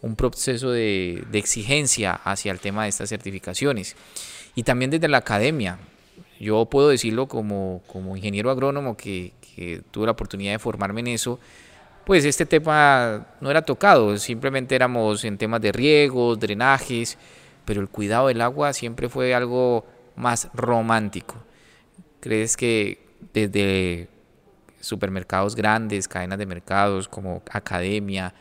un 0.00 0.16
proceso 0.16 0.70
de, 0.70 1.24
exigencia 1.32 2.12
hacia 2.24 2.52
el 2.52 2.60
tema 2.60 2.84
de 2.84 2.90
estas 2.90 3.08
certificaciones. 3.08 3.96
Y 4.54 4.62
también 4.62 4.90
desde 4.90 5.08
la 5.08 5.18
academia. 5.18 5.78
Yo 6.38 6.64
puedo 6.66 6.88
decirlo 6.88 7.26
como, 7.26 7.82
como 7.86 8.16
ingeniero 8.16 8.50
agrónomo 8.50 8.96
que, 8.96 9.32
que 9.40 9.82
tuve 9.90 10.06
la 10.06 10.12
oportunidad 10.12 10.52
de 10.52 10.58
formarme 10.58 11.00
en 11.00 11.08
eso, 11.08 11.38
pues 12.06 12.24
este 12.24 12.46
tema 12.46 13.26
no 13.42 13.50
era 13.50 13.60
tocado, 13.62 14.16
simplemente 14.16 14.74
éramos 14.74 15.22
en 15.24 15.36
temas 15.36 15.60
de 15.60 15.70
riegos, 15.70 16.40
drenajes, 16.40 17.18
pero 17.66 17.82
el 17.82 17.88
cuidado 17.88 18.28
del 18.28 18.40
agua 18.40 18.72
siempre 18.72 19.10
fue 19.10 19.34
algo 19.34 19.84
más 20.16 20.48
romántico. 20.54 21.36
¿Crees 22.20 22.56
que 22.56 22.98
desde 23.32 24.08
supermercados 24.80 25.56
grandes, 25.56 26.06
cadenas 26.06 26.38
de 26.38 26.46
mercados 26.46 27.08
como 27.08 27.42
academia, 27.50 28.34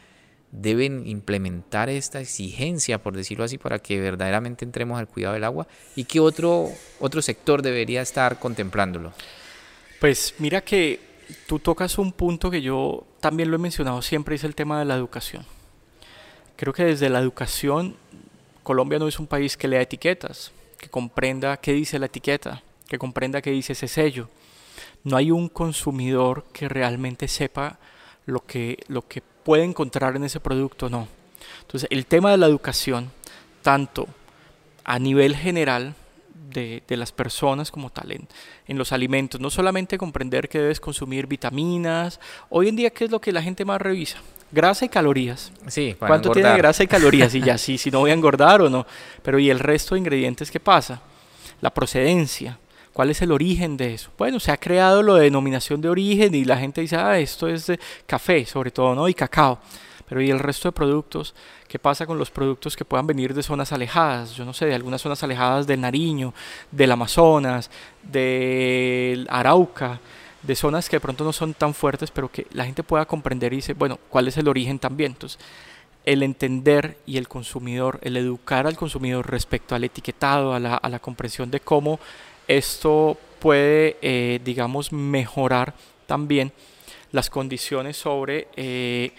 deben 0.52 1.08
implementar 1.08 1.90
esta 1.90 2.20
exigencia, 2.20 3.02
por 3.02 3.16
decirlo 3.16 3.44
así, 3.44 3.58
para 3.58 3.80
que 3.80 4.00
verdaderamente 4.00 4.66
entremos 4.66 5.00
al 5.00 5.08
cuidado 5.08 5.36
del 5.36 5.44
agua? 5.46 5.68
¿Y 5.96 6.04
qué 6.06 6.20
otro, 6.20 6.70
otro 7.00 7.22
sector 7.22 7.62
debería 7.62 8.02
estar 8.02 8.40
contemplándolo? 8.40 9.14
Pues 10.00 10.36
mira 10.40 10.62
que 10.62 11.00
tú 11.48 11.60
tocas 11.60 11.98
un 11.98 12.12
punto 12.12 12.50
que 12.52 12.62
yo 12.62 13.06
también 13.20 13.50
lo 13.50 13.56
he 13.56 13.60
mencionado 13.60 14.02
siempre, 14.02 14.36
es 14.36 14.44
el 14.44 14.56
tema 14.56 14.80
de 14.80 14.86
la 14.86 14.96
educación. 14.96 15.46
Creo 16.58 16.74
que 16.74 16.84
desde 16.84 17.10
la 17.10 17.20
educación, 17.20 17.96
Colombia 18.64 19.00
no 19.00 19.08
es 19.08 19.20
un 19.20 19.28
país 19.28 19.56
que 19.56 19.70
lea 19.70 19.82
etiquetas, 19.82 20.52
que 20.78 20.90
comprenda 20.90 21.56
qué 21.58 21.72
dice 21.74 22.00
la 22.00 22.08
etiqueta 22.08 22.64
que 22.90 22.98
comprenda 22.98 23.42
que 23.42 23.52
dice 23.52 23.74
ese 23.74 23.88
sello. 23.88 24.28
No 25.04 25.16
hay 25.16 25.32
un 25.32 25.48
consumidor 25.48 26.46
que 26.52 26.68
realmente 26.68 27.28
sepa 27.28 27.78
lo 28.26 28.46
que, 28.46 28.80
lo 28.88 29.08
que 29.08 29.22
puede 29.22 29.64
encontrar 29.64 30.16
en 30.16 30.24
ese 30.24 30.40
producto, 30.40 30.90
no. 30.90 31.08
Entonces, 31.62 31.88
el 31.92 32.06
tema 32.06 32.32
de 32.32 32.38
la 32.38 32.48
educación, 32.48 33.12
tanto 33.62 34.08
a 34.84 35.00
nivel 35.00 35.36
general 35.36 35.96
de, 36.34 36.84
de 36.88 36.98
las 36.98 37.12
personas 37.12 37.72
como 37.72 37.92
tal, 37.92 38.12
en, 38.12 38.28
en, 38.68 38.78
los 38.78 38.92
alimentos, 38.92 39.40
no 39.40 39.50
solamente 39.50 39.98
comprender 39.98 40.50
que 40.50 40.60
debes 40.60 40.80
consumir 40.80 41.28
vitaminas, 41.28 42.20
hoy 42.50 42.70
en 42.70 42.76
día, 42.76 42.90
¿qué 42.90 43.06
es 43.06 43.12
lo 43.12 43.22
que 43.22 43.32
la 43.32 43.42
gente 43.42 43.66
más 43.66 43.80
revisa? 43.80 44.18
Grasa 44.52 44.86
y 44.86 44.90
calorías. 44.90 45.52
Sí, 45.68 45.96
¿Cuánto 46.00 46.32
tiene 46.32 46.58
grasa 46.58 46.84
y 46.84 46.88
calorías? 46.88 47.36
Y 47.36 47.42
ya, 47.42 47.58
sí, 47.60 47.78
si 47.78 47.92
no 47.92 48.00
voy 48.00 48.10
a 48.10 48.16
engordar 48.16 48.62
o 48.62 48.70
no. 48.70 48.88
Pero 49.22 49.38
¿y 49.38 49.52
el 49.52 49.60
resto 49.60 49.94
de 49.94 50.00
ingredientes 50.00 50.50
qué 50.50 50.60
pasa? 50.60 51.02
La 51.62 51.72
procedencia 51.72 52.58
¿Cuál 53.00 53.12
es 53.12 53.22
el 53.22 53.32
origen 53.32 53.78
de 53.78 53.94
eso? 53.94 54.12
Bueno, 54.18 54.42
se 54.42 54.52
ha 54.52 54.58
creado 54.58 55.02
de 55.16 55.24
denominación 55.24 55.80
de 55.80 55.88
origen 55.88 56.36
y 56.36 56.44
la 56.44 56.58
gente 56.58 56.82
dice, 56.82 56.98
ah, 56.98 57.18
esto 57.18 57.48
es 57.48 57.68
de 57.68 57.80
café, 58.06 58.46
sobre 58.46 58.72
todo, 58.72 58.94
¿no? 58.94 59.08
Y 59.08 59.14
cacao. 59.14 59.58
Pero 60.10 60.22
¿y 60.22 60.30
el 60.30 60.38
resto 60.38 60.68
de 60.68 60.74
productos? 60.74 61.34
¿Qué 61.70 61.80
pasa 61.80 62.06
con 62.06 62.18
los 62.18 62.30
productos 62.30 62.76
que 62.76 62.84
puedan 62.84 63.08
venir 63.08 63.34
de 63.34 63.42
zonas 63.42 63.72
alejadas? 63.72 64.36
Yo 64.36 64.44
no 64.44 64.52
sé, 64.52 64.66
de 64.66 64.76
algunas 64.76 65.02
zonas 65.02 65.24
alejadas 65.24 65.66
del 65.66 65.80
Nariño, 65.80 66.34
del 66.72 66.92
Amazonas, 66.92 67.72
del 68.04 69.26
Arauca, 69.30 70.02
de 70.44 70.56
zonas 70.58 70.90
que 70.90 70.98
de 70.98 71.00
pronto 71.00 71.24
no 71.24 71.32
son 71.32 71.54
tan 71.54 71.74
fuertes, 71.74 72.12
pero 72.12 72.30
que 72.30 72.48
la 72.52 72.66
gente 72.66 72.84
pueda 72.84 73.06
comprender 73.06 73.54
y 73.54 73.58
dice, 73.58 73.76
bueno, 73.76 73.98
¿cuál 74.10 74.28
es 74.28 74.36
el 74.36 74.50
origen 74.50 74.78
también? 74.78 75.14
Entonces, 75.14 75.40
el 76.04 76.22
entender 76.22 76.98
y 77.06 77.16
el 77.16 77.30
consumidor, 77.30 78.00
el 78.02 78.18
educar 78.18 78.68
al 78.68 78.76
consumidor 78.76 79.32
respecto 79.32 79.74
al 79.74 79.86
etiquetado, 79.86 80.54
a 80.54 80.60
la, 80.60 80.76
a 80.76 80.90
la 80.90 81.00
comprensión 81.00 81.50
de 81.50 81.62
cómo 81.62 81.98
esto 82.50 83.16
puede, 83.40 83.98
eh, 84.02 84.40
digamos, 84.44 84.92
mejorar 84.92 85.76
también 86.08 86.52
las 87.12 87.30
condiciones 87.30 87.96
sobre 87.96 88.48
eh, 88.56 89.12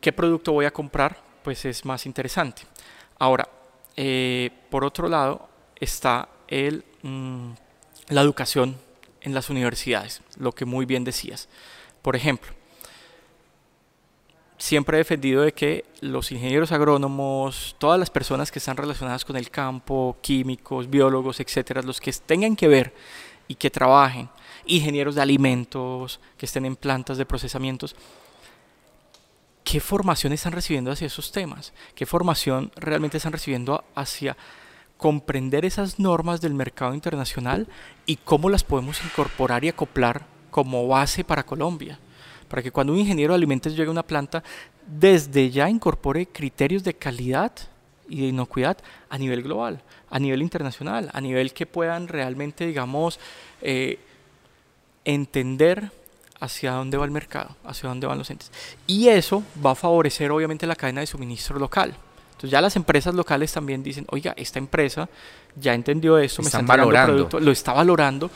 qué 0.00 0.12
producto 0.12 0.52
voy 0.52 0.64
a 0.64 0.70
comprar, 0.70 1.18
pues 1.42 1.64
es 1.64 1.84
más 1.84 2.06
interesante. 2.06 2.62
Ahora, 3.18 3.48
eh, 3.96 4.50
por 4.70 4.84
otro 4.84 5.08
lado, 5.08 5.48
está 5.74 6.28
el, 6.46 6.84
mm, 7.02 7.50
la 8.10 8.20
educación 8.20 8.76
en 9.20 9.34
las 9.34 9.50
universidades, 9.50 10.22
lo 10.38 10.52
que 10.52 10.64
muy 10.64 10.86
bien 10.86 11.02
decías. 11.02 11.48
Por 12.00 12.14
ejemplo, 12.14 12.52
siempre 14.62 14.96
he 14.96 14.98
defendido 14.98 15.42
de 15.42 15.52
que 15.52 15.84
los 16.00 16.30
ingenieros 16.30 16.70
agrónomos, 16.70 17.74
todas 17.78 17.98
las 17.98 18.10
personas 18.10 18.52
que 18.52 18.60
están 18.60 18.76
relacionadas 18.76 19.24
con 19.24 19.36
el 19.36 19.50
campo, 19.50 20.16
químicos, 20.20 20.88
biólogos, 20.88 21.40
etcétera, 21.40 21.82
los 21.82 22.00
que 22.00 22.12
tengan 22.12 22.54
que 22.54 22.68
ver 22.68 22.94
y 23.48 23.56
que 23.56 23.70
trabajen, 23.70 24.28
ingenieros 24.64 25.16
de 25.16 25.22
alimentos, 25.22 26.20
que 26.38 26.46
estén 26.46 26.64
en 26.64 26.76
plantas 26.76 27.18
de 27.18 27.26
procesamientos, 27.26 27.96
¿qué 29.64 29.80
formación 29.80 30.32
están 30.32 30.52
recibiendo 30.52 30.92
hacia 30.92 31.08
esos 31.08 31.32
temas? 31.32 31.72
¿Qué 31.96 32.06
formación 32.06 32.70
realmente 32.76 33.16
están 33.16 33.32
recibiendo 33.32 33.82
hacia 33.96 34.36
comprender 34.96 35.64
esas 35.64 35.98
normas 35.98 36.40
del 36.40 36.54
mercado 36.54 36.94
internacional 36.94 37.66
y 38.06 38.14
cómo 38.14 38.48
las 38.48 38.62
podemos 38.62 39.02
incorporar 39.04 39.64
y 39.64 39.70
acoplar 39.70 40.24
como 40.52 40.86
base 40.86 41.24
para 41.24 41.44
Colombia? 41.44 41.98
Para 42.52 42.62
que 42.62 42.70
cuando 42.70 42.92
un 42.92 42.98
ingeniero 42.98 43.32
de 43.32 43.36
alimentos 43.36 43.74
llegue 43.74 43.88
a 43.88 43.90
una 43.92 44.02
planta, 44.02 44.44
desde 44.86 45.50
ya 45.50 45.70
incorpore 45.70 46.26
criterios 46.26 46.84
de 46.84 46.92
calidad 46.92 47.50
y 48.10 48.20
de 48.20 48.26
inocuidad 48.26 48.76
a 49.08 49.16
nivel 49.16 49.42
global, 49.42 49.80
a 50.10 50.18
nivel 50.18 50.42
internacional, 50.42 51.08
a 51.14 51.20
nivel 51.22 51.54
que 51.54 51.64
puedan 51.64 52.08
realmente, 52.08 52.66
digamos, 52.66 53.18
eh, 53.62 53.98
entender 55.06 55.92
hacia 56.40 56.72
dónde 56.72 56.98
va 56.98 57.06
el 57.06 57.10
mercado, 57.10 57.56
hacia 57.64 57.88
dónde 57.88 58.06
van 58.06 58.18
los 58.18 58.28
entes. 58.28 58.52
Y 58.86 59.08
eso 59.08 59.42
va 59.64 59.70
a 59.70 59.74
favorecer 59.74 60.30
obviamente 60.30 60.66
la 60.66 60.76
cadena 60.76 61.00
de 61.00 61.06
suministro 61.06 61.58
local. 61.58 61.94
Entonces 62.32 62.50
ya 62.50 62.60
las 62.60 62.76
empresas 62.76 63.14
locales 63.14 63.50
también 63.50 63.82
dicen, 63.82 64.04
oiga, 64.10 64.34
esta 64.36 64.58
empresa 64.58 65.08
ya 65.56 65.74
entendió 65.74 66.18
esto, 66.18 66.42
me 66.42 66.46
están 66.48 66.66
valorando 66.66 67.12
producto, 67.12 67.40
lo 67.40 67.50
está 67.50 67.72
valorando 67.72 68.30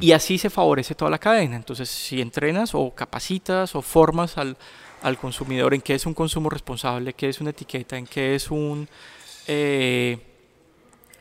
y 0.00 0.12
así 0.12 0.38
se 0.38 0.50
favorece 0.50 0.94
toda 0.94 1.10
la 1.10 1.18
cadena. 1.18 1.56
Entonces 1.56 1.88
si 1.88 2.20
entrenas 2.20 2.74
o 2.74 2.90
capacitas 2.94 3.74
o 3.74 3.82
formas 3.82 4.38
al, 4.38 4.56
al 5.02 5.18
consumidor 5.18 5.74
en 5.74 5.80
qué 5.80 5.94
es 5.94 6.06
un 6.06 6.14
consumo 6.14 6.50
responsable, 6.50 7.12
qué 7.12 7.28
es 7.28 7.40
una 7.40 7.50
etiqueta, 7.50 7.96
en 7.96 8.06
qué 8.06 8.34
es 8.34 8.50
un... 8.50 8.88
Eh, 9.46 10.18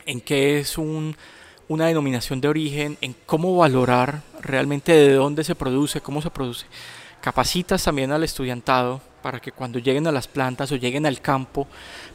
en 0.05 0.19
qué 0.19 0.59
es 0.59 0.77
un 0.77 1.15
una 1.67 1.87
denominación 1.87 2.41
de 2.41 2.47
origen, 2.47 2.97
en 3.01 3.15
cómo 3.25 3.55
valorar 3.57 4.21
realmente 4.41 4.91
de 4.91 5.13
dónde 5.13 5.43
se 5.43 5.55
produce, 5.55 6.01
cómo 6.01 6.21
se 6.21 6.29
produce. 6.29 6.65
Capacitas 7.21 7.83
también 7.83 8.11
al 8.11 8.23
estudiantado 8.23 9.01
para 9.23 9.39
que 9.39 9.53
cuando 9.53 9.79
lleguen 9.79 10.05
a 10.05 10.11
las 10.11 10.27
plantas 10.27 10.71
o 10.73 10.75
lleguen 10.75 11.05
al 11.05 11.21
campo, 11.21 11.65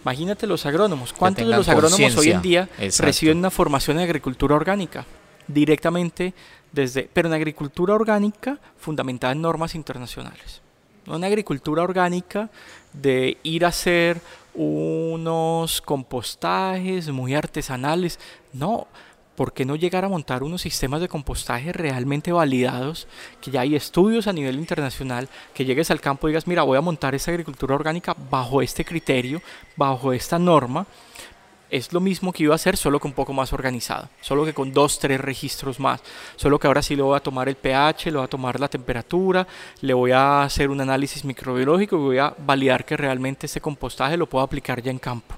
imagínate 0.03 0.47
los 0.47 0.67
agrónomos, 0.67 1.15
¿cuántos 1.15 1.49
de 1.49 1.57
los 1.57 1.69
agrónomos 1.69 2.17
hoy 2.17 2.31
en 2.31 2.43
día 2.43 2.69
reciben 2.99 3.39
una 3.39 3.51
formación 3.51 3.97
en 3.97 4.05
agricultura 4.05 4.55
orgánica? 4.55 5.07
Directamente 5.49 6.35
desde, 6.71 7.09
pero 7.11 7.29
en 7.29 7.35
agricultura 7.35 7.95
orgánica 7.95 8.59
fundamentada 8.77 9.33
en 9.33 9.41
normas 9.41 9.75
internacionales. 9.75 10.61
No 11.07 11.17
en 11.17 11.25
agricultura 11.25 11.83
orgánica 11.83 12.51
de 12.93 13.39
ir 13.43 13.65
a 13.65 13.69
hacer 13.69 14.21
unos 14.53 15.81
compostajes 15.81 17.09
muy 17.09 17.35
artesanales, 17.35 18.21
no, 18.53 18.87
¿por 19.39 19.53
qué 19.53 19.65
no 19.65 19.77
llegar 19.77 20.05
a 20.05 20.09
montar 20.09 20.43
unos 20.43 20.63
sistemas 20.63 21.01
de 21.01 21.07
compostaje 21.07 21.73
realmente 21.73 22.33
validados? 22.33 23.07
Que 23.41 23.53
ya 23.53 23.61
hay 23.61 23.77
estudios 23.77 24.27
a 24.27 24.33
nivel 24.33 24.57
internacional, 24.57 25.29
que 25.55 25.65
llegues 25.65 25.93
al 25.93 26.01
campo 26.01 26.27
y 26.27 26.33
digas, 26.33 26.49
mira, 26.49 26.65
voy 26.65 26.77
a 26.77 26.81
montar 26.81 27.15
esta 27.15 27.31
agricultura 27.31 27.77
orgánica 27.77 28.17
bajo 28.33 28.63
este 28.63 28.85
criterio, 28.85 29.41
bajo 29.77 30.13
esta 30.13 30.41
norma. 30.41 30.89
Es 31.71 31.93
lo 31.93 32.01
mismo 32.01 32.33
que 32.33 32.43
iba 32.43 32.53
a 32.53 32.57
hacer, 32.57 32.77
solo 32.77 32.99
que 32.99 33.07
un 33.07 33.13
poco 33.13 33.33
más 33.33 33.53
organizado, 33.53 34.09
solo 34.21 34.45
que 34.45 34.55
con 34.55 34.73
dos, 34.73 34.99
tres 34.99 35.21
registros 35.21 35.79
más. 35.79 36.01
Solo 36.35 36.59
que 36.59 36.67
ahora 36.67 36.83
sí 36.83 36.97
le 36.97 37.03
voy 37.03 37.17
a 37.17 37.21
tomar 37.21 37.49
el 37.49 37.55
pH, 37.55 38.07
le 38.07 38.17
voy 38.19 38.25
a 38.25 38.29
tomar 38.29 38.59
la 38.59 38.67
temperatura, 38.67 39.47
le 39.83 39.95
voy 39.95 40.11
a 40.11 40.43
hacer 40.43 40.69
un 40.69 40.81
análisis 40.81 41.25
microbiológico 41.25 41.95
y 41.95 42.01
voy 42.01 42.19
a 42.19 42.35
validar 42.37 42.85
que 42.85 42.97
realmente 42.97 43.47
este 43.47 43.61
compostaje 43.61 44.17
lo 44.17 44.29
puedo 44.29 44.45
aplicar 44.45 44.83
ya 44.83 44.91
en 44.91 44.99
campo. 44.99 45.37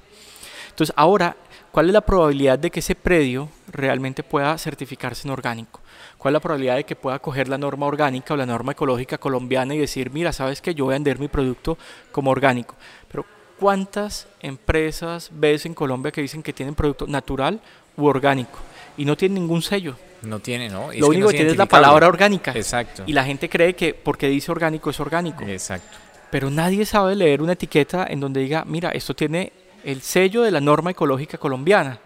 Entonces 0.71 0.95
ahora 0.97 1.37
¿Cuál 1.71 1.87
es 1.87 1.93
la 1.93 2.01
probabilidad 2.01 2.59
de 2.59 2.71
que 2.71 2.81
ese 2.81 2.97
predio 2.97 3.49
realmente 3.68 4.25
pueda 4.25 4.59
certificarse 4.59 5.29
en 5.29 5.33
orgánico? 5.33 5.81
¿Cuál 6.18 6.33
es 6.33 6.35
la 6.35 6.41
probabilidad 6.41 6.77
de 6.77 6.85
que 6.85 6.97
pueda 6.97 7.21
coger 7.21 7.49
la 7.49 7.59
norma 7.59 7.87
orgánica 7.87 8.35
o 8.35 8.37
la 8.37 8.45
norma 8.45 8.73
ecológica 8.73 9.18
colombiana 9.18 9.75
y 9.75 9.79
decir, 9.79 10.11
mira, 10.11 10.33
sabes 10.33 10.61
que 10.61 10.75
yo 10.75 10.87
voy 10.87 10.93
a 10.93 10.97
vender 10.97 11.21
mi 11.21 11.29
producto 11.29 11.79
como 12.11 12.33
orgánico? 12.33 12.75
Pero 13.09 13.25
¿cuántas 13.59 14.27
empresas 14.41 15.31
ves 15.33 15.64
en 15.64 15.75
Colombia 15.75 16.11
que 16.11 16.21
dicen 16.21 16.43
que 16.43 16.53
tienen 16.53 16.75
producto 16.75 17.07
natural 17.07 17.61
u 17.97 18.07
orgánico 18.07 18.59
y 18.97 19.05
no 19.05 19.16
tienen 19.16 19.37
ningún 19.37 19.62
sello? 19.62 19.95
No 20.23 20.41
tiene, 20.41 20.68
¿no? 20.68 20.93
Lo 20.93 21.07
único 21.07 21.29
que, 21.29 21.37
tiene 21.37 21.53
es 21.53 21.57
la 21.57 21.66
palabra 21.66 22.09
orgánica. 22.09 22.53
Exacto. 22.53 23.05
Y 23.07 23.12
la 23.12 23.25
gente 23.25 23.49
cree 23.49 23.75
que 23.75 23.95
porque 23.95 24.29
dice 24.29 24.51
orgánico 24.51 24.91
es 24.91 24.99
orgánico. 24.99 25.45
Exacto. 25.45 25.97
Pero 26.31 26.51
nadie 26.51 26.85
sabe 26.85 27.14
leer 27.14 27.43
una 27.43 27.53
etiqueta 27.53 28.07
en 28.09 28.21
donde 28.21 28.41
diga, 28.41 28.64
mira, 28.66 28.91
esto 28.91 29.14
tiene 29.14 29.53
el 29.85 30.03
sello 30.03 30.43
de 30.43 30.51
la 30.51 30.61
norma 30.61 30.91
ecológica 30.91 31.39
colombiana. 31.39 31.99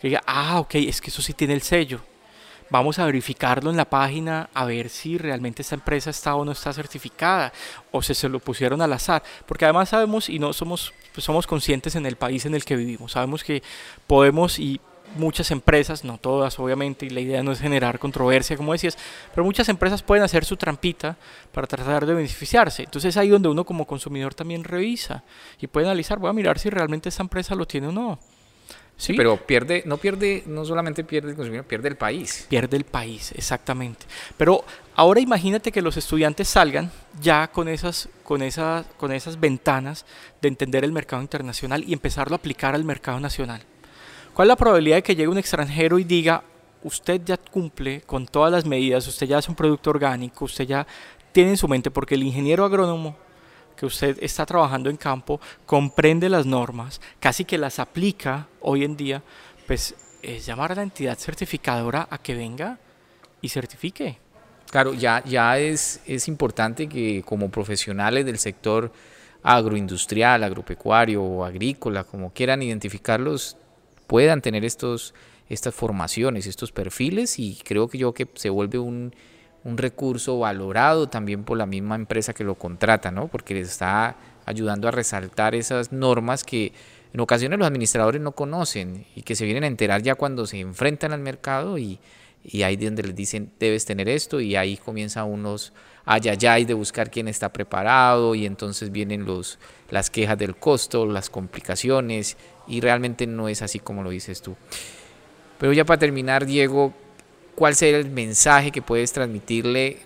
Que 0.00 0.08
diga, 0.08 0.22
ah, 0.26 0.60
ok, 0.60 0.76
es 0.76 1.00
que 1.00 1.10
eso 1.10 1.22
sí 1.22 1.32
tiene 1.32 1.54
el 1.54 1.62
sello. 1.62 2.00
Vamos 2.70 2.98
a 2.98 3.06
verificarlo 3.06 3.70
en 3.70 3.76
la 3.76 3.88
página 3.88 4.50
a 4.52 4.66
ver 4.66 4.90
si 4.90 5.16
realmente 5.16 5.62
esta 5.62 5.74
empresa 5.74 6.10
está 6.10 6.34
o 6.34 6.44
no 6.44 6.52
está 6.52 6.72
certificada 6.72 7.50
o 7.90 8.02
si 8.02 8.14
se 8.14 8.28
lo 8.28 8.40
pusieron 8.40 8.82
al 8.82 8.92
azar. 8.92 9.22
Porque 9.46 9.64
además 9.64 9.88
sabemos 9.88 10.28
y 10.28 10.38
no 10.38 10.52
somos, 10.52 10.92
pues 11.14 11.24
somos 11.24 11.46
conscientes 11.46 11.96
en 11.96 12.04
el 12.04 12.16
país 12.16 12.44
en 12.44 12.54
el 12.54 12.64
que 12.64 12.76
vivimos. 12.76 13.12
Sabemos 13.12 13.42
que 13.42 13.62
podemos 14.06 14.58
y 14.58 14.80
muchas 15.16 15.50
empresas, 15.50 16.04
no 16.04 16.18
todas 16.18 16.58
obviamente, 16.58 17.06
y 17.06 17.10
la 17.10 17.20
idea 17.20 17.42
no 17.42 17.52
es 17.52 17.60
generar 17.60 17.98
controversia, 17.98 18.56
como 18.56 18.72
decías, 18.72 18.96
pero 19.34 19.44
muchas 19.44 19.68
empresas 19.68 20.02
pueden 20.02 20.24
hacer 20.24 20.44
su 20.44 20.56
trampita 20.56 21.16
para 21.52 21.66
tratar 21.66 22.06
de 22.06 22.14
beneficiarse. 22.14 22.84
Entonces 22.84 23.16
ahí 23.16 23.28
donde 23.28 23.48
uno 23.48 23.64
como 23.64 23.86
consumidor 23.86 24.34
también 24.34 24.64
revisa 24.64 25.24
y 25.60 25.66
puede 25.66 25.86
analizar, 25.86 26.18
voy 26.18 26.30
a 26.30 26.32
mirar 26.32 26.58
si 26.58 26.70
realmente 26.70 27.08
esta 27.08 27.22
empresa 27.22 27.54
lo 27.54 27.66
tiene 27.66 27.88
o 27.88 27.92
no. 27.92 28.18
¿Sí? 28.98 29.14
pero 29.14 29.36
pierde, 29.36 29.84
no 29.86 29.96
pierde, 29.96 30.42
no 30.46 30.64
solamente 30.64 31.04
pierde 31.04 31.30
el 31.30 31.36
consumidor, 31.36 31.64
pierde 31.64 31.88
el 31.88 31.96
país. 31.96 32.46
Pierde 32.48 32.76
el 32.76 32.84
país, 32.84 33.30
exactamente. 33.36 34.06
Pero 34.36 34.64
ahora 34.96 35.20
imagínate 35.20 35.70
que 35.70 35.80
los 35.82 35.96
estudiantes 35.96 36.48
salgan 36.48 36.90
ya 37.20 37.46
con 37.46 37.68
esas, 37.68 38.08
con 38.24 38.42
esas, 38.42 38.86
con 38.96 39.12
esas 39.12 39.38
ventanas 39.38 40.04
de 40.42 40.48
entender 40.48 40.82
el 40.82 40.90
mercado 40.90 41.22
internacional 41.22 41.84
y 41.86 41.92
empezarlo 41.92 42.34
a 42.34 42.38
aplicar 42.38 42.74
al 42.74 42.82
mercado 42.82 43.20
nacional. 43.20 43.62
¿Cuál 44.38 44.46
es 44.46 44.50
la 44.50 44.56
probabilidad 44.56 44.98
de 44.98 45.02
que 45.02 45.16
llegue 45.16 45.26
un 45.26 45.38
extranjero 45.38 45.98
y 45.98 46.04
diga, 46.04 46.44
usted 46.84 47.20
ya 47.24 47.36
cumple 47.36 48.02
con 48.02 48.24
todas 48.24 48.52
las 48.52 48.64
medidas, 48.64 49.08
usted 49.08 49.26
ya 49.26 49.38
hace 49.38 49.50
un 49.50 49.56
producto 49.56 49.90
orgánico, 49.90 50.44
usted 50.44 50.64
ya 50.64 50.86
tiene 51.32 51.50
en 51.50 51.56
su 51.56 51.66
mente, 51.66 51.90
porque 51.90 52.14
el 52.14 52.22
ingeniero 52.22 52.64
agrónomo 52.64 53.16
que 53.74 53.84
usted 53.84 54.16
está 54.20 54.46
trabajando 54.46 54.90
en 54.90 54.96
campo 54.96 55.40
comprende 55.66 56.28
las 56.28 56.46
normas, 56.46 57.00
casi 57.18 57.44
que 57.44 57.58
las 57.58 57.80
aplica 57.80 58.46
hoy 58.60 58.84
en 58.84 58.96
día, 58.96 59.24
pues 59.66 59.96
es 60.22 60.46
llamar 60.46 60.70
a 60.70 60.76
la 60.76 60.82
entidad 60.82 61.18
certificadora 61.18 62.06
a 62.08 62.18
que 62.18 62.36
venga 62.36 62.78
y 63.40 63.48
certifique. 63.48 64.20
Claro, 64.70 64.94
ya, 64.94 65.20
ya 65.24 65.58
es, 65.58 66.00
es 66.06 66.28
importante 66.28 66.88
que 66.88 67.24
como 67.26 67.50
profesionales 67.50 68.24
del 68.24 68.38
sector 68.38 68.92
agroindustrial, 69.42 70.44
agropecuario 70.44 71.24
o 71.24 71.44
agrícola, 71.44 72.04
como 72.04 72.32
quieran 72.32 72.62
identificarlos, 72.62 73.56
puedan 74.08 74.42
tener 74.42 74.64
estos, 74.64 75.14
estas 75.48 75.74
formaciones, 75.74 76.48
estos 76.48 76.72
perfiles 76.72 77.38
y 77.38 77.56
creo 77.62 77.86
que 77.86 77.98
yo 77.98 78.12
que 78.12 78.26
se 78.34 78.50
vuelve 78.50 78.80
un, 78.80 79.14
recurso 79.64 80.38
valorado 80.38 81.10
también 81.10 81.44
por 81.44 81.58
la 81.58 81.66
misma 81.66 81.94
empresa 81.94 82.32
que 82.32 82.42
lo 82.42 82.54
contrata, 82.54 83.10
¿no? 83.10 83.28
porque 83.28 83.52
les 83.52 83.68
está 83.68 84.16
ayudando 84.46 84.88
a 84.88 84.90
resaltar 84.90 85.54
esas 85.54 85.92
normas 85.92 86.42
que 86.42 86.72
en 87.12 87.20
ocasiones 87.20 87.58
los 87.58 87.68
administradores 87.68 88.18
no 88.22 88.32
conocen 88.32 89.04
y 89.14 89.20
que 89.20 89.36
se 89.36 89.44
vienen 89.44 89.64
a 89.64 89.66
enterar 89.66 90.00
ya 90.00 90.14
cuando 90.14 90.46
se 90.46 90.58
enfrentan 90.58 91.12
al 91.12 91.20
mercado 91.20 91.76
y, 91.76 92.00
y 92.42 92.62
ahí 92.62 92.76
donde 92.76 93.02
les 93.02 93.14
dicen 93.14 93.52
debes 93.58 93.84
tener 93.84 94.08
esto 94.08 94.40
y 94.40 94.56
ahí 94.56 94.78
comienza 94.78 95.24
unos 95.24 95.74
ayayay 96.06 96.64
de 96.64 96.72
buscar 96.72 97.10
quién 97.10 97.28
está 97.28 97.52
preparado 97.52 98.34
y 98.34 98.46
entonces 98.46 98.90
vienen 98.90 99.26
los, 99.26 99.58
las 99.90 100.08
quejas 100.08 100.38
del 100.38 100.56
costo, 100.56 101.04
las 101.04 101.28
complicaciones 101.28 102.38
y 102.68 102.80
realmente 102.80 103.26
no 103.26 103.48
es 103.48 103.62
así 103.62 103.78
como 103.78 104.02
lo 104.02 104.10
dices 104.10 104.42
tú. 104.42 104.56
Pero 105.58 105.72
ya 105.72 105.84
para 105.84 105.98
terminar, 105.98 106.46
Diego, 106.46 106.92
¿cuál 107.54 107.74
sería 107.74 107.98
el 107.98 108.10
mensaje 108.10 108.70
que 108.70 108.82
puedes 108.82 109.12
transmitirle 109.12 109.98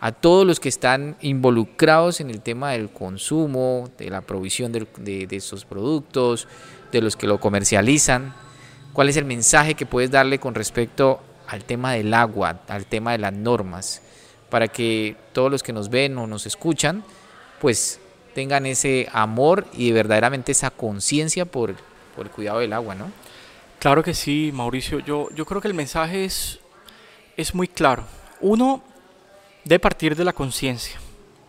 a 0.00 0.12
todos 0.12 0.46
los 0.46 0.58
que 0.58 0.68
están 0.68 1.16
involucrados 1.20 2.20
en 2.20 2.30
el 2.30 2.40
tema 2.40 2.72
del 2.72 2.90
consumo, 2.90 3.90
de 3.98 4.10
la 4.10 4.22
provisión 4.22 4.72
de, 4.72 4.86
de, 4.98 5.36
estos 5.36 5.64
productos, 5.64 6.48
de 6.90 7.02
los 7.02 7.16
que 7.16 7.26
lo 7.26 7.38
comercializan? 7.38 8.34
¿Cuál 8.92 9.08
es 9.08 9.16
el 9.16 9.24
mensaje 9.24 9.74
que 9.74 9.86
puedes 9.86 10.10
darle 10.10 10.38
con 10.40 10.54
respecto 10.54 11.20
al 11.46 11.64
tema 11.64 11.92
del 11.92 12.12
agua, 12.14 12.62
al 12.68 12.86
tema 12.86 13.12
de 13.12 13.18
las 13.18 13.32
normas, 13.32 14.02
para 14.48 14.68
que 14.68 15.16
todos 15.32 15.50
los 15.50 15.62
que 15.62 15.72
nos 15.72 15.90
ven 15.90 16.18
o 16.18 16.26
nos 16.26 16.46
escuchan, 16.46 17.04
pues 17.60 18.00
tengan 18.34 18.66
ese 18.66 19.08
amor 19.12 19.66
y 19.72 19.92
verdaderamente 19.92 20.52
esa 20.52 20.70
conciencia 20.70 21.44
por, 21.44 21.74
por 22.20 22.26
el 22.26 22.32
cuidado 22.34 22.58
del 22.58 22.74
agua, 22.74 22.94
¿no? 22.94 23.10
Claro 23.78 24.02
que 24.02 24.12
sí, 24.12 24.50
Mauricio. 24.52 24.98
Yo, 24.98 25.30
yo 25.34 25.46
creo 25.46 25.62
que 25.62 25.68
el 25.68 25.72
mensaje 25.72 26.26
es, 26.26 26.60
es 27.34 27.54
muy 27.54 27.66
claro. 27.66 28.04
Uno, 28.42 28.82
de 29.64 29.78
partir 29.78 30.14
de 30.14 30.22
la 30.22 30.34
conciencia, 30.34 31.00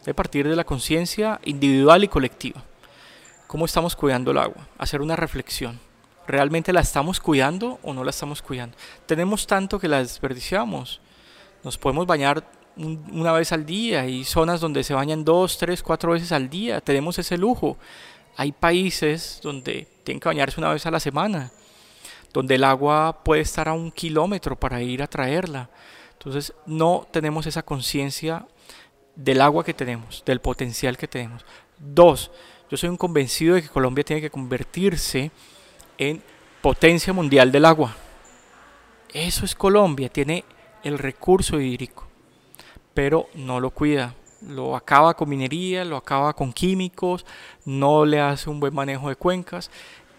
de 0.06 0.14
partir 0.14 0.48
de 0.48 0.56
la 0.56 0.64
conciencia 0.64 1.42
individual 1.44 2.06
y 2.06 2.08
colectiva. 2.08 2.64
¿Cómo 3.48 3.66
estamos 3.66 3.98
cuidando 3.98 4.32
el 4.32 4.38
agua? 4.38 4.66
Hacer 4.78 5.02
una 5.02 5.18
reflexión. 5.18 5.78
¿Realmente 6.26 6.72
la 6.72 6.80
estamos 6.80 7.20
cuidando 7.20 7.78
o 7.84 7.94
no 7.94 8.06
la 8.06 8.12
estamos 8.12 8.42
cuidando? 8.42 8.78
Tenemos 9.06 9.46
tanto 9.48 9.78
que 9.78 9.90
la 9.90 9.98
desperdiciamos. 9.98 11.02
Nos 11.66 11.78
podemos 11.78 12.08
bañar 12.08 12.46
una 12.78 13.34
vez 13.34 13.52
al 13.52 13.66
día. 13.66 14.04
Hay 14.04 14.24
zonas 14.24 14.62
donde 14.62 14.86
se 14.86 14.94
bañan 14.94 15.26
dos, 15.26 15.58
tres, 15.58 15.84
cuatro 15.84 16.14
veces 16.14 16.32
al 16.32 16.50
día. 16.50 16.80
Tenemos 16.80 17.20
ese 17.20 17.38
lujo. 17.38 17.78
Hay 18.38 18.52
países 18.52 19.40
donde 19.44 19.88
tienen 20.04 20.20
que 20.20 20.30
bañarse 20.30 20.60
una 20.60 20.72
vez 20.72 20.86
a 20.86 20.92
la 20.92 21.00
semana 21.00 21.52
donde 22.34 22.56
el 22.56 22.64
agua 22.64 23.24
puede 23.24 23.42
estar 23.42 23.68
a 23.68 23.74
un 23.74 23.92
kilómetro 23.92 24.60
para 24.60 24.82
ir 24.82 25.04
a 25.04 25.08
traerla. 25.08 25.70
Entonces 26.14 26.54
no 26.66 27.08
tenemos 27.12 27.46
esa 27.46 27.64
conciencia 27.64 28.46
del 29.16 29.42
agua 29.42 29.64
que 29.64 29.74
tenemos, 29.74 30.24
del 30.26 30.40
potencial 30.40 30.98
que 30.98 31.08
tenemos. 31.08 31.44
Dos, 31.78 32.32
yo 32.70 32.78
soy 32.78 32.90
un 32.90 32.98
convencido 32.98 33.56
de 33.56 33.64
que 33.64 33.70
Colombia 33.70 34.04
tiene 34.04 34.22
que 34.22 34.30
convertirse 34.30 35.32
en 35.98 36.22
potencia 36.62 37.12
mundial 37.12 37.52
del 37.52 37.66
agua. 37.66 37.96
Eso 39.14 39.44
es 39.44 39.56
Colombia, 39.56 40.10
tiene 40.10 40.46
el 40.84 40.98
recurso 40.98 41.60
hídrico, 41.60 42.08
pero 42.94 43.28
no 43.34 43.60
lo 43.60 43.72
cuida. 43.72 44.16
Lo 44.48 44.76
acaba 44.76 45.14
con 45.14 45.30
minería, 45.30 45.86
lo 45.86 45.98
acaba 45.98 46.34
con 46.34 46.52
químicos, 46.52 47.26
no 47.66 48.06
le 48.06 48.20
hace 48.20 48.50
un 48.50 48.60
buen 48.60 48.74
manejo 48.74 49.10
de 49.10 49.16
cuencas 49.16 49.70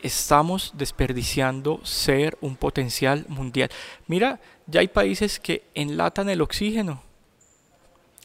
estamos 0.02 0.72
desperdiciando 0.76 1.80
ser 1.84 2.36
un 2.40 2.56
potencial 2.56 3.24
mundial. 3.28 3.70
Mira, 4.08 4.40
ya 4.66 4.80
hay 4.80 4.88
países 4.88 5.40
que 5.40 5.62
enlatan 5.74 6.28
el 6.28 6.42
oxígeno. 6.42 7.02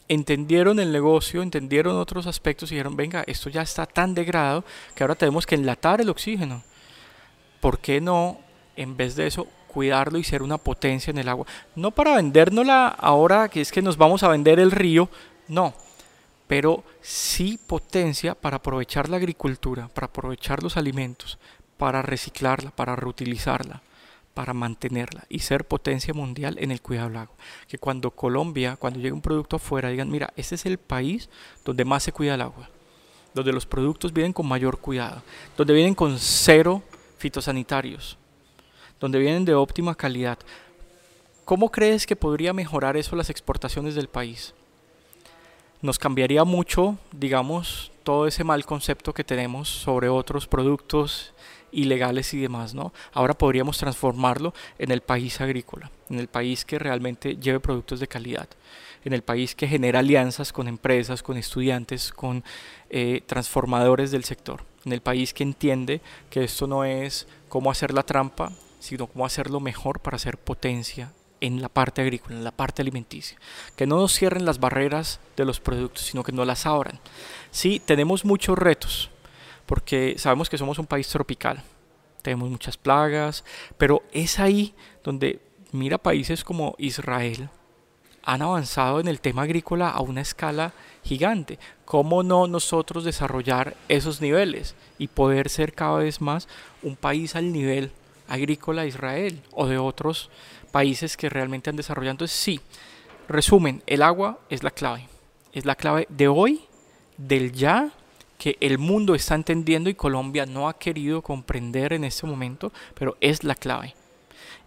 Entendieron 0.08 0.80
el 0.80 0.92
negocio, 0.92 1.42
entendieron 1.42 1.96
otros 1.96 2.26
aspectos 2.26 2.70
y 2.70 2.74
dijeron, 2.74 2.96
venga, 2.96 3.24
esto 3.26 3.48
ya 3.50 3.62
está 3.62 3.86
tan 3.86 4.14
degradado 4.14 4.64
que 4.94 5.04
ahora 5.04 5.14
tenemos 5.14 5.46
que 5.46 5.54
enlatar 5.54 6.00
el 6.00 6.08
oxígeno. 6.08 6.62
¿Por 7.60 7.78
qué 7.78 8.00
no, 8.00 8.40
en 8.76 8.96
vez 8.96 9.16
de 9.16 9.26
eso, 9.26 9.46
cuidarlo 9.68 10.18
y 10.18 10.24
ser 10.24 10.42
una 10.42 10.58
potencia 10.58 11.10
en 11.10 11.18
el 11.18 11.28
agua? 11.28 11.46
No 11.76 11.90
para 11.90 12.16
vendérnosla 12.16 12.88
ahora 12.88 13.48
que 13.48 13.60
es 13.60 13.70
que 13.70 13.82
nos 13.82 13.96
vamos 13.96 14.22
a 14.22 14.28
vender 14.28 14.58
el 14.58 14.70
río, 14.70 15.10
no, 15.46 15.74
pero 16.48 16.82
sí 17.02 17.60
potencia 17.66 18.34
para 18.34 18.56
aprovechar 18.56 19.08
la 19.08 19.18
agricultura, 19.18 19.88
para 19.88 20.06
aprovechar 20.06 20.62
los 20.62 20.76
alimentos, 20.76 21.38
para 21.76 22.02
reciclarla, 22.02 22.70
para 22.70 22.96
reutilizarla, 22.96 23.82
para 24.32 24.54
mantenerla 24.54 25.24
y 25.28 25.40
ser 25.40 25.66
potencia 25.66 26.14
mundial 26.14 26.56
en 26.58 26.70
el 26.70 26.80
cuidado 26.80 27.08
del 27.08 27.18
agua. 27.18 27.36
Que 27.68 27.78
cuando 27.78 28.10
Colombia, 28.10 28.76
cuando 28.76 28.98
llegue 28.98 29.12
un 29.12 29.20
producto 29.20 29.56
afuera, 29.56 29.90
digan, 29.90 30.10
mira, 30.10 30.32
este 30.36 30.54
es 30.54 30.64
el 30.64 30.78
país 30.78 31.28
donde 31.64 31.84
más 31.84 32.02
se 32.02 32.12
cuida 32.12 32.34
el 32.34 32.40
agua, 32.40 32.70
donde 33.34 33.52
los 33.52 33.66
productos 33.66 34.12
vienen 34.12 34.32
con 34.32 34.48
mayor 34.48 34.78
cuidado, 34.78 35.22
donde 35.56 35.74
vienen 35.74 35.94
con 35.94 36.18
cero 36.18 36.82
fitosanitarios, 37.18 38.16
donde 38.98 39.18
vienen 39.18 39.44
de 39.44 39.54
óptima 39.54 39.94
calidad. 39.94 40.38
¿Cómo 41.44 41.70
crees 41.70 42.06
que 42.06 42.16
podría 42.16 42.54
mejorar 42.54 42.96
eso 42.96 43.16
las 43.16 43.28
exportaciones 43.28 43.94
del 43.94 44.08
país? 44.08 44.54
Nos 45.80 45.98
cambiaría 46.00 46.42
mucho, 46.42 46.98
digamos, 47.12 47.92
todo 48.02 48.26
ese 48.26 48.42
mal 48.42 48.66
concepto 48.66 49.14
que 49.14 49.22
tenemos 49.22 49.68
sobre 49.68 50.08
otros 50.08 50.48
productos 50.48 51.34
ilegales 51.70 52.34
y 52.34 52.40
demás, 52.40 52.74
¿no? 52.74 52.92
Ahora 53.12 53.34
podríamos 53.34 53.78
transformarlo 53.78 54.54
en 54.80 54.90
el 54.90 55.02
país 55.02 55.40
agrícola, 55.40 55.92
en 56.10 56.18
el 56.18 56.26
país 56.26 56.64
que 56.64 56.80
realmente 56.80 57.36
lleve 57.36 57.60
productos 57.60 58.00
de 58.00 58.08
calidad, 58.08 58.48
en 59.04 59.12
el 59.12 59.22
país 59.22 59.54
que 59.54 59.68
genera 59.68 60.00
alianzas 60.00 60.52
con 60.52 60.66
empresas, 60.66 61.22
con 61.22 61.36
estudiantes, 61.36 62.12
con 62.12 62.42
eh, 62.90 63.22
transformadores 63.26 64.10
del 64.10 64.24
sector, 64.24 64.64
en 64.84 64.92
el 64.92 65.00
país 65.00 65.32
que 65.32 65.44
entiende 65.44 66.00
que 66.28 66.42
esto 66.42 66.66
no 66.66 66.84
es 66.84 67.28
cómo 67.48 67.70
hacer 67.70 67.94
la 67.94 68.02
trampa, 68.02 68.50
sino 68.80 69.06
cómo 69.06 69.24
hacerlo 69.24 69.60
mejor 69.60 70.00
para 70.00 70.16
hacer 70.16 70.38
potencia 70.38 71.12
en 71.40 71.62
la 71.62 71.68
parte 71.68 72.02
agrícola, 72.02 72.36
en 72.36 72.44
la 72.44 72.50
parte 72.50 72.82
alimenticia. 72.82 73.38
Que 73.76 73.86
no 73.86 73.96
nos 73.96 74.14
cierren 74.14 74.44
las 74.44 74.60
barreras 74.60 75.20
de 75.36 75.44
los 75.44 75.60
productos, 75.60 76.04
sino 76.04 76.24
que 76.24 76.32
no 76.32 76.44
las 76.44 76.66
abran. 76.66 77.00
Sí, 77.50 77.80
tenemos 77.84 78.24
muchos 78.24 78.58
retos, 78.58 79.10
porque 79.66 80.14
sabemos 80.18 80.48
que 80.48 80.58
somos 80.58 80.78
un 80.78 80.86
país 80.86 81.08
tropical, 81.08 81.62
tenemos 82.22 82.50
muchas 82.50 82.76
plagas, 82.76 83.44
pero 83.76 84.02
es 84.12 84.38
ahí 84.38 84.74
donde 85.04 85.40
mira 85.72 85.98
países 85.98 86.44
como 86.44 86.74
Israel 86.78 87.50
han 88.28 88.42
avanzado 88.42 89.00
en 89.00 89.08
el 89.08 89.20
tema 89.20 89.42
agrícola 89.42 89.88
a 89.88 90.02
una 90.02 90.20
escala 90.20 90.74
gigante. 91.02 91.58
¿Cómo 91.86 92.22
no 92.22 92.46
nosotros 92.46 93.04
desarrollar 93.04 93.74
esos 93.88 94.20
niveles 94.20 94.74
y 94.98 95.08
poder 95.08 95.48
ser 95.48 95.72
cada 95.72 96.00
vez 96.00 96.20
más 96.20 96.46
un 96.82 96.94
país 96.94 97.36
al 97.36 97.50
nivel 97.52 97.90
agrícola 98.28 98.82
de 98.82 98.88
Israel 98.88 99.42
o 99.52 99.66
de 99.66 99.78
otros 99.78 100.28
países 100.28 100.28
que 101.16 101.28
realmente 101.28 101.70
han 101.70 101.76
desarrollado? 101.76 102.12
Entonces 102.12 102.38
sí, 102.38 102.60
resumen, 103.28 103.82
el 103.86 104.02
agua 104.02 104.38
es 104.48 104.62
la 104.62 104.70
clave. 104.70 105.08
Es 105.52 105.64
la 105.64 105.74
clave 105.74 106.06
de 106.10 106.28
hoy, 106.28 106.64
del 107.16 107.52
ya 107.52 107.90
que 108.38 108.56
el 108.60 108.78
mundo 108.78 109.14
está 109.14 109.34
entendiendo 109.34 109.90
y 109.90 109.94
Colombia 109.94 110.46
no 110.46 110.68
ha 110.68 110.78
querido 110.78 111.22
comprender 111.22 111.92
en 111.92 112.04
este 112.04 112.26
momento, 112.26 112.72
pero 112.94 113.16
es 113.20 113.42
la 113.42 113.56
clave. 113.56 113.94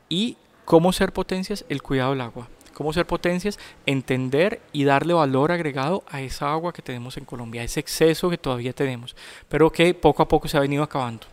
Y 0.10 0.38
cómo 0.66 0.92
ser 0.92 1.14
potencias, 1.14 1.66
el 1.70 1.82
cuidado 1.82 2.12
del 2.12 2.22
agua. 2.22 2.50
Cómo 2.74 2.94
ser 2.94 3.06
potencias, 3.06 3.60
entender 3.86 4.62
y 4.74 4.84
darle 4.84 5.14
valor 5.14 5.52
agregado 5.52 6.04
a 6.08 6.22
esa 6.22 6.52
agua 6.52 6.74
que 6.74 6.82
tenemos 6.82 7.16
en 7.18 7.26
Colombia, 7.26 7.62
a 7.62 7.66
ese 7.66 7.80
exceso 7.80 8.30
que 8.30 8.38
todavía 8.38 8.74
tenemos, 8.74 9.16
pero 9.48 9.72
que 9.72 9.94
poco 9.94 10.24
a 10.24 10.28
poco 10.28 10.48
se 10.48 10.58
ha 10.58 10.62
venido 10.62 10.84
acabando. 10.84 11.28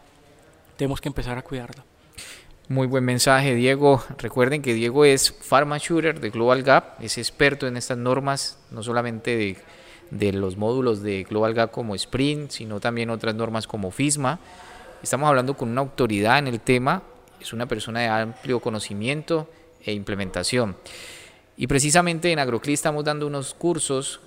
Tenemos 0.77 1.01
que 1.01 1.09
empezar 1.09 1.39
a 1.39 1.43
cuidarla. 1.43 1.85
Muy 2.69 2.87
buen 2.87 3.05
mensaje, 3.05 3.55
Diego. 3.55 4.03
Recuerden 4.19 4.63
que 4.63 4.75
Diego 4.75 5.05
es 5.05 5.33
Pharma 5.33 5.79
Shooter 5.79 6.21
de 6.21 6.31
Global 6.31 6.63
Gap, 6.63 7.01
es 7.01 7.19
experto 7.19 7.67
en 7.67 7.77
estas 7.77 7.97
normas, 7.99 8.59
no 8.71 8.83
solamente 8.83 9.37
de 9.37 9.57
de 10.11 10.33
los 10.33 10.57
módulos 10.57 11.03
de 11.03 11.25
Global 11.25 11.55
Gap 11.55 11.71
como 11.71 11.95
Sprint, 11.95 12.51
sino 12.51 12.81
también 12.81 13.11
otras 13.11 13.35
normas 13.35 13.67
como 13.67 13.91
FISMA. 13.91 14.39
Estamos 15.03 15.29
hablando 15.29 15.55
con 15.55 15.69
una 15.69 15.81
autoridad 15.81 16.39
en 16.39 16.49
el 16.49 16.61
tema, 16.61 17.03
es 17.41 17.53
una 17.53 17.67
persona 17.67 18.01
de 18.01 18.09
amplio 18.09 18.61
conocimiento 18.61 19.49
e 19.85 19.93
implementación. 19.93 20.77
Y 21.57 21.67
precisamente 21.67 22.31
en 22.33 22.39
AgroCli 22.39 22.73
estamos 22.73 23.05
dando 23.05 23.27
unos 23.27 23.55
cursos 23.55 24.21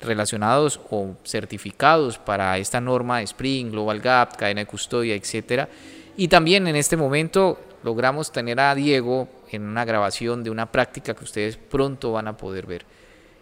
relacionados 0.00 0.80
o 0.90 1.16
certificados 1.24 2.18
para 2.18 2.56
esta 2.58 2.80
norma 2.80 3.18
de 3.18 3.24
Sprint, 3.24 3.72
Global 3.72 4.00
Gap, 4.00 4.36
cadena 4.36 4.60
de 4.60 4.66
custodia, 4.66 5.14
etcétera. 5.14 5.68
Y 6.16 6.28
también 6.28 6.66
en 6.66 6.76
este 6.76 6.96
momento 6.96 7.58
logramos 7.82 8.32
tener 8.32 8.60
a 8.60 8.74
Diego 8.74 9.28
en 9.50 9.62
una 9.62 9.84
grabación 9.84 10.44
de 10.44 10.50
una 10.50 10.70
práctica 10.70 11.14
que 11.14 11.24
ustedes 11.24 11.56
pronto 11.56 12.12
van 12.12 12.28
a 12.28 12.36
poder 12.36 12.66
ver. 12.66 12.84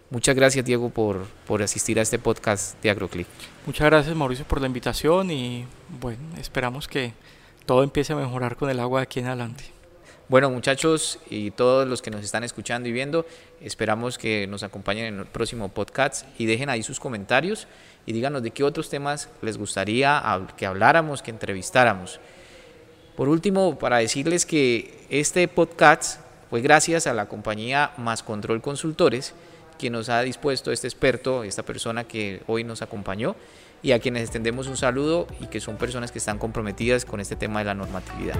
Muchas 0.09 0.35
gracias 0.35 0.63
Diego 0.63 0.89
por, 0.89 1.25
por 1.45 1.61
asistir 1.61 1.99
a 1.99 2.01
este 2.01 2.17
podcast 2.17 2.81
de 2.81 2.89
AgroClick. 2.89 3.27
Muchas 3.65 3.85
gracias 3.87 4.15
Mauricio 4.15 4.45
por 4.45 4.61
la 4.61 4.67
invitación 4.67 5.31
y 5.31 5.65
bueno, 5.99 6.19
esperamos 6.37 6.87
que 6.87 7.13
todo 7.65 7.83
empiece 7.83 8.13
a 8.13 8.15
mejorar 8.15 8.55
con 8.55 8.69
el 8.69 8.79
agua 8.79 9.01
de 9.01 9.03
aquí 9.03 9.19
en 9.19 9.27
adelante. 9.27 9.65
Bueno 10.29 10.49
muchachos 10.49 11.19
y 11.29 11.51
todos 11.51 11.87
los 11.87 12.01
que 12.01 12.11
nos 12.11 12.23
están 12.23 12.43
escuchando 12.43 12.87
y 12.87 12.91
viendo, 12.91 13.25
esperamos 13.61 14.17
que 14.17 14.45
nos 14.47 14.63
acompañen 14.63 15.05
en 15.05 15.19
el 15.19 15.25
próximo 15.25 15.69
podcast 15.69 16.25
y 16.37 16.45
dejen 16.45 16.69
ahí 16.69 16.83
sus 16.83 16.99
comentarios 16.99 17.67
y 18.05 18.13
díganos 18.13 18.43
de 18.43 18.51
qué 18.51 18.63
otros 18.63 18.89
temas 18.89 19.29
les 19.41 19.57
gustaría 19.57 20.21
que 20.55 20.65
habláramos, 20.65 21.21
que 21.21 21.31
entrevistáramos. 21.31 22.19
Por 23.17 23.29
último, 23.29 23.79
para 23.79 23.97
decirles 23.97 24.45
que 24.45 24.93
este 25.09 25.47
podcast 25.47 26.19
fue 26.51 26.61
gracias 26.61 27.07
a 27.07 27.15
la 27.15 27.27
compañía 27.27 27.91
Más 27.97 28.21
Control 28.21 28.61
Consultores 28.61 29.33
quien 29.79 29.93
nos 29.93 30.09
ha 30.09 30.21
dispuesto 30.21 30.71
este 30.71 30.87
experto, 30.87 31.43
esta 31.43 31.63
persona 31.63 32.03
que 32.03 32.41
hoy 32.47 32.63
nos 32.63 32.83
acompañó 32.83 33.35
y 33.81 33.91
a 33.91 33.99
quienes 33.99 34.23
extendemos 34.23 34.67
un 34.67 34.77
saludo 34.77 35.27
y 35.39 35.47
que 35.47 35.59
son 35.59 35.77
personas 35.77 36.11
que 36.11 36.19
están 36.19 36.37
comprometidas 36.37 37.05
con 37.05 37.19
este 37.19 37.35
tema 37.35 37.59
de 37.59 37.65
la 37.65 37.73
normatividad. 37.73 38.35